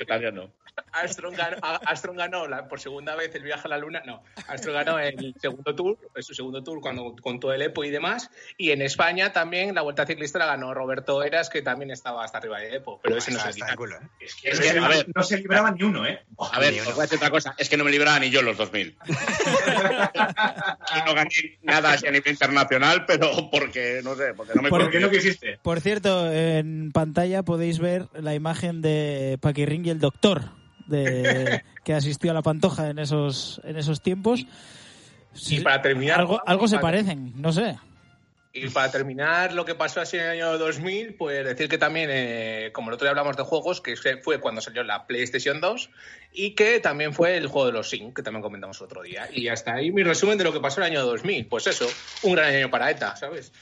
Armstrong 0.92 1.36
ganó, 1.36 1.58
Armstrong 1.86 2.16
ganó 2.16 2.48
la- 2.48 2.66
por 2.66 2.80
segunda 2.80 3.14
vez 3.14 3.32
el 3.36 3.44
viaje 3.44 3.62
a 3.66 3.68
la 3.68 3.78
luna. 3.78 4.02
No, 4.04 4.24
Armstrong 4.48 4.74
ganó 4.74 4.98
el 4.98 5.34
segundo 5.40 5.74
tour, 5.74 5.98
su 6.18 6.34
segundo 6.34 6.64
tour 6.64 6.80
cuando 6.80 7.14
contó 7.22 7.52
el 7.52 7.62
EPO 7.62 7.84
y 7.84 7.90
demás. 7.90 8.30
Y 8.56 8.72
en 8.72 8.82
España 8.82 9.32
también 9.32 9.74
la 9.74 9.82
vuelta 9.82 10.04
ciclista 10.04 10.40
la 10.40 10.46
ganó 10.46 10.74
Roberto 10.74 11.22
Eras, 11.22 11.48
que 11.48 11.62
también 11.62 11.92
estaba 11.92 12.24
hasta 12.24 12.38
arriba 12.38 12.58
de 12.58 12.76
EPO. 12.76 13.00
Pero 13.02 13.16
ese 13.18 13.30
no 13.30 13.38
se 13.38 13.52
quita. 13.52 13.72
¿eh? 13.72 13.76
Es 14.18 14.34
que, 14.34 14.48
Es 14.50 14.60
que, 14.60 14.78
a 14.78 14.88
ver. 14.88 15.03
No 15.14 15.22
se 15.22 15.38
libraba 15.38 15.70
ni 15.70 15.82
uno, 15.82 16.06
¿eh? 16.06 16.20
A 16.52 16.58
ver, 16.60 16.80
os 16.80 16.94
voy 16.94 17.00
a 17.00 17.02
decir 17.02 17.16
otra 17.16 17.30
cosa. 17.30 17.54
Es 17.58 17.68
que 17.68 17.76
no 17.76 17.84
me 17.84 17.90
libraba 17.90 18.18
ni 18.20 18.30
yo 18.30 18.42
los 18.42 18.56
2000. 18.56 18.96
y 19.06 19.12
no 21.06 21.14
gané 21.14 21.30
nada 21.62 21.92
así 21.92 22.06
a 22.06 22.10
nivel 22.10 22.32
internacional, 22.32 23.04
pero 23.06 23.50
porque, 23.50 24.00
no 24.04 24.14
sé, 24.14 24.34
porque 24.36 24.52
no 24.54 24.62
me 24.62 24.68
Por- 24.68 24.82
¿Por 24.82 24.90
qué 24.90 25.00
no 25.00 25.10
quisiste? 25.10 25.58
Por 25.62 25.80
cierto, 25.80 26.30
en 26.32 26.92
pantalla 26.92 27.42
podéis 27.42 27.78
ver 27.78 28.08
la 28.14 28.34
imagen 28.34 28.82
de 28.82 29.38
Paquirrín 29.40 29.86
y 29.86 29.90
el 29.90 30.00
doctor 30.00 30.42
de, 30.86 31.62
que 31.84 31.94
asistió 31.94 32.30
a 32.30 32.34
la 32.34 32.42
Pantoja 32.42 32.90
en 32.90 32.98
esos, 32.98 33.60
en 33.64 33.76
esos 33.76 34.02
tiempos. 34.02 34.46
Y 35.48 35.60
para 35.60 35.82
terminar, 35.82 36.20
algo, 36.20 36.40
algo 36.46 36.68
se 36.68 36.78
parecen, 36.78 37.32
no 37.36 37.52
sé. 37.52 37.76
Y 38.56 38.68
para 38.68 38.88
terminar 38.90 39.52
lo 39.52 39.64
que 39.64 39.74
pasó 39.74 40.00
así 40.00 40.16
en 40.16 40.22
el 40.22 40.30
año 40.30 40.56
2000, 40.58 41.14
pues 41.14 41.44
decir 41.44 41.68
que 41.68 41.76
también, 41.76 42.08
eh, 42.12 42.70
como 42.72 42.88
el 42.88 42.94
otro 42.94 43.04
día 43.04 43.10
hablamos 43.10 43.36
de 43.36 43.42
juegos, 43.42 43.80
que 43.80 43.96
se- 43.96 44.18
fue 44.18 44.38
cuando 44.38 44.60
salió 44.60 44.84
la 44.84 45.08
PlayStation 45.08 45.60
2 45.60 45.90
y 46.32 46.52
que 46.54 46.78
también 46.78 47.12
fue 47.14 47.36
el 47.36 47.48
juego 47.48 47.66
de 47.66 47.72
los 47.72 47.90
Sim, 47.90 48.14
que 48.14 48.22
también 48.22 48.42
comentamos 48.42 48.80
otro 48.80 49.02
día. 49.02 49.28
Y 49.32 49.48
hasta 49.48 49.74
ahí 49.74 49.90
mi 49.90 50.04
resumen 50.04 50.38
de 50.38 50.44
lo 50.44 50.52
que 50.52 50.60
pasó 50.60 50.80
en 50.80 50.86
el 50.86 50.92
año 50.92 51.04
2000. 51.04 51.46
Pues 51.48 51.66
eso, 51.66 51.86
un 52.22 52.34
gran 52.36 52.54
año 52.54 52.70
para 52.70 52.90
ETA, 52.92 53.16
¿sabes? 53.16 53.52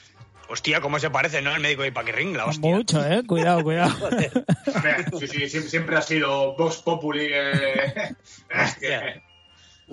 Hostia, 0.48 0.82
¿cómo 0.82 0.98
se 0.98 1.08
parece, 1.08 1.40
no? 1.40 1.54
El 1.54 1.62
médico 1.62 1.82
de 1.84 1.92
Paquirring, 1.92 2.36
la 2.36 2.44
hostia. 2.44 2.70
Mucho, 2.70 3.02
¿eh? 3.02 3.22
Cuidado, 3.26 3.62
cuidado. 3.62 3.90
Joder. 3.98 4.30
Sí, 5.18 5.26
sí, 5.26 5.48
siempre, 5.48 5.70
siempre 5.70 5.96
ha 5.96 6.02
sido 6.02 6.54
Vox 6.56 6.82
Populi. 6.82 7.28
eh, 7.32 8.14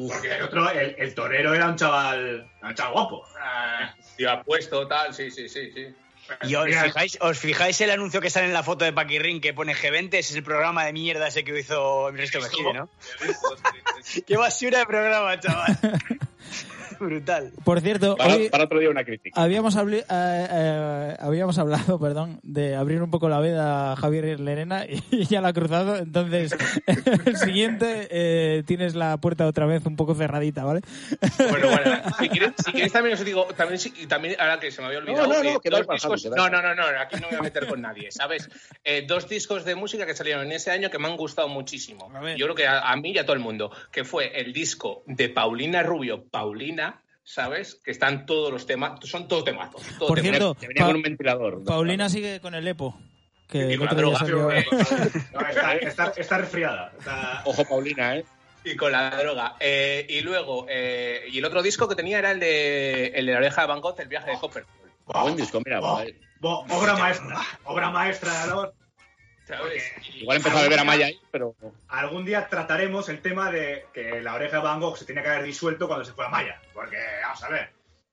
porque 0.08 0.36
el 0.36 0.44
otro, 0.44 0.70
el, 0.70 0.96
el 0.98 1.14
torero 1.14 1.54
era 1.54 1.68
un 1.68 1.76
chaval, 1.76 2.50
un 2.62 2.76
chaval 2.76 2.94
guapo. 2.94 3.26
Ah, 3.40 3.94
Tío, 4.16 4.32
apuesto, 4.32 4.88
tal, 4.88 5.14
sí, 5.14 5.32
sí, 5.32 5.48
sí, 5.48 5.72
sí. 5.72 5.88
Y 6.44 6.56
os 6.56 6.68
fijáis, 6.68 7.18
os 7.22 7.40
fijáis 7.40 7.82
el 7.82 7.90
anuncio 7.90 8.22
que 8.22 8.30
sale 8.30 8.48
en 8.48 8.54
la 8.54 8.64
foto 8.64 8.86
de 8.86 8.94
Paquirring 8.94 9.42
que 9.42 9.54
pone 9.54 9.74
G20, 9.74 10.08
ese 10.10 10.20
es 10.20 10.36
el 10.36 10.44
programa 10.44 10.86
de 10.86 10.94
mierda 10.94 11.28
ese 11.28 11.44
que 11.44 11.58
hizo 11.58 12.10
Ernesto 12.10 12.40
Mejide, 12.40 12.74
¿no? 12.74 12.90
Qué 14.28 14.38
basura 14.38 14.80
de 14.80 14.86
programa, 14.86 15.40
chaval. 15.40 15.80
Brutal. 17.10 17.52
Por 17.64 17.82
cierto, 17.82 18.16
Para, 18.16 18.36
hoy 18.36 18.50
para 18.50 18.66
otro 18.66 18.80
día 18.80 18.90
una 18.90 19.04
crítica. 19.04 19.42
habíamos, 19.42 19.76
eh, 19.76 20.04
eh, 20.10 21.16
habíamos 21.20 21.58
hablado 21.58 22.00
perdón, 22.00 22.40
de 22.44 22.76
abrir 22.76 23.02
un 23.02 23.10
poco 23.12 23.30
la 23.30 23.40
veda 23.40 23.94
a 23.94 23.96
Javier 23.96 24.40
Lerena 24.40 24.86
y 25.12 25.26
ya 25.26 25.42
la 25.42 25.50
ha 25.50 25.54
cruzado. 25.54 25.98
Entonces, 25.98 26.56
el 27.26 27.38
siguiente 27.38 28.08
eh, 28.12 28.64
tienes 28.66 28.96
la 28.96 29.18
puerta 29.18 29.46
otra 29.48 29.66
vez 29.66 29.86
un 29.86 29.96
poco 29.96 30.16
cerradita, 30.16 30.64
¿vale? 30.64 30.82
Bueno, 31.50 31.68
bueno, 31.70 32.02
si 32.20 32.30
queréis, 32.30 32.54
si 32.66 32.72
queréis 32.72 32.92
también 32.94 33.14
os 33.16 33.26
digo, 33.26 33.46
también, 33.56 33.80
si- 33.80 33.94
y 33.98 34.06
también 34.08 34.36
ahora 34.40 34.60
que 34.60 34.72
se 34.72 34.82
me 34.82 34.88
había 34.88 35.00
olvidado, 35.00 35.28
No, 35.28 35.34
no, 35.34 35.44
no, 35.44 35.50
eh, 35.50 35.58
que 35.64 35.70
dos 35.70 35.88
discos, 35.88 36.26
no, 36.36 36.50
no, 36.50 36.62
no, 36.62 36.76
no, 36.76 36.84
aquí 37.00 37.16
no 37.16 37.22
me 37.24 37.28
voy 37.30 37.38
a 37.40 37.42
meter 37.44 37.68
con 37.68 37.82
nadie, 37.82 38.12
¿sabes? 38.12 38.50
Eh, 38.84 39.06
dos 39.08 39.28
discos 39.30 39.66
de 39.66 39.76
música 39.76 40.06
que 40.06 40.14
salieron 40.16 40.46
en 40.46 40.52
ese 40.54 40.72
año 40.72 40.90
que 40.90 41.00
me 41.00 41.08
han 41.08 41.18
gustado 41.18 41.48
muchísimo. 41.48 42.10
Yo 42.38 42.46
creo 42.46 42.56
que 42.56 42.68
a, 42.68 42.80
a 42.92 42.96
mí 42.96 43.12
y 43.12 43.18
a 43.18 43.24
todo 43.24 43.34
el 43.34 43.40
mundo, 43.40 43.72
que 43.92 44.04
fue 44.04 44.40
el 44.40 44.54
disco 44.54 45.04
de 45.06 45.30
Paulina 45.30 45.84
Rubio, 45.84 46.24
Paulina, 46.30 46.89
¿sabes? 47.34 47.76
Que 47.84 47.92
están 47.92 48.26
todos 48.26 48.52
los 48.52 48.66
temas, 48.66 49.00
son 49.08 49.28
todos 49.28 49.44
temazos. 49.46 49.84
todo 50.00 50.08
Por 50.08 50.20
temazo. 50.22 50.56
cierto, 50.56 50.68
venía 50.68 50.82
Pa- 50.82 50.88
con 50.88 50.96
un 50.96 51.02
ventilador. 51.04 51.64
Paulina 51.64 52.10
sigue 52.10 52.40
con 52.40 52.56
el 52.56 52.68
EPO. 52.68 53.00
Que 53.48 53.60
Y 53.70 53.74
el 53.74 53.88
droga. 53.90 54.18
salió- 54.20 54.48
no, 55.34 55.42
está, 55.48 55.76
está, 55.76 56.14
está 56.18 56.38
resfriada. 56.40 56.92
Está- 56.98 57.42
Ojo, 57.46 57.66
Paulina, 57.66 58.18
¿eh? 58.18 58.26
Y 58.64 58.76
con 58.76 58.92
la 58.92 59.12
droga. 59.12 59.56
Eh, 59.60 60.06
y 60.10 60.22
luego, 60.22 60.66
eh, 60.70 61.24
y 61.32 61.38
el 61.38 61.46
otro 61.46 61.62
disco 61.62 61.88
que 61.88 61.96
tenía 61.96 62.18
era 62.20 62.32
el 62.32 62.40
de, 62.40 63.08
el 63.16 63.26
de 63.28 63.32
la 63.32 63.38
oreja 63.38 63.62
de 63.62 63.68
Van 63.68 63.82
Gogh, 63.82 64.00
el 64.00 64.08
viaje 64.08 64.32
de 64.32 64.38
Copperfield. 64.40 64.92
Buen 65.06 65.36
disco, 65.36 65.62
mira. 65.66 65.80
Oh, 65.82 66.04
bo- 66.40 66.66
obra 66.70 66.96
maestra. 66.96 67.42
Obra 67.64 67.90
maestra 67.92 68.42
de 68.46 68.48
los. 68.52 68.70
¿Sabes? 69.50 69.92
Igual 70.16 70.38
empezó 70.38 70.58
a 70.58 70.62
beber 70.64 70.80
a 70.80 70.84
Maya 70.84 71.08
ahí, 71.08 71.20
pero. 71.32 71.56
Algún 71.88 72.24
día 72.26 72.48
trataremos 72.48 73.10
el 73.10 73.22
tema 73.22 73.52
de 73.52 73.86
que 73.94 74.22
la 74.22 74.36
oreja 74.36 74.58
de 74.58 74.64
Van 74.64 74.80
Gogh 74.80 74.98
se 74.98 75.06
tenía 75.06 75.24
que 75.24 75.30
haber 75.30 75.44
disuelto 75.44 75.88
cuando 75.88 76.06
se 76.06 76.14
fue 76.14 76.26
a 76.26 76.30
Maya. 76.30 76.62
Porque, 76.74 76.98
vamos 77.24 77.44
a 77.44 77.50
ver. 77.50 77.70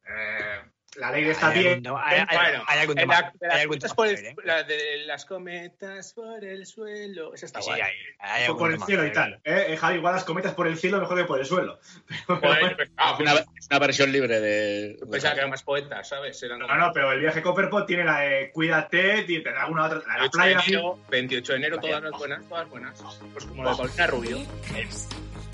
eh, 0.09 0.61
la 0.99 1.11
ley 1.12 1.24
está 1.28 1.49
Hay 1.49 1.59
bien. 1.59 1.82
hay- 1.86 2.18
hay- 2.28 2.36
Bueno, 2.36 2.64
hay 2.66 2.78
algún 2.80 2.94
tema- 2.97 3.32
de 3.40 3.47
las, 3.49 3.64
cometas 3.66 3.94
por 3.94 4.07
el- 4.09 4.14
¿eh? 4.16 4.34
la 4.44 4.62
de 4.62 4.97
las 5.07 5.24
cometas 5.24 6.12
por 6.14 6.44
el 6.44 6.66
suelo. 6.66 7.34
Esa 7.34 7.47
está 7.47 7.61
Sí, 7.62 7.68
guay. 7.70 7.80
hay- 7.82 7.92
hay 8.18 8.47
por 8.55 8.70
el 8.70 8.76
tema 8.76 8.86
cielo 8.86 9.07
y 9.07 9.12
tal. 9.12 9.34
¿eh? 9.44 9.66
Eh, 9.70 9.76
Javi, 9.76 9.97
igual 9.97 10.14
las 10.14 10.24
cometas 10.24 10.55
por 10.55 10.66
el 10.66 10.76
cielo 10.78 11.01
mejor 11.01 11.18
que 11.18 11.24
por 11.24 11.38
el 11.38 11.47
suelo. 11.47 11.78
Pero- 12.26 12.40
pues, 12.40 12.90
ah, 12.97 13.12
Es 13.14 13.20
una, 13.20 13.32
es 13.34 13.66
una 13.70 13.78
versión 13.78 14.12
libre 14.12 14.40
de. 14.40 14.99
Pensaba 15.11 15.34
que 15.34 15.40
eran 15.40 15.51
más 15.51 15.62
poetas, 15.62 16.09
¿sabes? 16.09 16.42
Eran 16.42 16.59
No, 16.61 16.66
no, 16.74 16.92
pero 16.92 17.12
el 17.12 17.20
viaje 17.20 17.42
Copperpot 17.42 17.86
tiene 17.86 18.05
la 18.05 18.20
de 18.20 18.51
cuídate, 18.53 19.22
tiene 19.24 19.51
alguna 19.51 19.86
otra. 19.86 19.99
La 19.99 20.03
de 20.05 20.09
la 20.09 20.14
28 20.20 20.38
de 20.38 20.42
playa. 20.44 20.59
así. 20.59 20.72
enero, 20.74 20.99
28 21.11 21.53
de 21.53 21.59
enero, 21.59 21.78
todas 21.78 22.03
las 22.03 22.12
buenas, 22.18 22.49
todas 22.49 22.68
buenas. 22.68 23.05
Pues 23.32 23.44
como 23.44 23.64
la 23.64 23.70
de 23.70 23.76
Paulina 23.76 24.07
Rubio. 24.07 24.38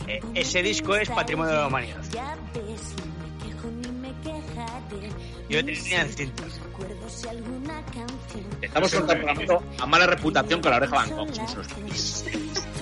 Eh, 0.08 0.20
ese 0.34 0.62
disco 0.62 0.96
es 0.96 1.08
patrimonio 1.08 1.52
de 1.52 1.58
la 1.60 1.66
humanidad. 1.68 2.00
Yo 5.52 5.62
tenía 5.62 6.06
canción 6.06 6.32
Estamos 8.62 8.94
contemplando 8.94 9.62
a 9.78 9.86
mala 9.86 10.06
reputación 10.06 10.62
con 10.62 10.70
la 10.70 10.78
oreja 10.78 10.94
Van 10.94 11.10
Gogh. 11.10 11.28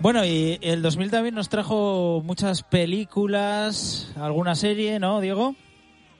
Bueno, 0.00 0.24
y 0.24 0.58
el 0.62 0.80
2000 0.82 1.10
también 1.10 1.34
nos 1.34 1.48
trajo 1.50 2.22
muchas 2.24 2.62
películas, 2.62 4.10
alguna 4.16 4.54
serie, 4.54 4.98
¿no, 4.98 5.20
Diego? 5.20 5.54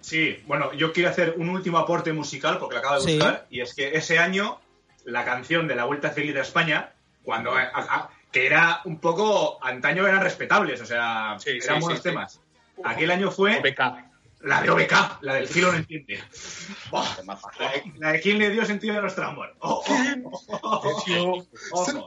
Sí, 0.01 0.39
bueno, 0.47 0.73
yo 0.75 0.93
quiero 0.93 1.09
hacer 1.11 1.35
un 1.39 1.49
último 1.49 1.79
aporte 1.79 2.13
musical 2.13 2.59
porque 2.59 2.75
lo 2.75 2.81
acabo 2.81 2.95
de 2.97 3.01
Sí. 3.03 3.15
buscar. 3.17 3.47
Y 3.51 3.61
es 3.61 3.75
que 3.75 3.97
ese 3.97 4.19
año, 4.19 4.61
la 5.05 5.25
canción 5.25 5.67
de 5.67 5.77
la 5.77 5.85
Vuelta 5.85 6.11
Feliz 6.11 6.35
de 6.35 6.41
España, 6.41 6.93
cuando 7.23 7.53
a- 7.55 7.71
a- 7.75 8.11
que 8.31 8.47
era 8.47 8.81
un 8.85 8.99
poco. 8.99 9.59
Antaño 9.65 10.07
eran 10.07 10.21
respetables, 10.23 10.81
o 10.81 10.87
sea, 10.87 11.37
Sí, 11.39 11.51
eran 11.51 11.77
sí, 11.79 11.83
buenos 11.83 12.03
sí. 12.03 12.09
temas. 12.09 12.41
Aquel 12.85 13.11
año 13.11 13.31
fue. 13.31 13.61
La 14.43 14.63
de 14.63 14.71
OBK, 14.71 15.19
la 15.23 15.35
del 15.35 15.49
cielo 15.49 15.71
no 15.73 15.79
entiende. 15.79 16.23
La, 17.99 18.13
de, 18.13 18.21
quién 18.21 18.39
le 18.39 18.51
dio 18.51 18.65
sentido 18.65 18.99
a 18.99 19.01
nuestro 19.03 19.27
amor. 19.27 19.55
Oh, 19.61 19.83
oh, 19.87 20.41
oh, 20.63 20.81
oh, 21.13 21.47
oh, 21.73 22.07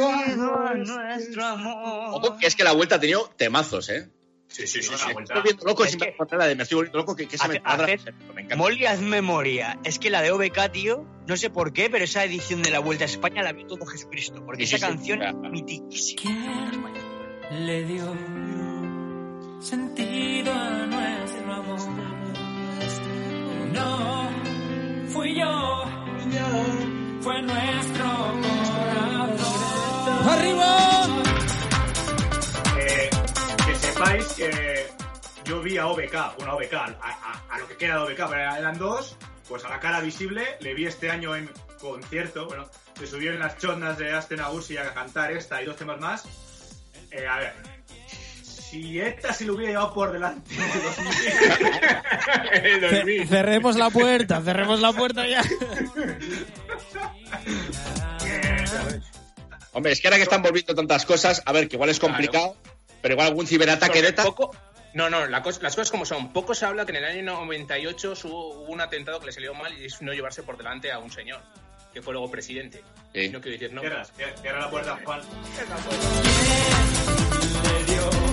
oh. 0.00 0.74
nuestro 0.74 1.44
amor. 1.44 2.14
Ojo, 2.24 2.36
que 2.38 2.46
es 2.46 2.56
que 2.56 2.64
la 2.64 2.72
vuelta 2.72 2.96
ha 2.96 3.00
tenido 3.00 3.30
temazos, 3.36 3.88
¿eh? 3.90 4.08
Sí, 4.48 4.66
sí, 4.66 4.82
sí. 4.82 4.90
Sí. 4.96 5.06
Me 5.16 5.22
estoy 5.22 5.34
volviendo 5.36 5.64
loco 5.66 5.84
Es 5.84 5.94
y 5.94 5.98
que- 5.98 6.04
me 6.04 6.10
encontré 6.12 6.38
la 6.38 6.46
de 6.46 6.54
me 6.54 6.62
estoy 6.62 6.76
volviendo 6.76 6.98
loco 6.98 7.16
que, 7.16 7.26
que 7.26 7.36
se 7.36 7.48
me 7.48 7.60
Hace- 7.64 7.98
Me 8.34 8.42
encanta. 8.42 8.56
Molly, 8.56 8.86
haz 8.86 9.00
memoria. 9.00 9.78
Es 9.84 9.98
que 9.98 10.10
la 10.10 10.22
de 10.22 10.30
OBK, 10.30 10.70
tío, 10.70 11.04
no 11.26 11.36
sé 11.36 11.50
por 11.50 11.72
qué, 11.72 11.90
pero 11.90 12.04
esa 12.04 12.22
edición 12.24 12.62
de 12.62 12.70
la 12.70 12.78
Vuelta 12.78 13.04
a 13.04 13.06
España 13.06 13.42
la 13.42 13.52
vio 13.52 13.66
todo 13.66 13.84
Jesucristo. 13.86 14.44
Porque 14.46 14.66
Sí, 14.66 14.76
esa 14.76 14.86
sí, 14.86 14.92
sí. 14.92 14.96
canción 14.96 15.22
es 15.22 15.34
mitiquísima. 15.34 16.22
¿Quién 16.22 17.66
le 17.66 17.84
dio 17.84 18.14
sentido 19.60 20.52
a? 20.52 20.93
No, 23.74 24.30
fui 25.08 25.34
yo, 25.38 25.84
fue 27.20 27.42
nuestro 27.42 28.04
corazón. 28.42 30.28
¡Arriba! 30.28 31.06
Eh, 32.78 33.10
que 33.66 33.74
sepáis 33.74 34.26
que 34.34 34.86
yo 35.44 35.60
vi 35.60 35.76
a 35.78 35.86
OBK, 35.88 36.14
una 36.40 36.54
OBK, 36.54 36.74
a, 36.74 36.86
a- 37.00 37.42
a 37.54 37.58
lo 37.58 37.68
que 37.68 37.76
queda 37.76 37.94
de 37.96 38.00
OBK, 38.12 38.28
pero 38.28 38.34
eran 38.56 38.78
dos, 38.78 39.16
pues 39.48 39.64
a 39.64 39.68
la 39.68 39.80
cara 39.80 40.00
visible, 40.00 40.56
le 40.60 40.74
vi 40.74 40.86
este 40.86 41.10
año 41.10 41.34
en 41.36 41.50
concierto, 41.80 42.46
bueno, 42.46 42.66
se 42.98 43.06
subió 43.06 43.32
en 43.32 43.40
las 43.40 43.58
chondas 43.58 43.98
de 43.98 44.12
Asten 44.12 44.40
Agusi 44.40 44.76
a 44.78 44.92
cantar 44.94 45.32
esta 45.32 45.60
y 45.62 45.66
dos 45.66 45.76
temas 45.76 46.00
más. 46.00 46.24
Eh, 47.10 47.26
a 47.26 47.38
ver, 47.38 47.54
si 48.74 48.98
esta 49.00 49.32
se 49.32 49.44
lo 49.44 49.54
hubiera 49.54 49.70
llevado 49.72 49.94
por 49.94 50.12
delante 50.12 50.50
de 52.60 52.80
2000, 52.80 53.22
Ce- 53.22 53.26
cerremos 53.28 53.76
la 53.76 53.90
puerta, 53.90 54.40
cerremos 54.42 54.80
la 54.80 54.92
puerta 54.92 55.24
ya. 55.28 55.42
Hombre, 59.72 59.92
es 59.92 60.00
que 60.00 60.08
ahora 60.08 60.16
que 60.16 60.24
están 60.24 60.42
volviendo 60.42 60.74
tantas 60.74 61.04
cosas, 61.06 61.40
a 61.46 61.52
ver, 61.52 61.68
que 61.68 61.76
igual 61.76 61.90
es 61.90 62.00
complicado, 62.00 62.56
pero 63.00 63.14
igual 63.14 63.28
algún 63.28 63.46
ciberataque 63.46 64.02
de 64.02 64.12
tal. 64.12 64.26
Poco, 64.26 64.50
no, 64.92 65.08
no, 65.10 65.26
la 65.26 65.40
las 65.40 65.74
cosas 65.76 65.90
como 65.92 66.04
son. 66.04 66.32
Poco 66.32 66.54
se 66.54 66.64
habla 66.66 66.84
que 66.84 66.90
en 66.92 66.96
el 66.98 67.04
año 67.04 67.22
98 67.22 68.14
hubo, 68.24 68.48
hubo 68.62 68.72
un 68.72 68.80
atentado 68.80 69.20
que 69.20 69.26
le 69.26 69.32
salió 69.32 69.54
mal 69.54 69.72
y 69.78 69.84
es 69.86 70.02
no 70.02 70.12
llevarse 70.12 70.42
por 70.42 70.56
delante 70.56 70.90
a 70.90 70.98
un 70.98 71.10
señor, 71.12 71.40
que 71.92 72.02
fue 72.02 72.12
luego 72.12 72.28
presidente. 72.30 72.82
Sí. 73.12 73.28
No 73.28 73.40
quiero 73.40 73.58
decir 73.58 73.72
no. 73.72 73.80
cierra, 73.82 74.04
cierra 74.40 74.60
la 74.60 74.70
puerta, 74.70 74.98
Juan. 75.04 75.20
Le 77.62 77.84
dio 77.84 78.10
sentido 78.12 78.23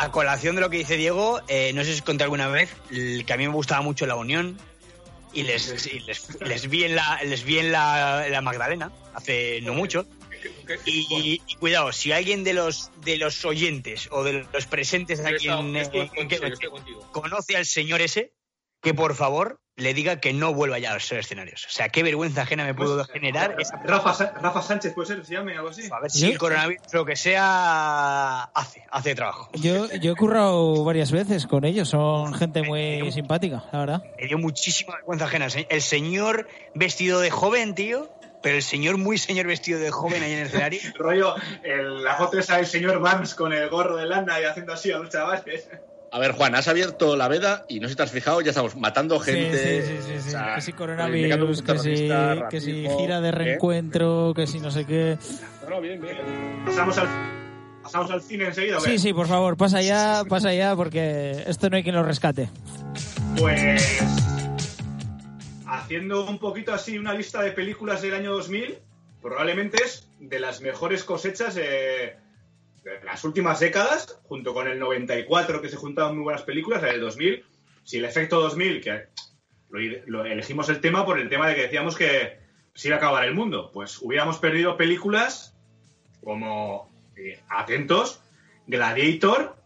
a 0.00 0.10
colación 0.12 0.54
de 0.54 0.60
lo 0.60 0.70
que 0.70 0.78
dice 0.78 0.96
Diego, 0.96 1.40
eh, 1.48 1.72
no 1.74 1.82
sé 1.84 1.92
si 1.92 1.98
os 2.00 2.02
conté 2.02 2.24
alguna 2.24 2.48
vez 2.48 2.70
el 2.90 3.24
que 3.26 3.32
a 3.32 3.36
mí 3.36 3.46
me 3.46 3.54
gustaba 3.54 3.82
mucho 3.82 4.06
la 4.06 4.14
Unión 4.16 4.58
y 5.32 5.42
les, 5.42 5.86
y 5.86 6.00
les, 6.00 6.40
les 6.40 6.68
vi 6.68 6.84
en 6.84 6.94
la 6.96 7.20
les 7.24 7.44
vi 7.44 7.58
en 7.58 7.72
la, 7.72 8.26
en 8.26 8.32
la 8.32 8.40
Magdalena 8.40 8.90
hace 9.14 9.60
no 9.62 9.74
mucho. 9.74 10.06
¿Qué- 10.66 10.78
Y, 10.86 11.42
y 11.46 11.54
cuidado, 11.56 11.92
si 11.92 12.12
alguien 12.12 12.44
de 12.44 12.52
los 12.54 12.90
de 13.04 13.16
los 13.16 13.44
oyentes 13.44 14.08
o 14.12 14.22
de 14.24 14.46
los 14.52 14.66
presentes 14.66 15.20
aquí 15.24 15.48
en, 15.48 15.74
en- 15.76 16.08
conoce 17.12 17.56
al 17.56 17.66
señor 17.66 18.00
ese, 18.00 18.32
que 18.82 18.94
por 18.94 19.14
favor 19.16 19.60
le 19.78 19.94
diga 19.94 20.20
que 20.20 20.32
no 20.32 20.52
vuelva 20.52 20.78
ya 20.78 20.90
a 20.90 20.94
los 20.94 21.10
escenarios. 21.12 21.64
O 21.66 21.70
sea, 21.70 21.88
qué 21.88 22.02
vergüenza 22.02 22.42
ajena 22.42 22.64
me 22.64 22.74
pudo 22.74 22.96
Pues, 22.96 23.08
generar 23.10 23.54
esa 23.58 23.76
Rafa, 23.84 24.32
Rafa 24.40 24.60
Sánchez 24.62 24.92
puede 24.92 25.06
ser, 25.08 25.24
se 25.24 25.34
llame 25.34 25.56
algo 25.56 25.68
así. 25.70 25.88
A 25.90 26.00
ver 26.00 26.10
si 26.10 26.26
el 26.32 26.36
coronavirus 26.38 26.82
lo 26.92 27.04
que 27.04 27.16
sea 27.16 28.42
hace, 28.44 28.82
hace 28.90 29.14
trabajo. 29.14 29.50
Yo, 29.54 29.86
yo 29.94 30.12
he 30.12 30.16
currado 30.16 30.84
varias 30.84 31.12
veces 31.12 31.46
con 31.46 31.64
ellos, 31.64 31.88
son 31.88 32.34
gente 32.34 32.62
muy 32.62 33.10
simpática, 33.12 33.64
la 33.72 33.78
verdad. 33.78 34.02
Me 34.20 34.26
dio 34.26 34.38
muchísima 34.38 34.94
vergüenza 34.96 35.26
ajena. 35.26 35.46
El 35.68 35.82
señor 35.82 36.48
vestido 36.74 37.20
de 37.20 37.30
joven, 37.30 37.74
tío, 37.74 38.10
pero 38.42 38.56
el 38.56 38.62
señor 38.62 38.98
muy 38.98 39.16
señor 39.18 39.46
vestido 39.46 39.78
de 39.78 39.90
joven 39.90 40.22
ahí 40.22 40.32
en 40.32 40.38
el 40.40 40.46
escenario. 40.46 40.80
Rollo, 40.96 41.34
el- 41.62 42.02
la 42.02 42.16
foto 42.16 42.38
esa 42.38 42.56
del 42.56 42.66
señor 42.66 43.00
Vance 43.00 43.34
con 43.36 43.52
el 43.52 43.68
gorro 43.68 43.96
de 43.96 44.06
lana 44.06 44.40
y 44.40 44.44
haciendo 44.44 44.72
así 44.72 44.90
a 44.90 44.98
los 44.98 45.08
chavales. 45.10 45.68
A 46.10 46.18
ver, 46.18 46.32
Juan, 46.32 46.54
has 46.54 46.68
abierto 46.68 47.16
la 47.16 47.28
veda 47.28 47.66
y 47.68 47.80
no 47.80 47.86
sé 47.86 47.92
si 47.92 47.96
te 47.96 48.02
has 48.02 48.10
fijado, 48.10 48.40
ya 48.40 48.50
estamos 48.50 48.76
matando 48.76 49.22
Sí, 49.22 49.32
gente. 49.32 49.82
sí, 49.82 49.86
sí, 49.86 49.98
sí, 50.06 50.20
sí. 50.20 50.28
o 50.28 50.30
sea, 50.30 50.54
que 50.54 50.60
si 50.62 50.72
coronavirus, 50.72 51.62
que 51.62 51.78
si, 51.78 52.08
que 52.50 52.90
gira 52.98 53.20
de 53.20 53.28
¿eh? 53.28 53.32
reencuentro, 53.32 54.32
que 54.34 54.46
si 54.46 54.58
no 54.58 54.70
sé 54.70 54.86
qué. 54.86 55.18
No, 55.64 55.70
no, 55.70 55.80
bien, 55.80 56.00
bien. 56.00 56.16
Pasamos 56.64 56.96
al, 56.96 57.08
pasamos 57.82 58.10
al 58.10 58.22
cine 58.22 58.46
enseguida. 58.46 58.78
¿o 58.78 58.82
qué? 58.82 58.92
Sí, 58.92 58.98
sí, 58.98 59.12
por 59.12 59.26
favor, 59.26 59.56
pasa 59.58 59.82
ya, 59.82 60.22
pasa 60.28 60.54
ya, 60.54 60.74
porque 60.74 61.44
esto 61.46 61.68
no 61.68 61.76
hay 61.76 61.82
quien 61.82 61.94
lo 61.94 62.02
rescate. 62.02 62.48
Pues 63.38 64.00
haciendo 65.66 66.24
un 66.24 66.38
poquito 66.38 66.72
así 66.72 66.98
una 66.98 67.12
lista 67.12 67.42
de 67.42 67.52
películas 67.52 68.00
del 68.00 68.14
año 68.14 68.32
2000, 68.32 68.78
probablemente 69.20 69.82
es 69.84 70.08
de 70.18 70.40
las 70.40 70.60
mejores 70.62 71.04
cosechas 71.04 71.54
de, 71.54 72.16
las 73.04 73.24
últimas 73.24 73.60
décadas, 73.60 74.20
junto 74.24 74.54
con 74.54 74.68
el 74.68 74.78
94 74.78 75.60
que 75.60 75.68
se 75.68 75.76
juntaban 75.76 76.14
muy 76.14 76.24
buenas 76.24 76.42
películas, 76.42 76.82
el 76.82 77.00
2000, 77.00 77.44
si 77.84 77.98
el 77.98 78.04
efecto 78.04 78.40
2000, 78.40 78.80
que 78.80 79.08
lo, 79.70 79.80
lo 80.06 80.24
elegimos 80.24 80.68
el 80.68 80.80
tema 80.80 81.04
por 81.04 81.18
el 81.18 81.28
tema 81.28 81.48
de 81.48 81.54
que 81.54 81.62
decíamos 81.62 81.96
que 81.96 82.38
se 82.74 82.88
iba 82.88 82.96
a 82.96 82.98
acabar 82.98 83.24
el 83.24 83.34
mundo, 83.34 83.70
pues 83.72 83.98
hubiéramos 84.00 84.38
perdido 84.38 84.76
películas 84.76 85.56
como, 86.22 86.90
eh, 87.16 87.40
atentos, 87.48 88.22
Gladiator, 88.66 89.56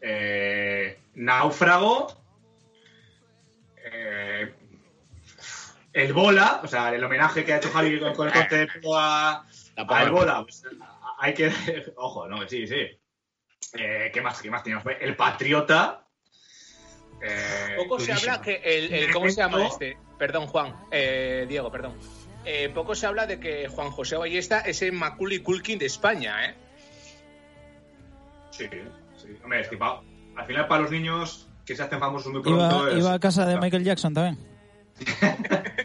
eh, 0.00 0.98
Náufrago, 1.14 2.08
eh, 3.84 4.52
el 5.92 6.12
Bola, 6.12 6.60
o 6.64 6.66
sea, 6.66 6.94
el 6.94 7.04
homenaje 7.04 7.44
que 7.44 7.52
ha 7.52 7.58
hecho 7.58 7.70
Javi 7.70 8.00
con, 8.00 8.14
con 8.14 8.28
el 8.28 8.48
pelo 8.48 8.98
a, 8.98 9.44
el 9.76 10.10
Bola. 10.10 10.42
pues, 10.42 10.64
hay 11.18 11.34
que. 11.34 11.50
Ojo, 11.96 12.26
no, 12.28 12.46
sí, 12.48 12.66
sí. 12.66 12.86
Eh, 13.74 14.10
¿Qué 14.12 14.20
más? 14.22 14.40
¿Qué 14.40 14.50
más 14.50 14.62
teníamos? 14.62 14.86
El 15.00 15.14
Patriota. 15.16 16.06
eh, 17.22 17.74
Poco 17.76 17.98
se 18.00 18.12
habla 18.12 18.40
que 18.40 18.54
el, 18.64 18.92
el- 18.92 19.12
¿cómo 19.12 19.28
se 19.28 19.36
llama 19.36 19.66
este? 19.66 19.98
Perdón, 20.18 20.46
Juan, 20.46 20.74
eh, 20.90 21.46
Diego, 21.48 21.70
perdón. 21.70 21.94
Eh, 22.44 22.70
poco 22.70 22.94
se 22.94 23.06
habla 23.06 23.26
de 23.26 23.38
que 23.38 23.68
Juan 23.68 23.90
José 23.90 24.16
Ballesta 24.16 24.60
es 24.60 24.80
el 24.82 24.92
Macaulay 24.92 25.40
Culkin 25.40 25.78
de 25.78 25.86
España, 25.86 26.46
¿eh? 26.46 26.54
Sí, 28.50 28.64
sí. 29.16 29.28
Hombre, 29.44 29.60
es 29.60 29.68
que 29.68 29.76
pa- 29.76 30.00
al 30.36 30.46
final 30.46 30.66
para 30.66 30.82
los 30.82 30.90
niños 30.90 31.48
que 31.66 31.76
se 31.76 31.82
hacen 31.82 31.98
famosos 32.00 32.32
muy 32.32 32.40
pronto. 32.42 32.64
Iba, 32.88 32.90
es- 32.92 32.98
iba 32.98 33.12
a 33.12 33.18
casa 33.18 33.44
de 33.44 33.58
Michael 33.58 33.84
Jackson 33.84 34.14
también. 34.14 34.38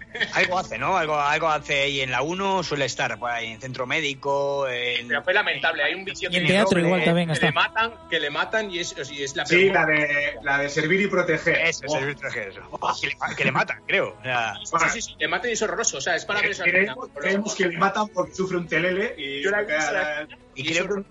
Algo 0.43 0.59
hace, 0.59 0.77
¿no? 0.77 0.97
Algo, 0.97 1.19
algo 1.19 1.47
hace 1.49 1.89
y 1.89 2.01
en 2.01 2.11
la 2.11 2.21
1 2.21 2.63
suele 2.63 2.85
estar 2.85 3.17
por 3.19 3.29
ahí 3.31 3.47
en 3.53 3.61
centro 3.61 3.85
médico, 3.87 4.67
en... 4.67 5.07
Pero 5.07 5.23
fue 5.23 5.33
lamentable. 5.33 5.83
Hay 5.83 5.93
un 5.95 6.05
vídeo 6.05 6.29
Y 6.31 6.35
en 6.37 6.41
que, 6.43 6.47
teatro 6.53 6.79
le- 6.79 6.85
igual 6.87 7.03
también 7.03 7.27
que 7.27 7.33
está. 7.33 7.45
le 7.47 7.51
matan, 7.51 7.93
que 8.09 8.19
le 8.19 8.29
matan 8.29 8.71
y 8.71 8.79
es, 8.79 8.95
y 9.11 9.23
es 9.23 9.35
la 9.35 9.45
Sí, 9.45 9.69
la 9.69 9.85
de, 9.85 10.35
la 10.41 10.57
de 10.59 10.69
servir 10.69 11.01
y 11.01 11.07
proteger. 11.07 11.55
Ese 11.67 11.85
es 11.85 11.93
el 11.93 12.15
traje 12.15 12.49
eso. 12.49 12.61
Oh, 12.71 12.93
que, 12.99 13.07
le, 13.07 13.15
que 13.35 13.45
le 13.45 13.51
matan, 13.51 13.81
creo. 13.87 14.17
O 14.19 14.23
sea, 14.23 14.53
Sí, 14.63 14.89
sí, 14.93 15.01
sí, 15.01 15.15
le 15.19 15.27
matan 15.27 15.49
y 15.49 15.53
es 15.53 15.61
horroroso. 15.61 15.97
O 15.97 16.01
sea, 16.01 16.15
es 16.15 16.25
para 16.25 16.41
ver 16.41 16.51
esa 16.51 16.65
escena. 16.65 16.93
Creemos, 16.93 17.09
creemos 17.15 17.55
que 17.55 17.65
le 17.67 17.77
matan 17.77 18.07
porque 18.09 18.33
sufre 18.33 18.57
un 18.57 18.67
telele 18.67 19.15
y 19.17 19.41
Yo 19.43 19.51
la 19.51 19.65
que- 19.65 20.27
y 20.55 20.71
creo 20.71 20.87
que, 20.87 21.03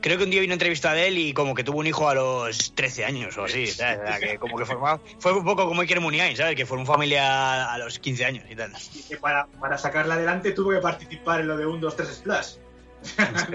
creo 0.00 0.18
que 0.18 0.24
un 0.24 0.30
día 0.30 0.40
vi 0.40 0.46
una 0.46 0.54
entrevista 0.54 0.92
de 0.92 1.08
él 1.08 1.18
y 1.18 1.32
como 1.32 1.54
que 1.54 1.64
tuvo 1.64 1.78
un 1.78 1.86
hijo 1.86 2.08
a 2.08 2.14
los 2.14 2.74
13 2.74 3.04
años 3.04 3.36
o 3.38 3.44
así. 3.44 3.66
¿sabes? 3.66 4.00
O 4.02 4.06
sea, 4.06 4.18
que 4.18 4.38
como 4.38 4.56
que 4.56 4.64
formaba, 4.64 5.00
fue 5.18 5.32
un 5.32 5.44
poco 5.44 5.66
como 5.66 5.82
Iker 5.82 6.00
Muniain, 6.00 6.36
¿sabes? 6.36 6.56
Que 6.56 6.66
formó 6.66 6.86
familia 6.86 7.72
a 7.72 7.78
los 7.78 7.98
15 7.98 8.24
años 8.24 8.44
y 8.48 8.56
tal. 8.56 8.72
que 9.08 9.16
para, 9.16 9.46
para 9.46 9.78
sacarla 9.78 10.14
adelante 10.14 10.52
tuvo 10.52 10.70
que 10.70 10.78
participar 10.78 11.40
en 11.40 11.48
lo 11.48 11.56
de 11.56 11.66
un 11.66 11.80
2 11.80 11.96
3 11.96 12.08
Splash. 12.08 12.54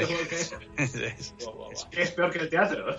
Es, 0.77 1.35
es 1.91 2.11
peor 2.11 2.31
que 2.31 2.39
el 2.39 2.49
teatro. 2.49 2.97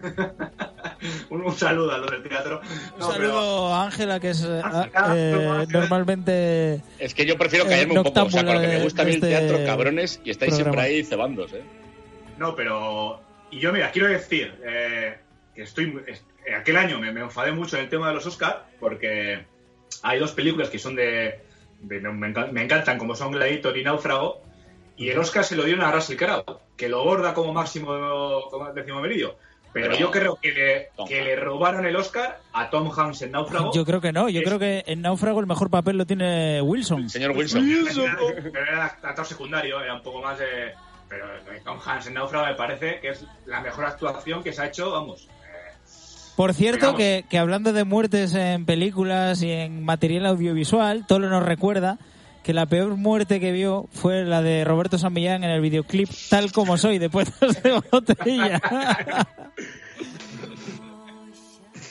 un, 1.30 1.42
un 1.42 1.54
saludo 1.56 1.92
a 1.92 1.98
los 1.98 2.10
del 2.10 2.22
teatro. 2.22 2.60
Un 2.94 2.98
No, 3.00 3.12
saludo 3.12 3.74
a 3.74 3.84
Ángela, 3.84 4.20
que 4.20 4.30
es 4.30 4.42
eh, 4.44 4.60
Ángela, 4.62 5.14
eh, 5.16 5.48
Ángela. 5.48 5.80
normalmente. 5.80 6.80
Es 6.98 7.14
que 7.14 7.26
yo 7.26 7.36
prefiero 7.36 7.66
Eh, 7.66 7.68
callarme 7.68 7.98
un 7.98 8.04
poco. 8.04 8.22
O 8.22 8.30
sea, 8.30 8.44
con 8.44 8.54
lo 8.54 8.60
que 8.60 8.66
me 8.68 8.82
gusta 8.82 9.02
a 9.02 9.04
mí 9.04 9.10
el 9.12 9.16
este 9.16 9.28
teatro, 9.28 9.64
cabrones, 9.66 10.20
y 10.24 10.30
estáis 10.30 10.54
programa. 10.54 10.72
siempre 10.82 10.96
ahí 10.96 11.04
cebándose. 11.04 11.58
¿eh? 11.58 11.62
No, 12.38 12.54
pero. 12.54 13.20
Y 13.50 13.60
yo, 13.60 13.72
mira, 13.72 13.90
quiero 13.90 14.08
decir 14.08 14.54
eh, 14.64 15.18
que 15.54 15.62
estoy. 15.62 16.00
aquel 16.56 16.76
año 16.76 16.98
me, 17.00 17.12
me 17.12 17.20
enfadé 17.20 17.52
mucho 17.52 17.76
en 17.76 17.84
el 17.84 17.88
tema 17.88 18.08
de 18.08 18.14
los 18.14 18.26
Oscars 18.26 18.56
porque 18.78 19.44
hay 20.02 20.18
dos 20.18 20.32
películas 20.32 20.68
que 20.70 20.78
son 20.78 20.94
de. 20.94 21.40
de- 21.80 22.00
me, 22.00 22.28
encan- 22.32 22.50
me 22.52 22.62
encantan, 22.62 22.98
como 22.98 23.14
son 23.16 23.32
Gladiator 23.32 23.76
y 23.76 23.84
Náufrago. 23.84 24.42
Y 24.96 25.10
el 25.10 25.18
Oscar 25.20 25.44
se 25.44 25.54
lo 25.54 25.62
dieron 25.62 25.84
a 25.84 25.92
Russell 25.92 26.16
Crowe, 26.16 26.44
que 26.76 26.88
lo 26.88 27.04
borda 27.04 27.32
como 27.32 27.52
máximo 27.52 28.48
como 28.50 28.72
décimo 28.72 29.00
meridio. 29.00 29.36
Pero, 29.72 29.88
Pero- 29.88 29.98
yo 29.98 30.10
creo 30.10 30.36
que 30.40 30.52
le, 30.52 30.88
que 31.06 31.22
le 31.22 31.36
robaron 31.36 31.84
el 31.86 31.94
Oscar 31.96 32.40
a 32.52 32.70
Tom 32.70 32.90
Hanks 32.90 33.22
en 33.22 33.32
Náufrago. 33.32 33.70
Yo 33.74 33.84
creo 33.84 34.00
que 34.00 34.12
no, 34.12 34.28
yo 34.28 34.40
Es- 34.40 34.46
creo 34.46 34.58
que 34.58 34.82
en 34.86 35.02
Náufrago 35.02 35.40
el 35.40 35.46
mejor 35.46 35.68
papel 35.70 35.98
lo 35.98 36.06
tiene 36.06 36.60
Wilson. 36.62 37.08
Señor 37.10 37.32
Wilson. 37.32 37.64
Pero 38.52 38.62
era 38.64 38.86
actor 38.86 39.26
secundario, 39.26 39.80
era 39.80 39.94
un 39.94 40.02
poco 40.02 40.22
más 40.22 40.38
de. 40.38 40.72
Pero 41.08 41.26
Tom 41.64 41.78
Hanks 41.84 42.06
en 42.08 42.14
Náufrago 42.14 42.46
me 42.46 42.54
parece 42.54 42.98
que 43.00 43.10
es 43.10 43.24
la 43.46 43.60
mejor 43.60 43.84
actuación 43.86 44.42
que 44.42 44.52
se 44.52 44.62
ha 44.62 44.66
hecho, 44.66 44.90
vamos. 44.90 45.26
Por 46.36 46.54
cierto, 46.54 46.94
que, 46.94 47.24
que 47.28 47.36
hablando 47.38 47.72
de 47.72 47.82
muertes 47.84 48.32
en 48.34 48.64
películas 48.64 49.42
y 49.42 49.50
en 49.50 49.84
material 49.84 50.26
audiovisual, 50.26 51.04
Tolo 51.06 51.28
nos 51.28 51.42
recuerda 51.44 51.98
que 52.48 52.54
la 52.54 52.64
peor 52.64 52.96
muerte 52.96 53.40
que 53.40 53.52
vio 53.52 53.90
fue 53.92 54.24
la 54.24 54.40
de 54.40 54.64
Roberto 54.64 54.96
San 54.96 55.12
Millán 55.12 55.44
en 55.44 55.50
el 55.50 55.60
videoclip 55.60 56.08
Tal 56.30 56.50
como 56.50 56.78
soy, 56.78 56.96
de 56.96 57.10
Puertos 57.10 57.62
de 57.62 57.72
Botella. 57.72 58.58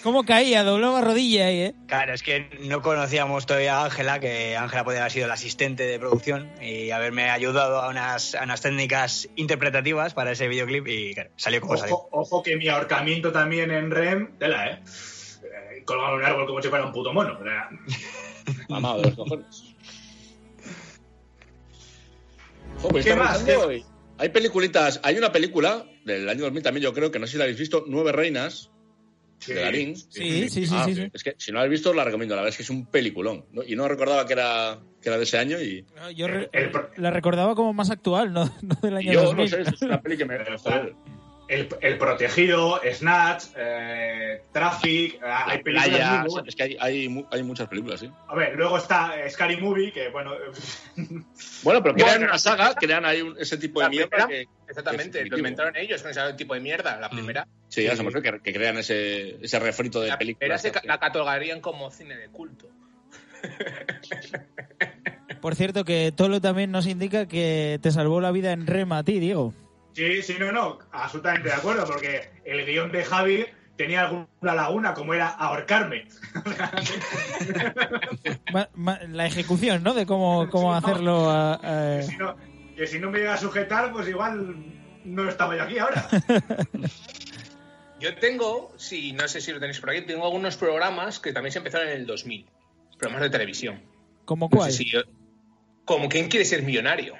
¿Cómo 0.01 0.23
caía? 0.23 0.63
Doblaba 0.63 1.01
rodilla 1.01 1.45
ahí, 1.45 1.59
¿eh? 1.59 1.75
Claro, 1.85 2.11
es 2.15 2.23
que 2.23 2.49
no 2.61 2.81
conocíamos 2.81 3.45
todavía 3.45 3.81
a 3.81 3.85
Ángela, 3.85 4.19
que 4.19 4.57
Ángela 4.57 4.83
podía 4.83 5.01
haber 5.01 5.11
sido 5.11 5.27
la 5.27 5.35
asistente 5.35 5.83
de 5.83 5.99
producción 5.99 6.49
y 6.59 6.89
haberme 6.89 7.29
ayudado 7.29 7.79
a 7.79 7.89
unas, 7.89 8.33
a 8.33 8.41
unas 8.41 8.59
técnicas 8.59 9.29
interpretativas 9.35 10.15
para 10.15 10.31
ese 10.31 10.47
videoclip 10.47 10.87
y 10.87 11.13
claro, 11.13 11.29
salió 11.35 11.61
como 11.61 11.77
salió. 11.77 11.97
Ojo, 11.97 12.09
ojo 12.13 12.41
que 12.41 12.57
mi 12.57 12.67
ahorcamiento 12.67 13.31
también 13.31 13.69
en 13.69 13.91
REM, 13.91 14.39
tela, 14.39 14.71
¿eh? 14.71 14.79
Eh, 15.43 15.83
Colgado 15.85 16.15
en 16.15 16.21
un 16.21 16.25
árbol 16.25 16.47
como 16.47 16.63
si 16.63 16.69
fuera 16.69 16.83
un 16.83 16.91
puto 16.91 17.13
mono. 17.13 17.37
Mamado 18.69 19.01
de 19.01 19.03
los 19.03 19.15
cojones. 19.15 19.66
Pues 22.81 23.05
¿Qué 23.05 23.15
más? 23.15 23.37
pensando 23.39 23.69
¿Qué 23.69 23.77
y- 23.77 23.85
Hay 24.19 24.29
peliculitas. 24.29 24.99
Hay 25.03 25.17
una 25.17 25.31
película 25.31 25.85
del 26.05 26.27
año 26.29 26.41
2000 26.43 26.63
también, 26.63 26.83
yo 26.83 26.93
creo 26.93 27.11
que 27.11 27.19
no 27.19 27.25
sé 27.27 27.33
si 27.33 27.37
la 27.37 27.43
habéis 27.43 27.59
visto, 27.59 27.83
Nueve 27.87 28.11
Reinas, 28.11 28.71
sí. 29.39 29.53
de 29.53 29.61
Darín. 29.61 29.95
Sí, 29.95 30.49
sí, 30.49 30.65
sí, 30.65 30.75
Ah, 30.75 30.85
sí, 30.85 30.95
sí. 30.95 31.09
Es 31.13 31.23
que 31.23 31.35
si 31.37 31.51
no 31.51 31.55
la 31.57 31.65
habéis 31.65 31.79
visto, 31.79 31.93
la 31.93 32.03
recomiendo. 32.03 32.35
La 32.35 32.41
verdad 32.41 32.51
es 32.51 32.57
que 32.57 32.63
es 32.63 32.69
un 32.69 32.85
peliculón. 32.87 33.45
¿no? 33.51 33.63
Y 33.63 33.75
no 33.75 33.87
recordaba 33.87 34.25
que 34.25 34.33
era, 34.33 34.79
que 35.01 35.09
era 35.09 35.17
de 35.17 35.23
ese 35.23 35.37
año 35.37 35.59
y, 35.61 35.85
Yo 36.15 36.27
re- 36.27 36.49
El 36.53 36.71
pro- 36.71 36.89
la 36.97 37.11
recordaba 37.11 37.53
como 37.55 37.73
más 37.73 37.89
actual, 37.91 38.33
no, 38.33 38.45
no 38.61 38.75
del 38.81 38.97
año 38.97 39.13
yo 39.13 39.23
2000. 39.23 39.43
no 39.59 39.65
sé, 39.65 39.75
es 39.75 39.81
una 39.81 40.01
peli 40.01 40.17
que 40.17 40.25
me. 40.25 40.37
Joder, 40.57 40.95
El, 41.47 41.69
el 41.79 41.97
protegido, 41.97 42.81
Snatch, 42.93 43.45
eh, 43.55 44.41
Traffic, 44.51 45.13
eh, 45.13 45.19
hay 45.23 45.57
la 45.57 45.63
películas 45.63 45.87
playa, 45.87 46.19
muy 46.21 46.29
buenas. 46.29 46.47
es 46.49 46.55
que 46.57 46.63
hay, 46.63 46.77
hay, 46.79 47.07
mu- 47.09 47.25
hay 47.31 47.41
muchas 47.43 47.67
películas, 47.69 48.01
sí. 48.01 48.11
A 48.27 48.35
ver, 48.35 48.53
luego 48.55 48.77
está 48.77 49.17
eh, 49.17 49.29
Scary 49.29 49.55
Movie, 49.57 49.93
que 49.93 50.09
bueno. 50.09 50.33
Bueno, 51.63 51.81
pero 51.81 51.95
crean 51.95 52.09
Bueno. 52.09 52.25
una 52.25 52.37
saga, 52.37 52.75
crean 52.75 53.05
ahí 53.05 53.21
un- 53.21 53.35
ese 53.39 53.57
tipo 53.57 53.81
de 53.81 53.89
mierda 53.89 54.09
primera, 54.09 54.27
que, 54.27 54.47
Exactamente, 54.67 55.25
lo 55.25 55.37
inventaron 55.37 55.75
ellos 55.77 56.01
con 56.01 56.11
ese 56.11 56.33
tipo 56.33 56.53
de 56.53 56.59
mierda. 56.59 56.99
La 56.99 57.09
primera, 57.09 57.47
sí, 57.69 57.83
ya 57.83 57.95
sabemos 57.95 58.21
que, 58.21 58.39
que 58.41 58.53
crean 58.53 58.77
ese, 58.77 59.37
ese 59.43 59.59
refrito 59.59 60.01
de 60.01 60.09
la 60.09 60.17
películas. 60.17 60.61
se 60.61 60.71
la 60.83 60.97
catalogarían 60.99 61.61
como 61.61 61.89
cine 61.91 62.17
de 62.17 62.27
culto. 62.27 62.67
Por 65.41 65.55
cierto, 65.55 65.85
que 65.85 66.11
Tolo 66.11 66.41
también 66.41 66.71
nos 66.71 66.87
indica 66.87 67.27
que 67.27 67.79
te 67.81 67.91
salvó 67.91 68.19
la 68.19 68.31
vida 68.31 68.51
en 68.51 68.67
Rema 68.67 68.97
a 68.99 69.03
ti, 69.03 69.19
Diego. 69.19 69.53
Sí, 69.97 70.21
sí, 70.21 70.35
no, 70.39 70.51
no, 70.51 70.77
absolutamente 70.91 71.49
de 71.49 71.55
acuerdo, 71.55 71.83
porque 71.87 72.29
el 72.45 72.63
guion 72.67 72.91
de 72.91 73.03
Javi 73.03 73.47
tenía 73.77 74.01
alguna 74.01 74.27
laguna, 74.53 74.93
como 74.93 75.15
era 75.15 75.29
ahorcarme. 75.29 76.07
La 79.09 79.25
ejecución, 79.25 79.81
¿no? 79.81 79.95
De 79.95 80.05
cómo, 80.05 80.47
cómo 80.51 80.71
hacerlo. 80.75 81.27
a- 81.31 81.55
a- 81.55 81.97
que, 81.97 82.03
si 82.03 82.15
no, 82.17 82.35
que 82.75 82.85
si 82.85 82.99
no 82.99 83.09
me 83.09 83.17
llega 83.17 83.33
a 83.33 83.37
sujetar, 83.37 83.91
pues 83.91 84.07
igual 84.07 84.55
no 85.03 85.27
estaba 85.27 85.57
yo 85.57 85.63
aquí 85.63 85.79
ahora. 85.79 86.07
Yo 87.99 88.15
tengo, 88.17 88.71
sí, 88.77 89.13
no 89.13 89.27
sé 89.27 89.41
si 89.41 89.51
lo 89.51 89.59
tenéis 89.59 89.79
por 89.79 89.89
aquí, 89.89 90.01
tengo 90.01 90.23
algunos 90.25 90.55
programas 90.55 91.19
que 91.19 91.33
también 91.33 91.51
se 91.51 91.57
empezaron 91.57 91.87
en 91.87 91.95
el 91.95 92.05
2000. 92.05 92.45
Programas 92.99 93.23
de 93.23 93.29
televisión. 93.31 93.81
¿Cómo 94.25 94.45
No 94.51 94.55
cuál? 94.55 94.71
sé 94.71 94.77
si 94.77 94.91
yo- 94.91 95.01
como 95.83 96.07
¿Quién 96.07 96.27
quiere 96.29 96.45
ser 96.45 96.61
millonario? 96.61 97.15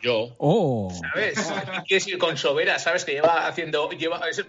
Yo. 0.00 0.34
Oh. 0.38 0.92
¿Sabes? 1.12 1.34
¿Quién 1.64 1.82
quiere 2.00 2.10
ir 2.12 2.18
con 2.18 2.36
Sobera? 2.36 2.78
¿Sabes? 2.78 3.04
Que 3.04 3.12
lleva 3.12 3.46
haciendo... 3.46 3.90
Lleva, 3.90 4.28
es- 4.28 4.44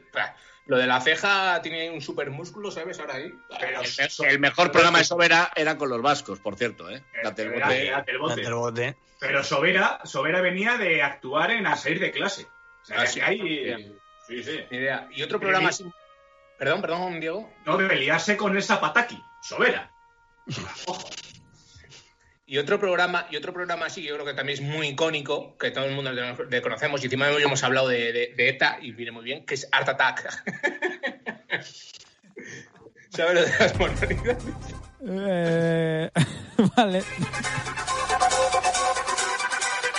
lo 0.67 0.77
de 0.79 0.87
la 0.87 0.99
ceja 0.99 1.61
tiene 1.61 1.91
un 1.91 2.01
super 2.01 2.31
músculo, 2.31 2.71
¿sabes? 2.71 2.99
Ahora 2.99 3.15
ahí. 3.15 3.31
Pero 3.59 3.81
El, 3.81 3.87
me- 4.19 4.29
el 4.31 4.39
mejor 4.39 4.71
programa 4.71 4.97
de 4.97 5.03
Sobera 5.03 5.51
era 5.55 5.77
con 5.77 5.89
los 5.89 6.01
vascos, 6.01 6.39
por 6.39 6.55
cierto, 6.57 6.89
¿eh? 6.89 7.03
Date 7.23 7.43
el 7.43 7.53
Era- 7.53 7.65
bote. 7.67 7.87
era 7.87 8.01
del 8.01 8.17
bote. 8.17 8.35
Date 8.35 8.47
el 8.47 8.53
bote. 8.55 8.97
Pero 9.19 9.43
Sobera, 9.43 9.99
Sobera 10.05 10.41
venía 10.41 10.77
de 10.77 11.01
actuar 11.03 11.51
en 11.51 11.67
A 11.67 11.75
salir 11.75 11.99
de 11.99 12.11
clase. 12.11 12.47
O 12.81 12.85
sea, 12.85 12.97
Ah, 12.99 13.03
que 13.03 13.07
sí. 13.07 13.21
hay... 13.21 13.99
Sí, 14.27 14.43
sí. 14.43 14.59
Idea. 14.71 15.07
Y 15.11 15.21
otro 15.23 15.39
programa 15.39 15.71
Sí. 15.71 15.83
así... 15.83 15.93
Perdón, 16.57 16.81
perdón, 16.81 17.19
Diego. 17.19 17.51
No 17.65 17.77
debe 17.77 17.95
liarse 17.97 18.35
con 18.37 18.55
el 18.55 18.63
Zapataki. 18.63 19.21
Sobera. 19.43 19.91
Ojo. 20.87 21.07
Y 22.47 22.59
otro 22.59 22.79
programa, 22.79 23.25
y 23.31 23.37
otro 23.37 23.53
programa 23.53 23.87
así, 23.87 24.01
que 24.03 24.09
yo 24.09 24.13
creo 24.15 24.25
que 24.27 24.33
también 24.35 24.59
es 24.59 24.63
muy 24.63 24.89
icónico, 24.89 25.57
que 25.57 25.71
todo 25.71 25.85
el 25.85 25.95
mundo 25.95 26.11
le, 26.11 26.61
conocemos, 26.61 27.01
y 27.01 27.05
encima 27.05 27.27
hoy 27.29 27.41
hemos 27.41 27.63
hablado 27.63 27.87
de, 27.87 28.13
de- 28.13 28.33
de 28.37 28.49
ETA, 28.49 28.77
y 28.81 28.91
viene 28.91 29.11
muy 29.11 29.23
bien, 29.23 29.45
que 29.47 29.55
es 29.55 29.67
Art 29.71 29.89
Attack. 29.89 30.43
¿Sabes 33.09 33.33
lo 33.33 33.41
de 33.41 33.51
las 33.59 33.79
monolitas? 33.79 34.37
Eh, 35.07 36.09
vale. 36.75 37.03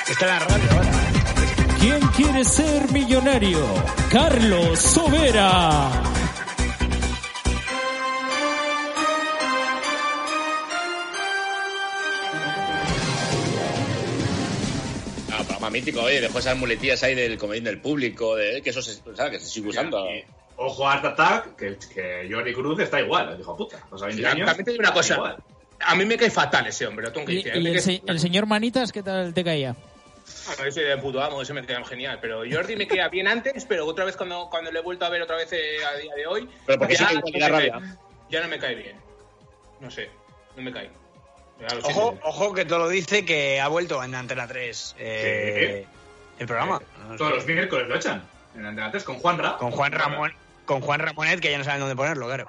Está 0.09 0.25
en 0.25 0.31
la 0.31 0.39
radio 0.39 0.71
ahora. 0.73 0.91
¿Quién 1.81 2.01
quiere 2.09 2.45
ser 2.45 2.93
millonario? 2.93 3.67
Carlos 4.13 4.79
Sobera. 4.81 5.91
Programa 15.67 15.71
mítico, 15.71 16.03
oye, 16.03 16.21
dejó 16.21 16.39
esas 16.39 16.57
muletillas 16.57 17.03
ahí 17.03 17.15
del 17.15 17.37
comedín 17.39 17.65
del 17.65 17.81
público, 17.81 18.37
de, 18.37 18.63
que 18.63 18.71
eso 18.71 18.81
se, 18.83 18.95
¿sabes? 19.15 19.33
que 19.33 19.39
se 19.41 19.49
sigue 19.49 19.69
usando. 19.69 20.07
Y, 20.11 20.25
Ojo 20.59 20.89
a 20.89 20.95
Art 20.95 21.05
Attack, 21.05 21.55
que, 21.57 21.77
que 21.93 22.29
Jordi 22.31 22.55
Cruz 22.55 22.81
está 22.81 22.99
igual. 23.01 23.37
Dijo, 23.37 23.55
puta, 23.57 23.77
a 23.91 23.97
20 24.07 24.15
Sí, 24.17 24.25
años. 24.25 24.47
también 24.47 24.65
te 24.65 24.71
digo 24.73 24.81
una 24.81 24.93
cosa. 24.93 25.15
igual. 25.15 25.37
A 25.81 25.95
mí 25.95 26.05
me 26.07 26.17
cae 26.17 26.31
fatal 26.31 26.67
ese 26.67 26.87
hombre, 26.87 27.07
lo 27.07 27.13
tengo 27.13 27.27
que 27.27 27.33
Y, 27.33 27.37
decir. 27.37 27.53
A 27.53 27.57
y 27.59 27.63
mí 27.63 27.71
el, 27.71 27.81
se- 27.81 28.03
señor 28.19 28.47
Manitas, 28.47 28.91
¿qué 28.93 29.03
tal 29.03 29.35
te 29.35 29.45
caía? 29.45 29.77
Ah, 30.49 30.55
no, 30.59 30.65
yo 30.65 30.73
soy 30.73 30.85
de 30.85 30.97
puto 30.97 31.23
amo, 31.23 31.43
ese 31.43 31.53
me 31.53 31.67
queda 31.67 31.85
genial. 31.85 32.19
Pero 32.23 32.43
Jordi 32.51 32.75
me 32.77 32.87
queda 32.89 33.09
bien 33.09 33.29
antes, 33.29 33.67
pero 33.67 33.85
otra 33.87 34.07
vez 34.07 34.17
cuando, 34.17 34.49
cuando 34.51 34.73
le 34.73 34.79
he 34.79 34.83
vuelto 34.83 35.05
a 35.05 35.11
ver 35.11 35.21
otra 35.21 35.37
vez 35.37 35.53
eh, 35.53 35.77
a 35.85 35.99
día 35.99 36.15
de 36.15 36.27
hoy, 36.27 36.49
Pero 36.65 36.79
porque 36.79 36.95
ya, 36.95 37.09
sí 37.09 37.17
que 37.23 37.39
no 37.39 37.47
me 37.47 37.49
rabia. 37.53 37.73
cae- 37.73 37.97
ya 38.31 38.41
no 38.41 38.49
me 38.49 38.59
cae 38.59 38.75
bien. 38.77 38.97
No 39.81 39.91
sé, 39.91 40.09
no 40.57 40.63
me 40.63 40.73
cae. 40.73 40.91
Ojo, 41.85 42.19
ojo 42.23 42.53
que 42.55 42.65
todo 42.65 42.81
lo 42.81 42.89
dice 42.89 43.25
que 43.25 43.61
ha 43.61 43.69
vuelto 43.69 44.03
en 44.05 44.15
Antena 44.15 44.47
3 44.47 44.97
eh, 44.99 45.87
el 46.39 46.47
programa. 46.47 46.81
No 47.07 47.13
sé. 47.13 47.19
Todos 47.19 47.33
los 47.37 47.47
miércoles 47.47 47.89
lo 47.89 47.97
echan. 47.97 48.23
En 48.55 48.67
Antena 48.67 48.91
3 48.91 49.05
con 49.05 49.17
Juanra. 49.19 49.57
Con 49.59 49.71
Juan 49.71 49.93
Ramón, 49.93 50.33
con 50.65 50.81
Juan 50.81 51.01
Ramonet, 51.01 51.41
que 51.41 51.51
ya 51.51 51.59
no 51.59 51.65
saben 51.65 51.81
dónde 51.81 51.97
ponerlo, 51.97 52.27
claro. 52.27 52.47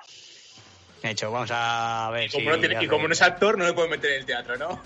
De 1.01 1.11
hecho, 1.11 1.31
vamos 1.31 1.49
a 1.53 2.09
ver 2.11 2.25
Y 2.27 2.31
como, 2.31 2.41
si 2.41 2.47
no 2.47 2.59
tiene- 2.59 2.73
y 2.73 2.77
hace- 2.77 2.87
como 2.87 3.07
no 3.07 3.13
es 3.13 3.21
actor, 3.21 3.57
no 3.57 3.65
le 3.65 3.73
pueden 3.73 3.91
meter 3.91 4.11
en 4.11 4.19
el 4.19 4.25
teatro, 4.25 4.57
¿no? 4.57 4.81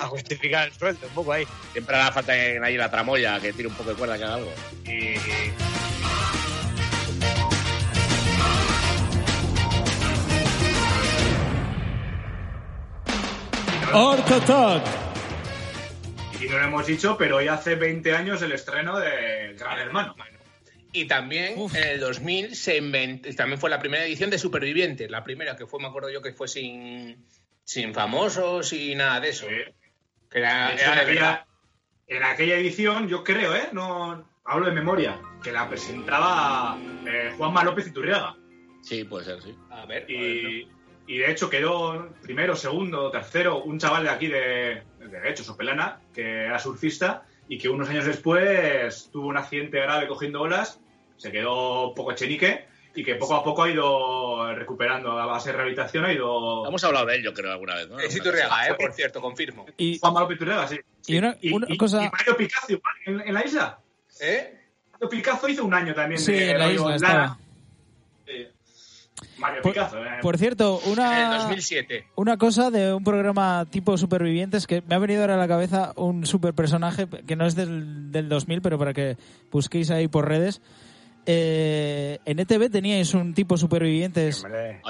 a 0.00 0.06
justificar 0.06 0.68
el 0.68 0.74
sueldo, 0.74 1.06
un 1.08 1.14
poco 1.14 1.32
ahí. 1.32 1.46
Siempre 1.72 1.96
hará 1.96 2.12
falta 2.12 2.36
en 2.36 2.62
ahí 2.62 2.76
la 2.76 2.90
tramoya, 2.90 3.40
que 3.40 3.52
tire 3.52 3.66
un 3.66 3.74
poco 3.74 3.90
de 3.90 3.96
cuerda, 3.96 4.18
que 4.18 4.24
haga 4.24 4.34
algo. 4.34 4.52
Y, 4.84 5.14
Art 13.92 14.30
Attack. 14.30 14.82
y 16.40 16.46
no 16.48 16.58
lo 16.58 16.64
hemos 16.64 16.86
dicho, 16.86 17.16
pero 17.18 17.36
hoy 17.36 17.48
hace 17.48 17.74
20 17.74 18.14
años 18.14 18.42
el 18.42 18.52
estreno 18.52 18.98
de 18.98 19.54
Gran 19.58 19.78
Hermano. 19.78 20.14
Y 20.92 21.06
también 21.06 21.54
Uf. 21.56 21.74
en 21.76 21.84
el 21.84 22.00
2000 22.00 22.56
se 22.56 22.76
inventó, 22.76 23.32
también 23.34 23.60
fue 23.60 23.70
la 23.70 23.78
primera 23.78 24.04
edición 24.04 24.30
de 24.30 24.38
Supervivientes, 24.38 25.10
la 25.10 25.22
primera 25.22 25.56
que 25.56 25.66
fue, 25.66 25.80
me 25.80 25.86
acuerdo 25.88 26.10
yo, 26.10 26.20
que 26.22 26.32
fue 26.32 26.48
sin, 26.48 27.24
sin 27.64 27.94
famosos 27.94 28.72
y 28.72 28.94
nada 28.94 29.20
de 29.20 29.28
eso. 29.28 29.46
Sí. 29.48 29.72
Que 30.30 30.38
era, 30.38 30.68
De 30.68 30.74
hecho, 30.74 30.84
era 30.84 30.92
en, 30.94 30.98
aquella, 31.00 31.20
verdad. 31.20 31.46
en 32.08 32.22
aquella 32.24 32.56
edición, 32.56 33.08
yo 33.08 33.22
creo, 33.22 33.54
¿eh? 33.54 33.68
No 33.72 34.28
hablo 34.44 34.66
de 34.66 34.72
memoria, 34.72 35.20
que 35.42 35.52
la 35.52 35.68
presentaba 35.68 36.76
eh, 37.06 37.32
Juanma 37.36 37.62
López 37.64 37.86
Iturriaga. 37.86 38.36
Sí, 38.82 39.04
puede 39.04 39.24
ser, 39.26 39.42
sí. 39.42 39.54
A 39.70 39.84
ver, 39.86 40.02
a 40.02 40.06
ver, 40.06 40.10
Y, 40.10 40.68
y 41.10 41.18
de 41.18 41.28
hecho 41.30 41.50
quedó 41.50 42.08
primero, 42.22 42.54
segundo, 42.54 43.10
tercero, 43.10 43.64
un 43.64 43.80
chaval 43.80 44.04
de 44.04 44.10
aquí 44.10 44.28
de, 44.28 44.82
de 45.00 45.28
hecho, 45.28 45.42
Sopelana, 45.42 45.98
que 46.14 46.44
era 46.44 46.58
surfista 46.60 47.24
y 47.48 47.58
que 47.58 47.68
unos 47.68 47.88
años 47.88 48.04
después 48.04 49.08
tuvo 49.12 49.26
un 49.26 49.36
accidente 49.36 49.80
grave 49.80 50.06
cogiendo 50.06 50.40
olas, 50.40 50.78
se 51.16 51.32
quedó 51.32 51.88
un 51.88 51.94
poco 51.96 52.12
chenique 52.12 52.64
y 52.94 53.02
que 53.02 53.16
poco 53.16 53.34
a 53.34 53.42
poco 53.42 53.64
ha 53.64 53.70
ido 53.70 54.54
recuperando 54.54 55.18
a 55.18 55.26
base 55.26 55.50
de 55.50 55.56
rehabilitación, 55.56 56.04
ha 56.04 56.12
ido... 56.12 56.64
Hemos 56.68 56.84
hablado 56.84 57.06
de 57.06 57.16
él, 57.16 57.24
yo 57.24 57.34
creo, 57.34 57.50
alguna 57.50 57.74
vez, 57.74 57.88
¿no? 57.88 57.96
¿no? 57.96 58.00
Es 58.00 58.14
Iturriaga, 58.14 58.68
eh, 58.68 58.74
por 58.78 58.92
cierto, 58.92 59.20
confirmo. 59.20 59.66
Y, 59.76 59.98
Juanma 59.98 60.20
López 60.20 60.36
Iturriaga, 60.36 60.68
sí. 60.68 60.78
y 61.08 61.18
una, 61.18 61.36
una 61.52 61.66
y- 61.68 61.76
cosa. 61.76 62.04
y 62.04 62.08
Mario 62.08 62.36
Picasso 62.36 62.72
igual, 62.72 62.94
en, 63.06 63.20
en 63.28 63.34
la 63.34 63.44
isla. 63.44 63.78
¿Eh? 64.20 64.60
Mario 64.92 65.08
Picasso 65.08 65.48
hizo 65.48 65.64
un 65.64 65.74
año 65.74 65.92
también 65.92 66.20
Sí, 66.20 66.32
de 66.32 66.50
en 66.52 66.58
la 66.58 66.70
isla. 66.72 67.36
Mario 69.38 69.62
Por, 69.62 69.72
Picasso, 69.72 69.98
eh. 70.04 70.08
por 70.22 70.38
cierto, 70.38 70.80
En 70.84 70.92
el 70.92 70.98
una, 70.98 71.38
2007. 71.38 72.06
una 72.16 72.36
cosa 72.36 72.70
de 72.70 72.92
un 72.92 73.04
programa 73.04 73.66
tipo 73.70 73.96
Supervivientes 73.96 74.66
que 74.66 74.82
me 74.86 74.94
ha 74.94 74.98
venido 74.98 75.22
ahora 75.22 75.34
a 75.34 75.38
la 75.38 75.48
cabeza 75.48 75.92
un 75.96 76.26
super 76.26 76.54
personaje 76.54 77.06
que 77.26 77.36
no 77.36 77.46
es 77.46 77.54
del, 77.54 78.12
del 78.12 78.28
2000, 78.28 78.62
pero 78.62 78.78
para 78.78 78.92
que 78.92 79.16
busquéis 79.50 79.90
ahí 79.90 80.08
por 80.08 80.28
redes. 80.28 80.60
Eh, 81.26 82.18
en 82.24 82.38
ETV 82.38 82.70
teníais 82.70 83.12
un 83.14 83.34
tipo 83.34 83.56
Supervivientes 83.56 84.44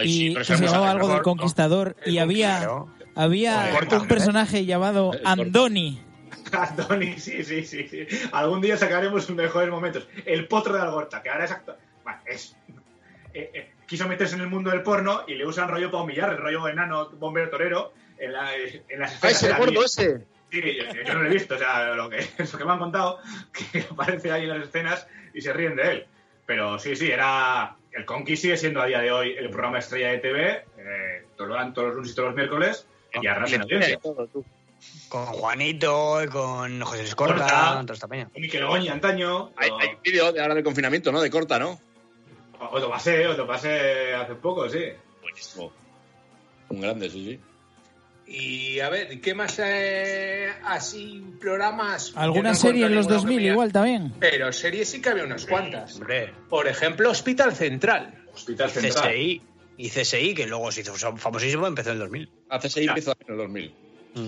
y 0.05 0.29
sí, 0.29 0.35
que 0.35 0.45
se 0.45 0.57
llamaba 0.57 0.91
algo 0.93 1.09
del 1.09 1.17
¿no? 1.19 1.23
Conquistador 1.23 1.97
El 2.05 2.15
y 2.15 2.19
había, 2.19 2.69
había 3.17 3.73
un 3.91 4.05
¿eh? 4.05 4.09
personaje 4.09 4.65
llamado. 4.65 5.11
Andoni. 5.25 6.01
Antoni, 6.53 7.19
sí, 7.19 7.45
sí, 7.45 7.65
sí, 7.65 7.87
sí. 7.89 8.07
Algún 8.33 8.61
día 8.61 8.77
sacaremos 8.77 9.29
un 9.29 9.37
mejores 9.37 9.71
momentos. 9.71 10.07
El 10.25 10.47
potro 10.47 10.75
de 10.75 10.81
Algorta, 10.81 11.21
que 11.23 11.31
ahora 11.31 11.45
es 11.45 11.51
actor. 11.51 11.77
Bueno, 12.05 12.19
es. 12.27 12.57
eh, 13.35 13.51
eh, 13.53 13.71
quiso 13.91 14.07
meterse 14.07 14.37
en 14.37 14.43
el 14.43 14.47
mundo 14.47 14.71
del 14.71 14.83
porno 14.85 15.25
y 15.27 15.35
le 15.35 15.45
usan 15.45 15.69
rollo 15.69 15.91
para 15.91 16.05
humillar, 16.05 16.31
el 16.31 16.37
rollo 16.39 16.69
enano 16.69 17.11
bombero 17.11 17.51
torero 17.51 17.93
en, 18.19 18.33
la- 18.33 18.55
en 18.55 19.01
las 19.01 19.13
¡Ah, 19.23 19.29
escenas. 19.29 19.33
ese 19.37 19.47
de 19.49 19.53
la 19.53 19.59
gordo 19.59 19.85
ese! 19.85 20.27
Sí, 20.53 20.61
yo, 20.63 21.03
yo 21.05 21.15
no 21.15 21.23
lo 21.23 21.27
he 21.29 21.33
visto, 21.33 21.57
o 21.57 21.59
sea, 21.59 21.95
lo 21.95 22.09
que, 22.09 22.19
lo 22.53 22.59
que 22.59 22.65
me 22.65 22.73
han 22.73 22.79
contado, 22.79 23.19
que 23.73 23.81
aparece 23.91 24.31
ahí 24.31 24.45
en 24.45 24.51
las 24.51 24.69
escenas 24.69 25.09
y 25.35 25.41
se 25.41 25.53
ríen 25.53 25.75
de 25.75 25.83
él. 25.91 26.07
Pero 26.47 26.79
sí, 26.79 26.95
sí, 26.95 27.11
era. 27.11 27.77
El 27.93 28.05
Conqui 28.05 28.37
sigue 28.37 28.57
siendo 28.57 28.81
a 28.81 28.87
día 28.87 29.01
de 29.01 29.11
hoy 29.11 29.35
el 29.37 29.51
programa 29.51 29.81
estrella 29.81 30.11
de 30.11 30.19
TV, 30.19 30.65
eh, 30.79 31.25
todos 31.37 31.49
lo 31.51 31.57
dan 31.57 31.75
todos 31.75 31.89
los 31.89 31.97
lunes 31.97 32.13
y 32.13 32.15
todos 32.15 32.29
los 32.29 32.37
miércoles, 32.37 32.87
y 33.21 33.27
arrasa 33.27 33.57
en 33.57 33.63
audiencia. 33.63 33.99
Con 35.09 35.27
Juanito, 35.27 36.21
con 36.31 36.81
José 36.83 37.03
Escorta, 37.03 37.83
Corta. 37.85 38.09
Con 38.09 38.41
Miquel 38.41 38.63
Ogoñi 38.63 38.89
antaño. 38.89 39.51
Hay, 39.57 39.71
hay 39.81 39.89
un 39.97 40.03
vídeo 40.03 40.33
de 40.33 40.41
ahora 40.41 40.55
del 40.55 40.63
confinamiento, 40.63 41.11
¿no? 41.11 41.21
De 41.21 41.31
corta, 41.31 41.59
¿no? 41.59 41.81
O 42.61 42.81
te 42.81 42.87
pasé, 42.89 43.27
o 43.27 43.47
pasé 43.47 44.15
hace 44.15 44.35
poco, 44.35 44.69
sí. 44.69 44.85
Buenísimo. 45.23 45.73
Un 46.69 46.81
grande, 46.81 47.09
sí, 47.11 47.25
sí. 47.25 47.41
Y 48.33 48.79
a 48.81 48.89
ver, 48.91 49.21
¿qué 49.21 49.35
más 49.35 49.59
eh, 49.59 50.53
así 50.65 51.25
programas? 51.41 52.13
¿Alguna 52.15 52.51
no 52.51 52.55
serie 52.55 52.87
en 52.87 52.95
los 52.95 53.07
ninguno 53.07 53.21
2000 53.23 53.39
que 53.39 53.45
me- 53.47 53.51
igual 53.53 53.73
también? 53.73 54.13
Pero 54.21 54.53
series 54.53 54.89
sí 54.89 55.03
que 55.03 55.09
había 55.09 55.25
unas 55.25 55.47
cuantas. 55.47 55.97
Hombre, 55.97 56.33
Por 56.49 56.69
ejemplo, 56.69 57.11
Hospital 57.11 57.55
Central. 57.57 58.15
Hospital 58.33 58.71
Central. 58.71 59.09
CSI. 59.11 59.43
Y 59.79 59.89
CSI, 59.89 60.35
que 60.35 60.47
luego 60.47 60.71
se 60.71 60.83
hizo 60.83 60.95
famosísimo, 61.17 61.67
empezó 61.67 61.89
en 61.91 61.95
el 61.95 62.01
2000. 62.01 62.31
Hace 62.51 62.69
seis 62.69 62.89
empezó 62.89 63.13
en 63.27 63.33
el 63.33 63.39
2000. 63.39 63.75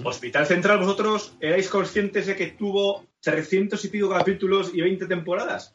Hospital 0.04 0.46
Central, 0.46 0.78
¿vosotros 0.78 1.34
erais 1.40 1.68
conscientes 1.68 2.26
de 2.26 2.34
que 2.36 2.46
tuvo 2.52 3.04
300 3.20 3.84
y 3.84 3.88
pico 3.88 4.08
capítulos 4.08 4.70
y 4.72 4.80
20 4.80 5.06
temporadas? 5.06 5.74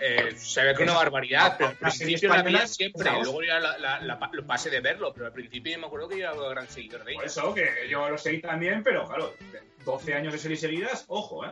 Eh, 0.00 0.32
se 0.36 0.62
ve 0.64 0.74
que 0.74 0.82
una 0.82 0.94
barbaridad, 0.94 1.54
pero 1.56 1.70
al 1.70 1.76
principio 1.76 2.28
la 2.28 2.42
veía 2.42 2.66
siempre. 2.66 3.10
Luego 3.22 3.42
ya 3.42 3.60
la, 3.60 3.78
la- 3.78 4.00
la- 4.00 4.30
lo 4.32 4.46
pasé 4.46 4.68
de 4.70 4.80
verlo, 4.80 5.12
pero 5.14 5.26
al 5.26 5.32
principio 5.32 5.72
yo 5.72 5.78
me 5.78 5.86
acuerdo 5.86 6.08
que 6.08 6.18
yo 6.18 6.30
era 6.30 6.48
gran 6.50 6.68
seguidor 6.68 7.04
de 7.04 7.12
ella. 7.12 7.18
Por 7.20 7.26
eso, 7.26 7.54
que 7.54 7.68
yo 7.88 8.08
lo 8.10 8.18
seguí 8.18 8.40
también, 8.40 8.82
pero 8.82 9.06
claro, 9.06 9.34
12 9.84 10.14
años 10.14 10.32
de 10.32 10.38
series 10.38 10.60
seguidas, 10.60 11.04
ojo, 11.08 11.44
¿eh? 11.46 11.50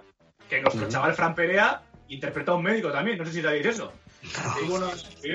Que 0.48 0.60
nuestro 0.60 0.88
chaval 0.88 1.14
Fran 1.14 1.34
Perea 1.34 1.82
interpreta 2.08 2.52
a 2.52 2.56
un 2.56 2.62
médico 2.64 2.90
también, 2.90 3.16
no 3.18 3.24
sé 3.24 3.32
si 3.32 3.42
sabéis 3.42 3.66
eso. 3.66 3.92
Bueno, 4.68 4.90
sí, 4.96 5.30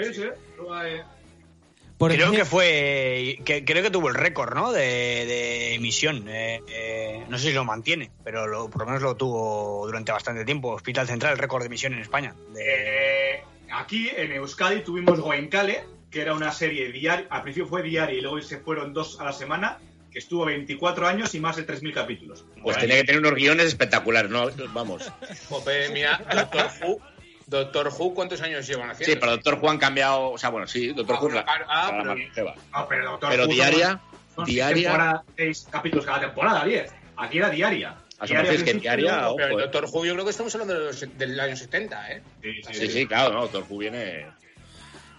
creo 1.98 2.32
que 2.32 2.46
fue. 2.46 3.40
Que, 3.44 3.66
creo 3.66 3.82
que 3.82 3.90
tuvo 3.90 4.10
el 4.10 4.16
récord, 4.16 4.54
¿no? 4.54 4.72
De, 4.72 4.82
de 4.82 5.74
emisión. 5.74 6.28
Eh, 6.30 6.62
eh, 6.70 6.97
no 7.30 7.38
sé 7.38 7.50
si 7.50 7.54
lo 7.54 7.64
mantiene, 7.66 8.12
pero 8.24 8.48
lo- 8.48 8.70
por 8.70 8.82
lo 8.82 8.86
menos 8.88 9.02
lo 9.02 9.16
tuvo 9.16 9.86
durante 9.86 10.12
bastante 10.12 10.46
tiempo. 10.46 10.70
Hospital 10.74 11.08
Central, 11.08 11.34
el 11.34 11.40
récord 11.40 11.62
de 11.62 11.68
emisión 11.68 11.94
en 11.94 12.00
España. 12.00 12.34
De- 12.54 13.36
eh, 13.36 13.44
aquí 13.72 14.10
en 14.16 14.32
Euskadi 14.34 14.82
tuvimos 14.82 15.20
Goenkale, 15.20 15.84
que 16.10 16.22
era 16.22 16.34
una 16.34 16.52
serie 16.52 16.92
diaria, 16.92 17.28
al 17.30 17.42
principio 17.44 17.68
fue 17.68 17.84
diaria 17.84 18.18
y 18.18 18.22
luego 18.22 18.42
se 18.42 18.58
fueron 18.60 18.94
dos 18.94 19.20
a 19.20 19.26
la 19.26 19.34
semana, 19.34 19.78
que 20.12 20.20
estuvo 20.20 20.46
24 20.46 21.06
años 21.08 21.36
y 21.36 21.40
más 21.40 21.58
de 21.58 21.64
3.000 21.64 21.94
capítulos. 21.94 22.46
Pues 22.64 22.78
tenía 22.78 22.96
que 22.96 23.04
tener 23.04 23.20
unos 23.22 23.34
guiones 23.36 23.66
espectaculares, 23.68 24.32
¿no? 24.32 24.48
Vamos. 24.74 25.12
Jope, 25.50 25.90
mira, 25.90 26.22
Doctor 26.34 26.70
Who. 26.82 27.00
Doctor 27.46 27.90
Who, 27.98 28.14
¿cuántos 28.14 28.42
años 28.42 28.68
llevan 28.68 28.90
haciendo? 28.90 29.14
Sí, 29.14 29.20
pero 29.20 29.32
Doctor 29.34 29.60
Juan 29.60 29.78
ha 29.78 29.80
cambiado. 29.80 30.32
O 30.32 30.38
sea, 30.38 30.50
bueno, 30.50 30.68
sí, 30.68 30.88
Doctor 30.94 31.18
Ah, 31.18 31.22
Who. 31.24 31.30
la- 31.30 31.46
ah, 31.48 31.92
la 32.04 32.88
pero- 32.88 33.12
Doctor 33.12 33.30
Pero 33.30 33.44
Who 33.46 33.54
diaria, 33.54 34.02
son 34.36 34.46
diaria. 34.46 35.24
seis 35.36 35.68
capítulos 35.72 36.06
cada 36.06 36.20
temporada, 36.22 36.66
10. 36.66 36.92
Aquí 37.18 37.38
era 37.40 37.50
diaria. 37.50 37.96
A 38.20 38.26
eso 38.26 38.34
me 38.34 38.42
Diaria 38.44 38.66
que 38.66 38.74
diaria, 38.76 39.28
Pero 39.36 39.48
el 39.56 39.60
eh. 39.60 39.62
Doctor 39.64 39.86
Who 39.92 40.06
yo 40.06 40.14
creo 40.14 40.26
que 40.26 40.32
estamos 40.32 40.54
hablando 40.56 40.74
de 40.74 40.86
los- 40.86 41.18
del 41.18 41.40
año 41.40 41.56
70, 41.56 42.12
¿eh? 42.12 42.22
Sí, 42.42 42.50
sí, 42.68 42.74
Sí, 42.74 42.88
sí, 42.90 43.06
claro, 43.06 43.34
no, 43.34 43.42
Doctor 43.42 43.64
Who 43.70 43.78
viene. 43.80 44.26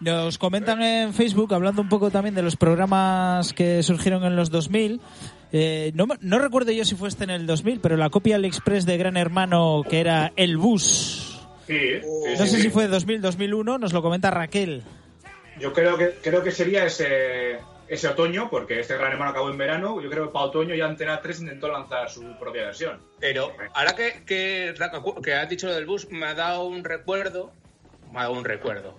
Nos 0.00 0.38
comentan 0.38 0.80
en 0.82 1.12
Facebook, 1.12 1.52
hablando 1.54 1.82
un 1.82 1.88
poco 1.88 2.10
también 2.10 2.34
de 2.34 2.42
los 2.42 2.56
programas 2.56 3.52
que 3.52 3.82
surgieron 3.82 4.24
en 4.24 4.36
los 4.36 4.50
2000. 4.50 5.00
eh, 5.50 5.92
no, 5.94 6.38
recuerdo 6.38 6.72
yo 6.72 6.84
si 6.84 6.94
fue 6.94 7.08
este 7.08 7.24
en 7.24 7.30
el 7.30 7.46
2000, 7.46 7.80
pero 7.80 7.96
la 7.96 8.10
copia 8.10 8.36
AliExpress 8.36 8.84
de 8.84 8.96
Gran 8.98 9.16
Hermano, 9.16 9.82
que 9.88 9.98
era 10.00 10.32
El 10.36 10.56
Bus. 10.58 11.40
Sí, 11.66 11.78
sí, 12.00 12.06
No 12.38 12.44
sí, 12.44 12.50
sé 12.50 12.56
sí. 12.56 12.62
si 12.62 12.70
fue 12.70 12.86
2000, 12.86 13.20
2001, 13.22 13.78
nos 13.78 13.92
lo 13.92 14.02
comenta 14.02 14.30
Raquel. 14.30 14.82
Yo 15.60 15.72
creo 15.72 15.96
que 15.96 16.16
creo 16.22 16.42
que 16.44 16.50
sería 16.52 16.84
ese 16.84 17.58
ese 17.88 18.08
otoño, 18.08 18.50
porque 18.50 18.80
este 18.80 18.96
gran 18.96 19.12
hermano 19.12 19.30
acabó 19.30 19.50
en 19.50 19.58
verano. 19.58 20.00
Yo 20.00 20.10
creo 20.10 20.26
que 20.26 20.32
para 20.32 20.46
otoño 20.46 20.74
ya 20.74 20.86
Antena 20.86 21.20
3 21.20 21.40
intentó 21.40 21.68
lanzar 21.68 22.10
su 22.10 22.38
propia 22.38 22.64
versión. 22.66 23.00
Pero 23.20 23.52
ahora 23.74 23.94
que, 23.94 24.22
que, 24.26 24.74
que 25.22 25.34
has 25.34 25.48
dicho 25.48 25.66
lo 25.66 25.74
del 25.74 25.86
bus, 25.86 26.08
me 26.10 26.26
ha 26.26 26.34
dado 26.34 26.64
un 26.64 26.84
recuerdo. 26.84 27.52
Me 28.12 28.18
ha 28.20 28.22
dado 28.22 28.34
un 28.34 28.44
recuerdo. 28.44 28.98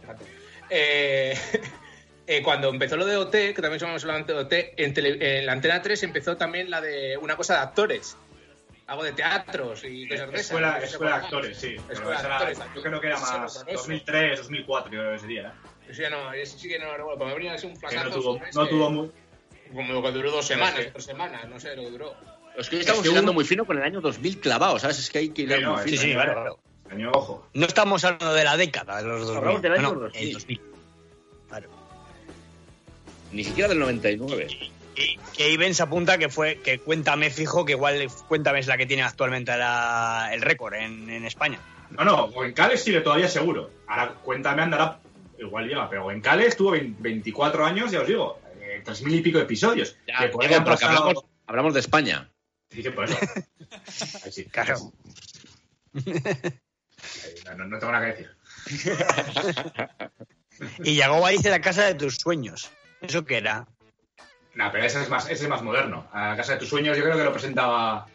Eh, 0.69 1.37
eh, 2.27 2.41
cuando 2.43 2.69
empezó 2.69 2.97
lo 2.97 3.05
de 3.05 3.17
OT, 3.17 3.31
que 3.31 3.61
también 3.61 3.79
somos 3.79 4.03
de 4.03 4.33
OT, 4.33 4.53
en, 4.77 4.93
tele- 4.93 5.17
en 5.39 5.45
la 5.45 5.51
antena 5.53 5.81
3 5.81 6.03
empezó 6.03 6.37
también 6.37 6.69
la 6.69 6.81
de 6.81 7.17
una 7.17 7.35
cosa 7.35 7.55
de 7.55 7.59
actores. 7.61 8.17
Algo 8.87 9.03
de 9.03 9.11
teatros 9.11 9.83
y 9.83 10.07
cosas 10.09 10.31
de 10.31 10.35
esas. 10.35 10.45
Escuela, 10.45 10.79
de 10.79 11.13
actores, 11.13 11.57
sí. 11.57 11.75
Escuela 11.91 12.21
de 12.21 12.25
era- 12.27 12.37
actores. 12.37 12.59
yo 12.75 12.81
creo 12.81 12.99
que 12.99 13.07
era 13.07 13.17
era 13.17 13.19
más 13.25 13.31
horroroso. 13.35 13.65
2003, 13.71 14.39
2004, 14.39 14.89
creo 14.89 15.13
que 15.13 15.19
sería. 15.19 15.47
¿eh? 15.49 15.51
Eso 15.89 16.01
ya 16.03 16.09
no, 16.09 16.31
eso 16.33 16.57
sí 16.57 16.69
que 16.69 16.77
no 16.79 16.85
lo 16.85 16.97
recuerdo. 16.97 17.19
porque 17.19 17.33
Me 17.33 17.37
venía 17.39 17.53
así 17.55 17.65
un 17.67 17.73
Que 17.73 17.79
flacazo. 17.79 18.09
no 18.09 18.15
tuvo, 18.15 18.37
no 18.39 18.45
este- 18.45 18.65
tuvo 18.67 18.89
muy... 18.91 19.11
Como 19.73 20.01
que 20.03 20.11
duró 20.11 20.31
dos 20.31 20.45
semanas, 20.47 20.79
Sí. 20.83 20.89
tres 20.91 21.05
semanas, 21.05 21.47
no 21.49 21.59
sé 21.59 21.75
lo 21.75 21.83
que 21.83 21.89
duró. 21.91 22.15
Es 22.57 22.69
que 22.69 22.79
estamos 22.79 23.05
Es 23.05 23.11
que 23.11 23.19
hubo- 23.19 23.33
muy 23.33 23.45
fino 23.45 23.65
con 23.65 23.77
el 23.77 23.83
año 23.83 24.01
2000 24.01 24.39
clavado, 24.39 24.79
¿sabes? 24.79 24.99
Es 24.99 25.09
que 25.09 25.19
hay 25.19 25.29
que 25.29 25.43
hilar 25.43 25.59
Sí, 25.59 25.63
no, 25.65 25.73
muy 25.73 25.83
Sí, 25.83 25.89
fino. 25.91 26.01
sí, 26.01 26.11
claro, 26.13 26.33
claro. 26.33 26.59
Año, 26.91 27.11
ojo. 27.13 27.47
No 27.53 27.65
estamos 27.67 28.03
hablando 28.03 28.33
de 28.33 28.43
la 28.43 28.57
década 28.57 28.97
de 29.01 29.07
los 29.07 29.19
2000. 29.21 29.37
Hablamos 29.37 29.61
del 29.61 29.71
año 29.73 29.81
no, 29.83 29.93
no, 29.93 29.99
2000. 30.01 30.27
el 30.27 30.33
2000. 30.33 30.61
Claro. 31.47 31.69
Ni 33.31 33.43
siquiera 33.43 33.69
del 33.69 33.79
99. 33.79 34.47
Y 34.95 35.17
que 35.37 35.49
Iben 35.51 35.75
se 35.75 35.83
apunta 35.83 36.17
que 36.17 36.29
fue 36.29 36.57
que 36.57 36.79
Cuéntame 36.79 37.29
fijo 37.29 37.63
que 37.63 37.73
igual 37.73 38.07
Cuéntame 38.27 38.59
es 38.59 38.67
la 38.67 38.75
que 38.77 38.85
tiene 38.87 39.03
actualmente 39.03 39.55
la- 39.55 40.29
el 40.33 40.41
récord 40.41 40.73
en, 40.73 41.09
en 41.09 41.25
España. 41.25 41.59
No, 41.91 42.03
no, 42.03 42.43
en 42.43 42.53
Cales 42.53 42.83
sigue 42.83 43.01
todavía 43.01 43.27
seguro. 43.29 43.69
Ahora, 43.87 44.13
cuéntame, 44.23 44.61
andará. 44.63 44.99
Igual 45.39 45.67
llega, 45.67 45.89
pero 45.89 46.11
en 46.11 46.21
Cales 46.21 46.55
tuvo 46.57 46.71
20 46.71 47.01
24 47.01 47.65
años, 47.65 47.91
ya 47.91 48.01
os 48.01 48.07
digo. 48.07 48.39
eh, 48.59 48.81
Tres 48.83 49.01
mil 49.03 49.15
y 49.15 49.21
pico 49.21 49.39
episodios. 49.39 49.95
Ya, 50.07 50.29
que 50.29 50.37
que 50.37 50.61
pasado- 50.61 50.97
hablamos, 50.99 51.25
hablamos 51.47 51.73
de 51.73 51.79
España. 51.79 52.29
Sí, 52.69 52.83
sí, 52.83 52.89
por 52.89 53.05
eso. 53.05 53.17
Ahí 54.25 54.31
sí. 54.31 54.45
Claro. 54.45 54.91
Ahí, 55.95 57.57
No, 57.57 57.79
tengo 57.79 57.91
nada 57.91 58.05
que 58.05 58.23
decir. 58.23 58.29
Y 60.83 60.95
Yagoba 60.97 61.29
dice 61.29 61.49
la 61.49 61.61
casa 61.61 61.85
de 61.85 61.95
tus 61.95 62.15
sueños. 62.17 62.69
¿Eso 62.99 63.23
qué 63.23 63.37
era? 63.37 63.65
No, 64.55 64.69
pero 64.73 64.83
ese 64.83 65.01
es 65.01 65.09
más, 65.09 65.29
ese 65.29 65.43
es 65.45 65.49
más 65.49 65.61
moderno. 65.61 66.09
A 66.11 66.29
la 66.31 66.35
Casa 66.35 66.53
de 66.53 66.59
tus 66.59 66.67
Sueños 66.67 66.97
yo 66.97 67.03
creo 67.03 67.15
que 67.15 67.23
lo 67.23 67.31
presentaba 67.31 68.05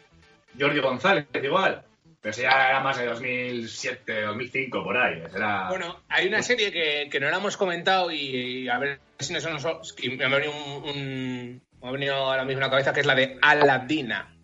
Jordi 0.59 0.79
González, 0.79 1.25
igual. 1.41 1.83
Pero 2.25 2.31
ese 2.33 2.41
ya 2.41 2.69
era 2.69 2.79
más 2.79 2.97
de 2.97 3.05
2007, 3.05 4.21
2005, 4.23 4.83
por 4.83 4.97
ahí. 4.97 5.21
Era... 5.31 5.69
Bueno, 5.69 6.01
hay 6.09 6.25
una 6.27 6.41
serie 6.41 6.71
que, 6.71 7.07
que 7.11 7.19
no 7.19 7.29
la 7.29 7.37
hemos 7.37 7.55
comentado 7.55 8.09
y, 8.11 8.17
y 8.63 8.67
a 8.67 8.79
ver 8.79 8.99
si 9.19 9.31
nos, 9.31 9.43
nos 9.43 9.93
que 9.93 10.09
me 10.09 10.25
ha 10.25 10.29
venido 10.29 10.51
un, 10.51 10.89
un- 10.89 11.61
me 11.83 11.87
ha 11.87 11.91
venido 11.91 12.15
ahora 12.15 12.43
mismo 12.43 12.61
a 12.61 12.65
la 12.65 12.71
cabeza 12.71 12.93
que 12.93 13.01
es 13.01 13.05
la 13.05 13.13
de 13.13 13.37
Aladina. 13.43 14.35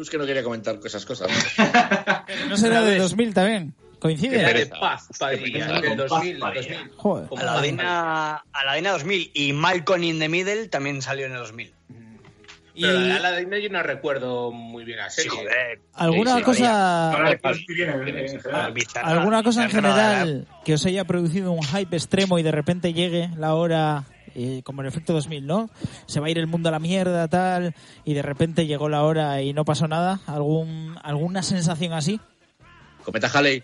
Es 0.00 0.10
que 0.10 0.18
no 0.18 0.26
quería 0.26 0.42
comentar 0.42 0.80
esas 0.84 1.06
cosas. 1.06 1.30
No 2.48 2.56
será 2.56 2.82
de 2.82 2.98
2000 2.98 3.34
también. 3.34 3.74
¿Coincide? 4.00 4.40
Era 4.40 4.52
de. 4.52 4.66
Paz, 4.66 5.08
Padilla, 5.16 5.66
pereza. 5.66 5.80
del 5.80 5.88
Con 5.90 5.96
2000, 6.08 6.38
Paz 6.40 6.54
Padilla. 6.54 6.74
2000. 6.78 6.96
Joder. 6.96 7.28
Aladina, 7.40 8.44
Aladina 8.52 8.90
2000 8.92 9.30
y 9.32 9.52
Malcolm 9.52 10.02
in 10.02 10.18
the 10.18 10.28
Middle 10.28 10.66
también 10.66 11.02
salió 11.02 11.26
en 11.26 11.32
el 11.32 11.38
2000. 11.38 11.72
Pero 12.80 12.92
la 12.94 13.00
Y 13.00 13.08
de 13.08 13.12
Aladina 13.14 13.58
yo 13.58 13.68
no 13.70 13.82
recuerdo 13.82 14.50
muy 14.52 14.84
bien 14.84 14.98
la 14.98 15.10
Sí, 15.10 15.28
joder. 15.28 15.80
alguna 15.94 16.32
Sí, 16.32 16.38
sí, 16.38 16.44
cosa... 16.44 17.10
Bizarra. 18.74 19.08
¿Alguna 19.08 19.42
cosa 19.42 19.64
en 19.64 19.70
general 19.70 20.46
que 20.64 20.74
os 20.74 20.84
haya 20.86 21.04
producido 21.04 21.52
un 21.52 21.62
hype 21.62 21.96
extremo 21.96 22.38
y 22.38 22.42
de 22.42 22.50
repente 22.52 22.92
llegue 22.92 23.30
la 23.36 23.54
hora, 23.54 24.04
eh, 24.34 24.62
como 24.64 24.82
en 24.82 24.86
el 24.86 24.92
efecto 24.92 25.12
2000, 25.12 25.46
¿no? 25.46 25.70
Se 26.06 26.20
va 26.20 26.26
a 26.26 26.30
ir 26.30 26.38
el 26.38 26.46
mundo 26.46 26.68
a 26.68 26.72
la 26.72 26.78
mierda, 26.78 27.28
tal, 27.28 27.74
y 28.04 28.14
de 28.14 28.22
repente 28.22 28.66
llegó 28.66 28.88
la 28.88 29.02
hora 29.02 29.40
y 29.42 29.52
no 29.52 29.64
pasó 29.64 29.88
nada. 29.88 30.20
¿Algún, 30.26 30.96
¿Alguna 31.02 31.42
sensación 31.42 31.92
así? 31.92 32.20
Cometa 33.04 33.28
Halley. 33.32 33.62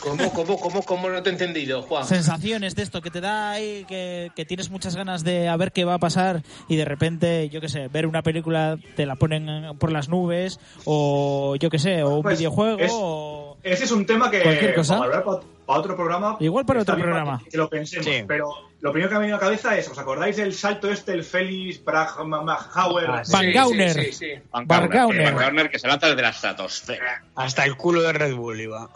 ¿Cómo, 0.00 0.32
cómo, 0.32 0.58
cómo, 0.58 0.82
cómo 0.82 1.08
no 1.10 1.22
te 1.22 1.30
he 1.30 1.32
entendido, 1.32 1.82
Juan? 1.82 2.04
Sensaciones 2.04 2.74
de 2.74 2.82
esto 2.82 3.00
que 3.02 3.10
te 3.10 3.20
da 3.20 3.52
ahí, 3.52 3.84
que, 3.86 4.30
que 4.34 4.44
tienes 4.44 4.70
muchas 4.70 4.96
ganas 4.96 5.22
de 5.24 5.48
a 5.48 5.56
ver 5.56 5.72
qué 5.72 5.84
va 5.84 5.94
a 5.94 5.98
pasar 5.98 6.42
y 6.68 6.76
de 6.76 6.84
repente, 6.84 7.48
yo 7.50 7.60
qué 7.60 7.68
sé, 7.68 7.88
ver 7.88 8.06
una 8.06 8.22
película 8.22 8.78
te 8.96 9.06
la 9.06 9.16
ponen 9.16 9.76
por 9.78 9.92
las 9.92 10.08
nubes 10.08 10.58
o 10.84 11.56
yo 11.60 11.70
qué 11.70 11.78
sé, 11.78 12.02
o 12.02 12.16
un 12.16 12.22
Pues, 12.22 12.38
videojuego 12.38 12.78
es- 12.80 12.92
o... 12.94 13.56
Ese 13.62 13.84
es 13.84 13.90
un 13.90 14.06
tema 14.06 14.30
que 14.30 14.42
Cualquier 14.42 14.74
cosa. 14.74 14.98
para 14.98 15.24
para, 15.24 15.40
otro 15.66 15.96
programa. 15.96 16.36
Igual 16.40 16.64
para 16.64 16.82
otro 16.82 16.96
programa. 16.96 17.42
Que 17.50 17.56
lo 17.56 17.68
pensemos. 17.68 18.06
Sí. 18.06 18.22
Pero 18.26 18.48
lo 18.80 18.92
primero 18.92 19.08
que 19.08 19.14
me 19.14 19.16
ha 19.16 19.20
venido 19.20 19.36
a 19.36 19.40
la 19.40 19.46
cabeza 19.46 19.76
es, 19.76 19.88
¿os 19.88 19.98
acordáis 19.98 20.36
del 20.36 20.52
salto 20.52 20.90
este, 20.90 21.12
el 21.12 21.24
Félix 21.24 21.82
Brahmauer? 21.82 23.10
Ah, 23.10 23.24
sí. 23.24 23.32
Van 23.32 23.52
Gauner. 23.52 23.92
Sí, 23.92 24.12
sí. 24.12 24.32
Van 24.50 24.66
Van 24.66 24.88
Gauner, 24.88 24.92
Gauner. 24.92 25.24
Van 25.24 25.36
Gauner, 25.36 25.70
que 25.70 25.78
se 25.78 25.88
lanza 25.88 26.08
desde 26.08 26.22
la 26.22 26.30
estratosfera. 26.30 27.24
Hasta 27.34 27.64
el 27.64 27.76
culo 27.76 28.02
de 28.02 28.12
Red 28.12 28.34
Bull 28.34 28.60
iba. 28.60 28.90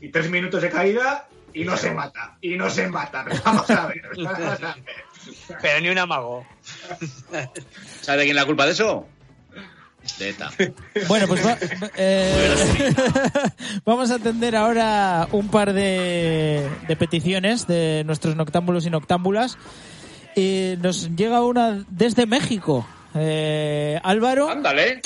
Y 0.00 0.10
tres 0.10 0.30
minutos 0.30 0.60
de 0.62 0.70
caída 0.70 1.28
y 1.52 1.64
no 1.64 1.76
se 1.76 1.92
mata. 1.92 2.36
Y 2.40 2.56
no 2.56 2.68
se 2.68 2.88
mata. 2.88 3.24
Pero 3.24 3.40
vamos 3.44 3.70
a 3.70 3.86
ver. 3.86 4.02
vamos 4.16 4.62
a 4.62 4.74
ver. 4.74 4.84
Pero 5.60 5.80
ni 5.80 5.88
un 5.88 5.98
amago. 5.98 6.46
¿Sabe 8.00 8.24
quién 8.24 8.36
es 8.36 8.42
la 8.42 8.46
culpa 8.46 8.66
de 8.66 8.72
eso? 8.72 9.06
De 10.18 10.30
ETA. 10.30 10.50
Bueno, 11.08 11.26
pues 11.28 11.44
va- 11.44 11.58
eh, 11.96 12.94
vamos 13.84 14.10
a 14.10 14.14
atender 14.16 14.56
ahora 14.56 15.28
un 15.32 15.48
par 15.48 15.72
de, 15.72 16.68
de 16.88 16.96
peticiones 16.96 17.66
de 17.66 18.02
nuestros 18.06 18.34
noctámbulos 18.36 18.86
y 18.86 18.90
noctámbulas. 18.90 19.58
Y 20.36 20.74
nos 20.80 21.14
llega 21.16 21.42
una 21.42 21.84
desde 21.88 22.26
México. 22.26 22.86
Eh, 23.14 23.98
Álvaro, 24.02 24.48
Ándale. 24.50 25.02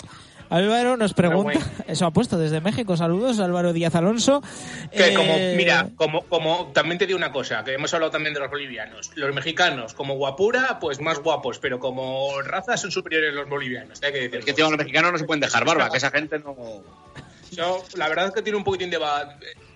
Álvaro 0.54 0.96
nos 0.96 1.14
pregunta, 1.14 1.58
bueno. 1.58 1.70
eso 1.88 2.06
ha 2.06 2.10
puesto 2.12 2.38
desde 2.38 2.60
México, 2.60 2.96
saludos, 2.96 3.38
Álvaro 3.40 3.72
Díaz 3.72 3.94
Alonso. 3.94 4.42
Que 4.90 5.08
Eh, 5.12 5.14
como, 5.14 5.32
mira, 5.56 5.88
como, 5.96 6.22
como 6.22 6.70
también 6.74 6.98
te 6.98 7.06
digo 7.06 7.16
una 7.16 7.32
cosa, 7.32 7.64
que 7.64 7.74
hemos 7.74 7.92
hablado 7.94 8.12
también 8.12 8.34
de 8.34 8.40
los 8.40 8.50
bolivianos. 8.50 9.10
Los 9.14 9.34
mexicanos, 9.34 9.94
como 9.94 10.14
guapura, 10.16 10.78
pues 10.80 11.00
más 11.00 11.18
guapos, 11.20 11.58
pero 11.58 11.78
como 11.78 12.40
raza 12.42 12.76
son 12.76 12.90
superiores 12.90 13.34
los 13.34 13.48
bolivianos. 13.48 14.02
Hay 14.02 14.12
que 14.12 14.18
decirlo. 14.18 14.38
Es 14.40 14.44
que 14.44 14.50
encima 14.52 14.68
los 14.68 14.78
mexicanos 14.78 15.12
no 15.12 15.18
se 15.18 15.24
pueden 15.24 15.40
dejar 15.40 15.64
barba, 15.64 15.88
que 15.90 15.96
esa 15.98 16.10
gente 16.10 16.38
no. 16.38 16.54
Yo, 17.50 17.82
la 17.96 18.08
verdad 18.08 18.26
es 18.26 18.32
que 18.32 18.42
tiene 18.42 18.56
un 18.58 18.64
poquitín 18.64 18.90
de... 18.90 18.98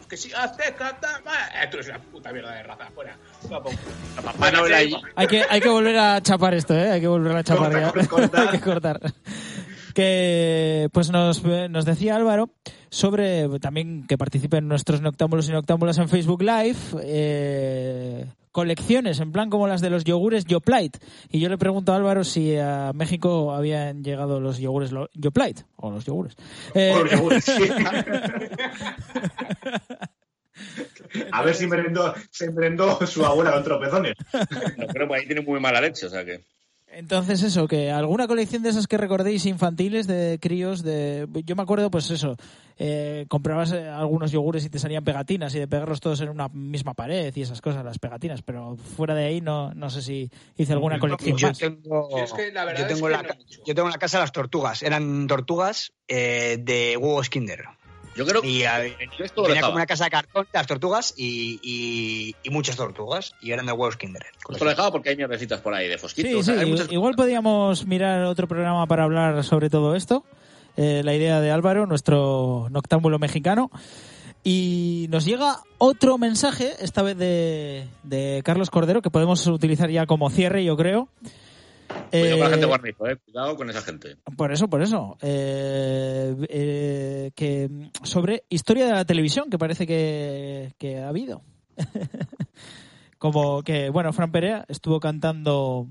Que 0.09 0.17
si 0.17 0.33
azteca, 0.33 0.97
ta- 1.01 1.21
ma- 1.25 1.49
eh, 1.61 1.67
tú 1.69 1.79
eres 1.79 1.89
una 1.89 1.99
puta 1.99 2.31
mierda 2.33 2.53
de 2.53 2.63
raza, 2.63 2.87
fuera. 2.95 3.17
Hay 5.17 5.27
que, 5.27 5.45
hay 5.51 5.61
que 5.61 5.69
volver 5.69 5.99
a 5.99 6.23
chapar 6.23 6.55
esto, 6.55 6.75
¿eh? 6.75 6.93
Hay 6.93 7.01
que 7.01 7.09
volver 7.09 7.37
a 7.37 7.43
chapar 7.43 7.73
Corta, 7.73 7.81
ya. 7.81 7.91
corta, 7.93 8.09
corta. 8.09 8.41
hay 8.43 8.49
que 8.49 8.61
cortar. 8.61 9.01
Que, 9.97 10.91
pues 10.93 11.11
nos, 11.11 11.43
nos 11.43 11.87
decía 11.87 12.17
Álvaro 12.17 12.51
sobre 12.91 13.49
también 13.61 14.07
que 14.07 14.19
participe 14.19 14.59
en 14.59 14.69
nuestros 14.69 15.01
noctámbulos 15.01 15.49
y 15.49 15.53
noctámbulas 15.53 15.97
en 15.97 16.11
Facebook 16.11 16.43
Live, 16.43 16.77
eh, 17.03 18.27
colecciones, 18.53 19.21
en 19.21 19.33
plan 19.33 19.49
como 19.49 19.67
las 19.67 19.81
de 19.81 19.89
los 19.89 20.05
yogures 20.05 20.45
Yoplait. 20.45 20.99
Y 21.31 21.41
yo 21.41 21.49
le 21.49 21.57
pregunto 21.57 21.95
a 21.95 21.97
Álvaro 21.97 22.25
si 22.25 22.57
a 22.59 22.93
México 22.95 23.55
habían 23.55 24.05
llegado 24.05 24.39
los 24.39 24.59
yogures 24.59 24.93
lo- 24.93 25.09
Yoplait, 25.15 25.63
o 25.77 25.91
los 25.91 26.05
yogures. 26.05 26.37
Eh, 26.75 26.93
Por 26.95 27.09
seguro, 27.09 27.41
sí. 27.41 27.53
A 31.33 31.43
ver 31.43 31.55
si 31.55 31.67
merendó, 31.67 32.15
se 32.31 32.51
merendó 32.51 32.99
su 33.07 33.25
abuela 33.25 33.53
con 33.53 33.65
tropezones. 33.65 34.15
No, 34.77 34.87
pero 34.93 35.15
ahí 35.15 35.25
tiene 35.27 35.41
muy 35.41 35.59
mala 35.59 35.81
leche, 35.81 36.05
o 36.05 36.11
sea 36.11 36.23
que. 36.23 36.41
Entonces 36.99 37.43
eso, 37.43 37.69
que 37.69 37.91
alguna 37.91 38.27
colección 38.27 38.63
de 38.63 38.71
esas 38.71 38.87
que 38.87 38.97
recordéis 38.97 39.45
infantiles 39.45 40.07
de 40.07 40.39
críos, 40.41 40.83
de 40.83 41.29
yo 41.45 41.55
me 41.55 41.63
acuerdo 41.63 41.91
pues 41.91 42.11
eso, 42.11 42.37
eh, 42.79 43.27
comprabas 43.29 43.73
eh, 43.73 43.87
algunos 43.87 44.33
yogures 44.33 44.65
y 44.65 44.71
te 44.71 44.79
salían 44.79 45.05
pegatinas 45.05 45.55
y 45.55 45.59
de 45.59 45.69
pegarlos 45.69 46.01
todos 46.01 46.23
en 46.23 46.31
una 46.31 46.49
misma 46.49 46.95
pared 46.95 47.35
y 47.37 47.43
esas 47.43 47.61
cosas, 47.61 47.85
las 47.85 47.99
pegatinas, 47.99 48.41
pero 48.41 48.77
fuera 48.77 49.15
de 49.15 49.27
ahí 49.27 49.41
no, 49.43 49.75
no 49.75 49.91
sé 49.91 50.01
si 50.01 50.31
hice 50.57 50.73
alguna 50.73 50.99
colección 50.99 51.37
Yo 51.37 51.49
más. 51.49 51.59
tengo, 51.59 52.09
Yo 52.17 52.25
es 52.25 52.33
que 52.33 52.51
la 52.51 52.65
verdad 52.65 52.81
yo 52.81 52.87
tengo 52.95 53.09
es 53.09 53.13
la 53.13 53.23
que 53.23 53.29
ca- 53.29 53.35
no 53.35 53.41
mucho. 53.41 53.61
yo 53.67 53.75
tengo 53.75 53.89
en 53.89 53.93
la 53.93 53.99
casa 53.99 54.19
las 54.19 54.33
tortugas. 54.33 54.83
Eran 54.83 55.27
tortugas 55.27 55.93
eh, 56.09 56.57
de 56.61 56.97
huevos 56.97 57.29
Kinder. 57.29 57.65
Yo 58.17 58.25
creo 58.27 58.43
Y 58.45 58.65
a- 58.65 58.81
que 58.81 59.25
esto 59.25 59.43
tenía 59.43 59.55
dejaba. 59.57 59.69
como 59.69 59.77
una 59.77 59.87
casa 59.87 60.05
de 60.05 60.11
cartón, 60.11 60.47
las 60.53 60.67
tortugas 60.67 61.15
y, 61.17 61.61
y- 61.63 62.35
y 62.43 62.51
muchas 62.51 62.77
tortugas. 62.77 63.35
Y 63.43 63.51
eran 63.53 63.67
de 63.67 63.73
huevos 63.73 63.97
Kinder. 63.97 64.25
Esto 64.51 64.65
lo 64.65 64.71
dejaba 64.71 64.91
porque 64.91 65.11
hay 65.11 65.17
mierdecitas 65.17 65.61
por 65.61 65.75
ahí 65.75 65.89
de 65.89 65.99
fosquitos. 65.99 66.31
Sí, 66.31 66.37
o 66.39 66.43
sea, 66.43 66.55
sí, 66.55 66.61
hay 66.61 66.71
muchas- 66.71 66.91
igual 66.93 67.15
podríamos 67.15 67.87
mirar 67.87 68.25
otro 68.25 68.49
programa 68.49 68.87
para 68.87 69.05
hablar 69.05 69.45
sobre 69.45 69.69
todo 69.71 69.95
esto. 69.95 70.25
Eh, 70.79 71.03
la 71.05 71.15
idea 71.15 71.41
de 71.41 71.51
Álvaro, 71.51 71.87
nuestro 71.87 72.69
noctámbulo 72.71 73.19
mexicano. 73.19 73.71
Y 74.45 75.07
nos 75.11 75.25
llega 75.25 75.61
otro 75.79 76.19
mensaje, 76.19 76.73
esta 76.81 77.03
vez 77.03 77.17
de, 77.19 77.89
de 78.05 78.43
Carlos 78.45 78.71
Cordero, 78.71 79.03
que 79.03 79.11
podemos 79.11 79.45
utilizar 79.49 79.91
ya 79.91 80.07
como 80.07 80.31
cierre, 80.31 80.65
yo 80.65 80.77
creo. 80.77 81.09
Cuidado 81.87 82.11
con 82.11 82.41
la 82.41 82.47
Eh, 82.47 82.51
gente 82.51 82.67
guarnizo, 82.67 83.07
eh. 83.09 83.17
Cuidado 83.25 83.57
con 83.57 83.71
esa 83.71 83.83
gente. 83.83 84.17
por 84.37 84.53
eso, 84.53 84.69
por 84.69 84.83
eso. 84.83 85.17
Eh, 85.23 86.35
eh, 86.49 87.31
que 87.35 87.71
sobre 88.03 88.45
historia 88.49 88.87
de 88.87 88.93
la 88.93 89.05
televisión, 89.05 89.51
que 89.51 89.59
parece 89.59 89.87
que, 89.87 90.73
que 90.79 90.99
ha 91.01 91.09
habido. 91.09 91.43
Como 93.19 93.63
que, 93.63 93.91
bueno, 93.91 94.13
Fran 94.13 94.31
Perea 94.33 94.65
estuvo 94.69 95.01
cantando 95.01 95.89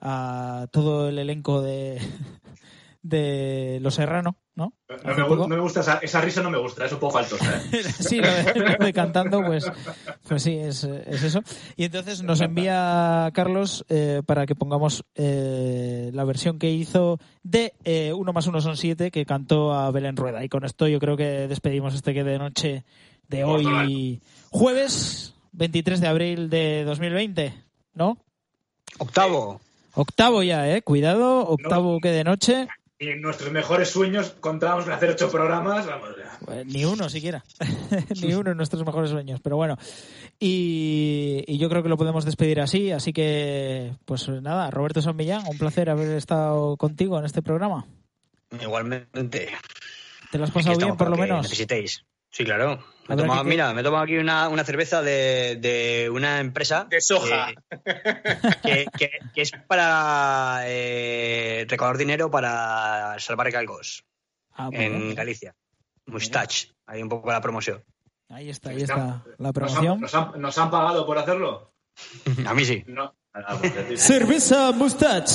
a 0.00 0.66
todo 0.70 1.08
el 1.08 1.18
elenco 1.18 1.62
de, 1.62 2.00
de 3.02 3.78
Los 3.82 3.94
Serrano, 3.94 4.36
¿no? 4.56 4.72
No 5.04 5.14
me, 5.14 5.56
no 5.56 5.62
gusta 5.62 5.80
esa, 5.80 5.98
esa 5.98 6.20
risa, 6.22 6.42
no 6.42 6.50
me 6.50 6.58
gusta, 6.58 6.86
es 6.86 6.92
un 6.92 6.98
poco 6.98 7.12
faltosa. 7.12 7.62
¿eh? 7.72 7.82
sí, 8.00 8.20
lo 8.20 8.32
de, 8.32 8.76
lo 8.78 8.84
de 8.86 8.92
cantando, 8.92 9.42
pues, 9.44 9.70
pues 10.26 10.42
sí, 10.42 10.56
es, 10.56 10.82
es 10.82 11.22
eso. 11.22 11.42
Y 11.76 11.84
entonces 11.84 12.22
nos 12.22 12.40
envía 12.40 13.30
Carlos 13.34 13.84
eh, 13.90 14.22
para 14.24 14.46
que 14.46 14.54
pongamos 14.54 15.04
eh, 15.14 16.10
la 16.14 16.24
versión 16.24 16.58
que 16.58 16.70
hizo 16.70 17.20
de 17.42 17.74
eh, 17.84 18.14
Uno 18.14 18.32
más 18.32 18.46
uno 18.46 18.62
son 18.62 18.78
siete, 18.78 19.10
que 19.10 19.26
cantó 19.26 19.74
a 19.74 19.90
Belén 19.90 20.16
Rueda. 20.16 20.42
Y 20.42 20.48
con 20.48 20.64
esto 20.64 20.88
yo 20.88 20.98
creo 20.98 21.18
que 21.18 21.46
despedimos 21.48 21.94
este 21.94 22.14
que 22.14 22.24
de 22.24 22.38
noche 22.38 22.84
de 23.28 23.44
hoy, 23.44 24.22
jueves 24.50 25.34
23 25.52 26.00
de 26.00 26.06
abril 26.06 26.48
de 26.48 26.84
2020, 26.84 27.52
¿no? 27.92 28.16
Octavo. 28.98 29.60
Octavo 29.94 30.42
ya, 30.42 30.68
¿eh? 30.74 30.80
Cuidado, 30.80 31.46
octavo 31.46 31.98
que 32.00 32.10
de 32.10 32.24
noche. 32.24 32.68
Y 32.98 33.08
en 33.10 33.20
nuestros 33.20 33.52
mejores 33.52 33.90
sueños 33.90 34.34
contábamos 34.40 34.84
con 34.84 34.94
hacer 34.94 35.10
ocho 35.10 35.30
programas. 35.30 35.86
Vamos. 35.86 36.10
Eh, 36.48 36.64
Ni 36.64 36.84
uno 36.86 37.10
siquiera. 37.10 37.44
Ni 38.22 38.32
uno 38.32 38.52
en 38.52 38.56
nuestros 38.56 38.84
mejores 38.86 39.10
sueños. 39.10 39.40
Pero 39.42 39.56
bueno. 39.56 39.76
Y, 40.40 41.44
y 41.46 41.58
yo 41.58 41.68
creo 41.68 41.82
que 41.82 41.90
lo 41.90 41.98
podemos 41.98 42.24
despedir 42.24 42.60
así. 42.60 42.92
Así 42.92 43.12
que, 43.12 43.92
pues 44.06 44.28
nada, 44.28 44.70
Roberto 44.70 45.02
San 45.02 45.16
Millán, 45.16 45.42
un 45.46 45.58
placer 45.58 45.90
haber 45.90 46.16
estado 46.16 46.78
contigo 46.78 47.18
en 47.18 47.26
este 47.26 47.42
programa. 47.42 47.86
Igualmente. 48.62 49.50
¿Te 50.30 50.38
lo 50.38 50.44
has 50.44 50.50
pasado 50.50 50.78
bien, 50.78 50.96
por 50.96 51.10
lo 51.10 51.16
que 51.16 51.22
menos? 51.22 51.42
Necesitéis. 51.42 52.04
Sí, 52.30 52.44
claro. 52.44 52.82
Me 53.14 53.22
tomado- 53.22 53.42
que- 53.44 53.48
Mira, 53.48 53.72
me 53.74 53.82
aquí 54.02 54.16
una, 54.18 54.48
una 54.48 54.64
cerveza 54.64 55.02
de, 55.02 55.56
de 55.60 56.10
una 56.10 56.40
empresa. 56.40 56.86
De 56.90 57.00
soja. 57.00 57.52
Que, 58.62 58.86
que- 58.98 59.10
que 59.34 59.42
es 59.42 59.52
para 59.68 60.60
eh, 60.64 61.66
recaudar 61.68 61.96
dinero 61.98 62.30
para 62.30 63.16
salvar 63.18 63.50
calgos 63.52 64.04
Ah, 64.52 64.70
en 64.72 64.92
bien. 65.00 65.14
Galicia. 65.14 65.54
Mustache. 66.06 66.68
Hay 66.86 67.02
un 67.02 67.08
poco 67.08 67.30
la 67.30 67.40
promoción. 67.40 67.82
Ahí 68.28 68.50
está, 68.50 68.70
ahí 68.70 68.82
está 68.82 68.96
la 68.96 69.22
¿Nos 69.38 69.46
han, 69.46 69.52
promoción. 69.52 70.00
nos 70.00 70.14
han- 70.14 70.40
nos 70.40 70.58
han 70.58 70.70
pagado 70.70 71.04
por 71.06 71.18
hacerlo? 71.18 71.72
A 72.46 72.54
mí 72.54 72.64
sí. 72.64 72.82
No. 72.86 73.14
Ah, 73.34 73.56
pues. 73.60 74.02
Cerveza 74.02 74.72
Mustache. 74.72 75.34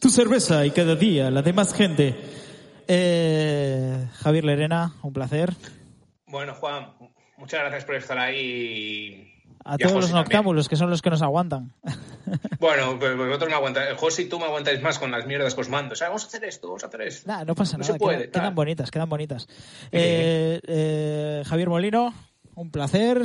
Tu 0.00 0.08
cerveza 0.10 0.64
y 0.66 0.70
cada 0.72 0.96
día 0.96 1.30
la 1.30 1.42
de 1.42 1.52
más 1.52 1.72
gente. 1.74 2.16
Eh, 2.88 4.08
Javier 4.14 4.44
Lerena, 4.44 4.94
un 5.02 5.12
placer. 5.12 5.52
Bueno, 6.32 6.54
Juan, 6.54 6.94
muchas 7.36 7.60
gracias 7.60 7.84
por 7.84 7.94
estar 7.94 8.18
ahí. 8.18 9.28
A 9.64 9.74
Y 9.74 9.78
todos 9.78 9.94
los 9.94 10.04
también. 10.06 10.24
noctámbulos, 10.24 10.68
que 10.68 10.76
son 10.76 10.90
los 10.90 11.02
que 11.02 11.10
nos 11.10 11.22
aguantan. 11.22 11.72
Bueno, 12.58 12.96
pues 12.98 13.16
vosotros 13.16 13.50
me 13.50 13.56
aguantáis. 13.56 13.96
José 13.98 14.22
y 14.22 14.28
tú 14.28 14.38
me 14.38 14.44
aguantáis 14.46 14.80
más 14.80 14.98
con 14.98 15.10
las 15.10 15.26
mierdas 15.26 15.54
que 15.54 15.60
os 15.60 15.68
mando. 15.68 15.92
O 15.92 15.96
sea, 15.96 16.06
vamos 16.08 16.24
a 16.24 16.28
hacer 16.28 16.44
esto, 16.44 16.68
vamos 16.68 16.84
a 16.84 16.86
hacer 16.86 17.02
esto. 17.02 17.28
Nah, 17.30 17.44
no 17.44 17.54
pasa 17.56 17.76
No 17.76 17.82
nada, 17.82 17.92
se 17.92 17.98
puede, 17.98 18.30
quedan, 18.30 18.54
bonitas, 18.54 18.90
quedan 18.90 19.08
bonitas. 19.08 19.48
Eh, 19.90 20.60
eh, 20.66 21.42
Javier 21.44 21.68
Molino, 21.68 22.14
un 22.54 22.70
placer. 22.70 23.22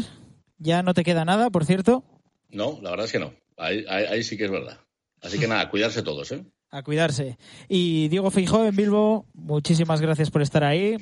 Ya 0.57 0.81
no 0.81 0.93
te 0.95 1.03
queda 1.03 1.23
nada, 1.23 1.51
por 1.51 1.63
cierto. 1.65 2.03
No, 2.49 2.79
la 2.81 2.89
verdad 2.89 3.05
es 3.05 3.11
que 3.11 3.19
no. 3.19 3.33
Ahí, 3.55 3.85
ahí, 3.87 4.05
ahí 4.05 4.23
sí 4.23 4.35
que 4.35 4.45
es 4.45 4.51
verdad. 4.51 4.79
Así 5.21 5.39
que 5.39 5.47
nada, 5.47 5.69
cuidarse 5.69 6.01
todos, 6.01 6.31
¿eh? 6.31 6.43
A 6.71 6.81
cuidarse. 6.81 7.37
Y 7.69 8.07
Diego 8.09 8.31
Feijó 8.31 8.65
en 8.65 8.75
Bilbo, 8.75 9.25
muchísimas 9.33 10.01
gracias 10.01 10.31
por 10.31 10.41
estar 10.41 10.63
ahí. 10.63 10.97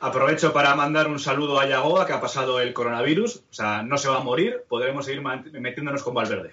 Aprovecho 0.00 0.52
para 0.52 0.74
mandar 0.74 1.08
un 1.08 1.18
saludo 1.18 1.58
a 1.58 1.66
Yagoa, 1.66 2.06
que 2.06 2.12
ha 2.12 2.20
pasado 2.20 2.60
el 2.60 2.72
coronavirus. 2.74 3.36
O 3.50 3.54
sea, 3.54 3.82
no 3.82 3.96
se 3.96 4.08
va 4.08 4.18
a 4.18 4.24
morir. 4.24 4.64
Podremos 4.68 5.06
seguir 5.06 5.22
metiéndonos 5.22 6.02
con 6.02 6.14
Valverde. 6.14 6.52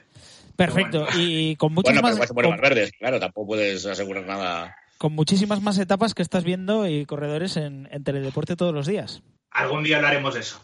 Perfecto. 0.55 1.05
Y 1.15 1.55
con 1.57 1.73
muchas 1.73 1.93
Bueno, 1.93 2.01
pero 2.01 2.11
más, 2.13 2.19
vas 2.19 2.31
a 2.31 2.33
poner 2.33 2.51
con, 2.51 2.59
más 2.59 2.69
verdes, 2.69 2.91
claro, 2.93 3.19
tampoco 3.19 3.47
puedes 3.47 3.85
asegurar 3.85 4.25
nada. 4.25 4.75
con 4.97 5.13
muchísimas 5.13 5.61
más 5.61 5.77
etapas 5.79 6.13
que 6.13 6.21
estás 6.21 6.43
viendo 6.43 6.87
y 6.87 7.05
corredores 7.05 7.57
en, 7.57 7.89
en 7.91 8.03
Teledeporte 8.03 8.55
todos 8.55 8.73
los 8.73 8.85
días. 8.87 9.23
Algún 9.53 9.83
día 9.83 9.97
hablaremos 9.97 10.33
de 10.33 10.39
eso. 10.39 10.59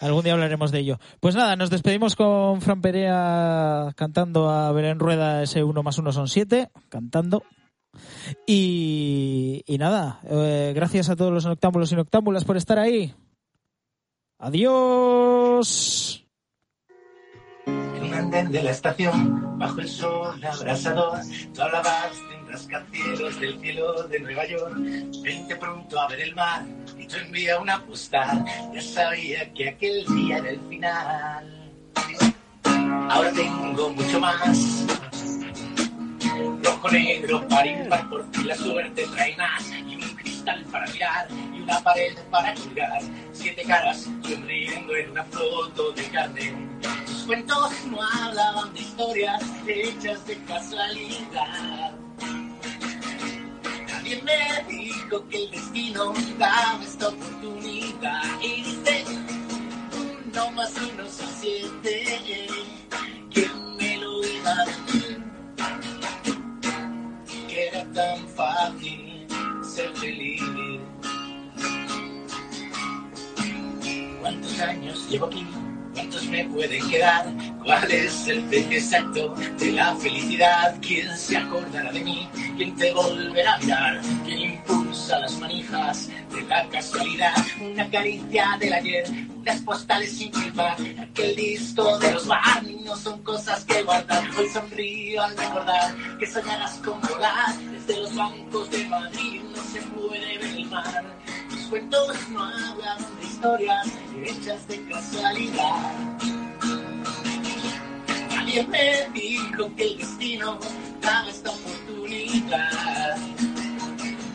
Algún 0.00 0.24
día 0.24 0.32
hablaremos 0.32 0.72
de 0.72 0.78
ello. 0.80 0.98
Pues 1.20 1.34
nada, 1.34 1.56
nos 1.56 1.70
despedimos 1.70 2.16
con 2.16 2.60
Fran 2.62 2.80
Perea 2.80 3.92
cantando 3.96 4.48
a 4.50 4.72
Belén 4.72 4.98
Rueda 4.98 5.42
ese 5.42 5.62
1 5.62 5.82
más 5.82 5.98
1 5.98 6.12
son 6.12 6.28
7, 6.28 6.70
cantando. 6.88 7.44
Y, 8.46 9.62
y 9.66 9.78
nada, 9.78 10.20
eh, 10.24 10.72
gracias 10.74 11.08
a 11.08 11.16
todos 11.16 11.32
los 11.32 11.46
noctámbulos 11.46 11.92
y 11.92 11.96
noctámbulas 11.96 12.44
por 12.44 12.56
estar 12.56 12.78
ahí. 12.78 13.14
Adiós. 14.38 16.24
En 17.66 18.04
un 18.04 18.14
andén 18.14 18.52
de 18.52 18.62
la 18.62 18.70
estación, 18.70 19.58
bajo 19.58 19.80
el 19.80 19.88
sol 19.88 20.44
abrasador, 20.44 21.18
tú 21.52 21.62
hablabas 21.62 22.16
de 22.28 22.36
un 22.36 22.48
rascacielos 22.48 23.40
del 23.40 23.60
cielo 23.60 24.02
de 24.04 24.20
Nueva 24.20 24.46
York. 24.46 24.76
Vente 25.22 25.56
pronto 25.56 26.00
a 26.00 26.06
ver 26.08 26.20
el 26.20 26.34
mar 26.34 26.64
y 26.96 27.06
tú 27.06 27.16
envía 27.16 27.58
una 27.58 27.84
postal. 27.84 28.44
Ya 28.72 28.80
sabía 28.80 29.52
que 29.52 29.70
aquel 29.70 30.04
día 30.06 30.38
era 30.38 30.50
el 30.50 30.60
final. 30.68 31.72
Ahora 33.10 33.32
tengo 33.32 33.90
mucho 33.90 34.20
más. 34.20 34.86
Rojo, 36.62 36.90
negro, 36.90 37.46
par 37.48 37.66
impar, 37.66 38.08
por 38.08 38.24
ti 38.30 38.44
la 38.44 38.56
suerte 38.56 39.06
trae 39.14 39.36
más. 39.36 39.70
Y 39.70 39.94
un 39.94 40.16
cristal 40.16 40.64
para 40.70 40.86
mirar 40.90 41.28
y 41.30 41.60
una 41.60 41.80
pared 41.80 42.16
para 42.30 42.54
colgar. 42.54 43.00
Siete 43.32 43.62
caras 43.62 44.08
sonriendo 44.22 44.96
en 44.96 45.10
una 45.10 45.24
foto 45.24 45.92
de 45.92 46.04
carne. 46.04 46.54
Tus 47.06 47.24
cuentos 47.24 47.72
no 47.90 47.98
hablaban 48.02 48.72
de 48.74 48.80
historias 48.80 49.42
hechas 49.66 50.26
de 50.26 50.36
casualidad. 50.44 51.92
Nadie 53.88 54.22
me 54.22 54.64
dijo 54.68 55.28
que 55.28 55.44
el 55.44 55.50
destino 55.50 56.14
daba 56.38 56.82
esta 56.82 57.08
oportunidad. 57.08 58.22
Y 58.40 58.62
dice, 58.62 59.04
no 60.34 60.50
más 60.52 60.72
uno 60.76 61.06
son 61.08 61.28
siete. 61.40 62.48
¿Quién 63.32 63.76
me 63.76 63.96
lo 63.98 64.24
iba 64.24 64.50
a 64.50 64.64
decir? 64.64 65.07
Tan 67.98 68.28
fácil 68.28 69.26
ser 69.60 69.92
feliz. 69.96 70.40
¿Cuántos 74.20 74.60
años 74.60 75.10
llevo 75.10 75.26
aquí? 75.26 75.44
¿Cuántos 75.94 76.24
me 76.26 76.44
pueden 76.44 76.88
quedar? 76.88 77.26
¿Cuál 77.64 77.90
es 77.90 78.28
el 78.28 78.44
precio 78.44 78.78
exacto 78.78 79.34
de 79.58 79.72
la 79.72 79.96
felicidad? 79.96 80.76
¿Quién 80.80 81.16
se 81.16 81.38
acordará 81.38 81.90
de 81.90 82.04
mí? 82.04 82.28
¿Quién 82.56 82.76
te 82.76 82.94
volverá 82.94 83.54
a 83.54 83.58
mirar? 83.58 84.00
¿Quién 84.24 84.57
casualidad? 86.68 87.34
Una 87.60 87.88
caricia 87.90 88.56
del 88.58 88.72
ayer, 88.72 89.04
unas 89.36 89.60
postales 89.62 90.16
sin 90.16 90.32
firmar, 90.32 90.76
aquel 91.00 91.36
disco 91.36 91.98
de 91.98 92.12
los 92.12 92.26
bar, 92.26 92.62
no 92.84 92.96
son 92.96 93.22
cosas 93.22 93.64
que 93.64 93.82
guardar. 93.82 94.28
Hoy 94.36 94.48
sonrío 94.48 95.22
al 95.22 95.36
recordar 95.36 95.94
que 96.18 96.26
soñarás 96.26 96.78
con 96.78 97.00
volar 97.02 97.54
desde 97.56 98.00
los 98.00 98.14
bancos 98.14 98.70
de 98.70 98.84
Madrid, 98.88 99.42
no 99.42 99.62
se 99.62 99.80
puede 99.82 100.38
ver 100.38 100.56
el 100.56 100.64
mar. 100.66 101.04
Tus 101.50 101.60
cuentos 101.66 102.28
no 102.30 102.42
hablan 102.42 102.98
de 103.20 103.26
historias 103.26 103.86
hechas 104.24 104.66
de 104.68 104.84
casualidad. 104.88 106.18
Nadie 108.30 108.66
me 108.66 109.08
dijo 109.12 109.70
que 109.76 109.84
el 109.84 109.98
destino 109.98 110.58
daba 111.02 111.28
esta 111.28 111.50
oportunidad. 111.50 113.16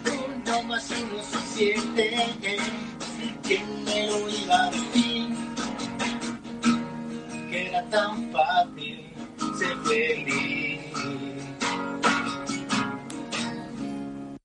Uno 0.06 0.64
más 0.64 0.92
uno 0.92 1.43
siete. 1.54 2.58
¿Quién 3.44 3.84
me 3.84 4.08
lo 4.08 4.30
iba 4.30 4.66
a 4.66 4.72
decir? 4.72 5.28
Que 7.50 7.68
era 7.68 7.84
tan 7.90 8.32
fácil 8.32 9.14
ser 9.58 9.78
feliz. 9.84 10.82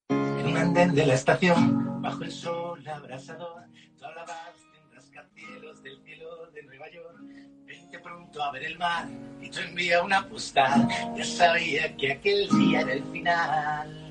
En 0.09 0.47
un 0.47 0.57
andén 0.57 0.95
de 0.95 1.07
la 1.07 1.15
estación, 1.15 2.03
bajo 2.03 2.25
el 2.25 2.33
sol 2.33 2.87
abrasador, 2.87 3.63
tú 3.99 4.05
hablabas 4.05 4.55
de 4.73 4.95
rascacielos 4.95 5.83
del 5.83 5.99
cielo 6.05 6.51
de 6.53 6.63
Nueva 6.65 6.91
York. 6.91 7.19
Vente 7.65 7.99
pronto 8.01 8.43
a 8.43 8.53
ver 8.53 8.65
el 8.65 8.79
mar 8.79 9.07
y 9.41 9.49
tú 9.51 9.61
envía 9.61 10.03
una 10.03 10.27
postal. 10.29 10.87
Ya 11.17 11.25
sabía 11.25 11.97
que 11.97 12.13
aquel 12.13 12.49
día 12.51 12.81
era 12.81 12.93
el 12.93 13.05
final. 13.05 14.09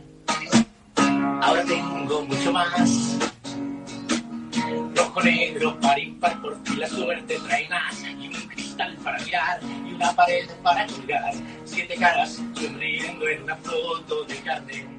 Ahora 1.42 1.64
tengo 1.66 2.22
mucho 2.24 2.52
más. 2.52 3.18
Rojo, 4.96 5.22
negro, 5.22 5.80
par 5.80 6.00
impar, 6.00 6.42
por 6.42 6.62
fin 6.64 6.80
la 6.80 6.88
suerte 6.88 7.40
trae 7.48 7.70
más. 7.70 8.04
Y 8.04 8.28
un 8.28 8.34
cristal 8.50 8.96
para 9.04 9.20
mirar 9.24 9.60
y 9.64 9.94
una 9.94 10.12
pared 10.14 10.50
para 10.64 10.86
colgar. 10.88 11.34
Siete 11.66 11.96
caras 11.96 12.42
sonriendo 12.54 13.28
en 13.28 13.44
una 13.44 13.56
foto 13.58 14.24
de 14.26 14.36
carne. 14.38 14.98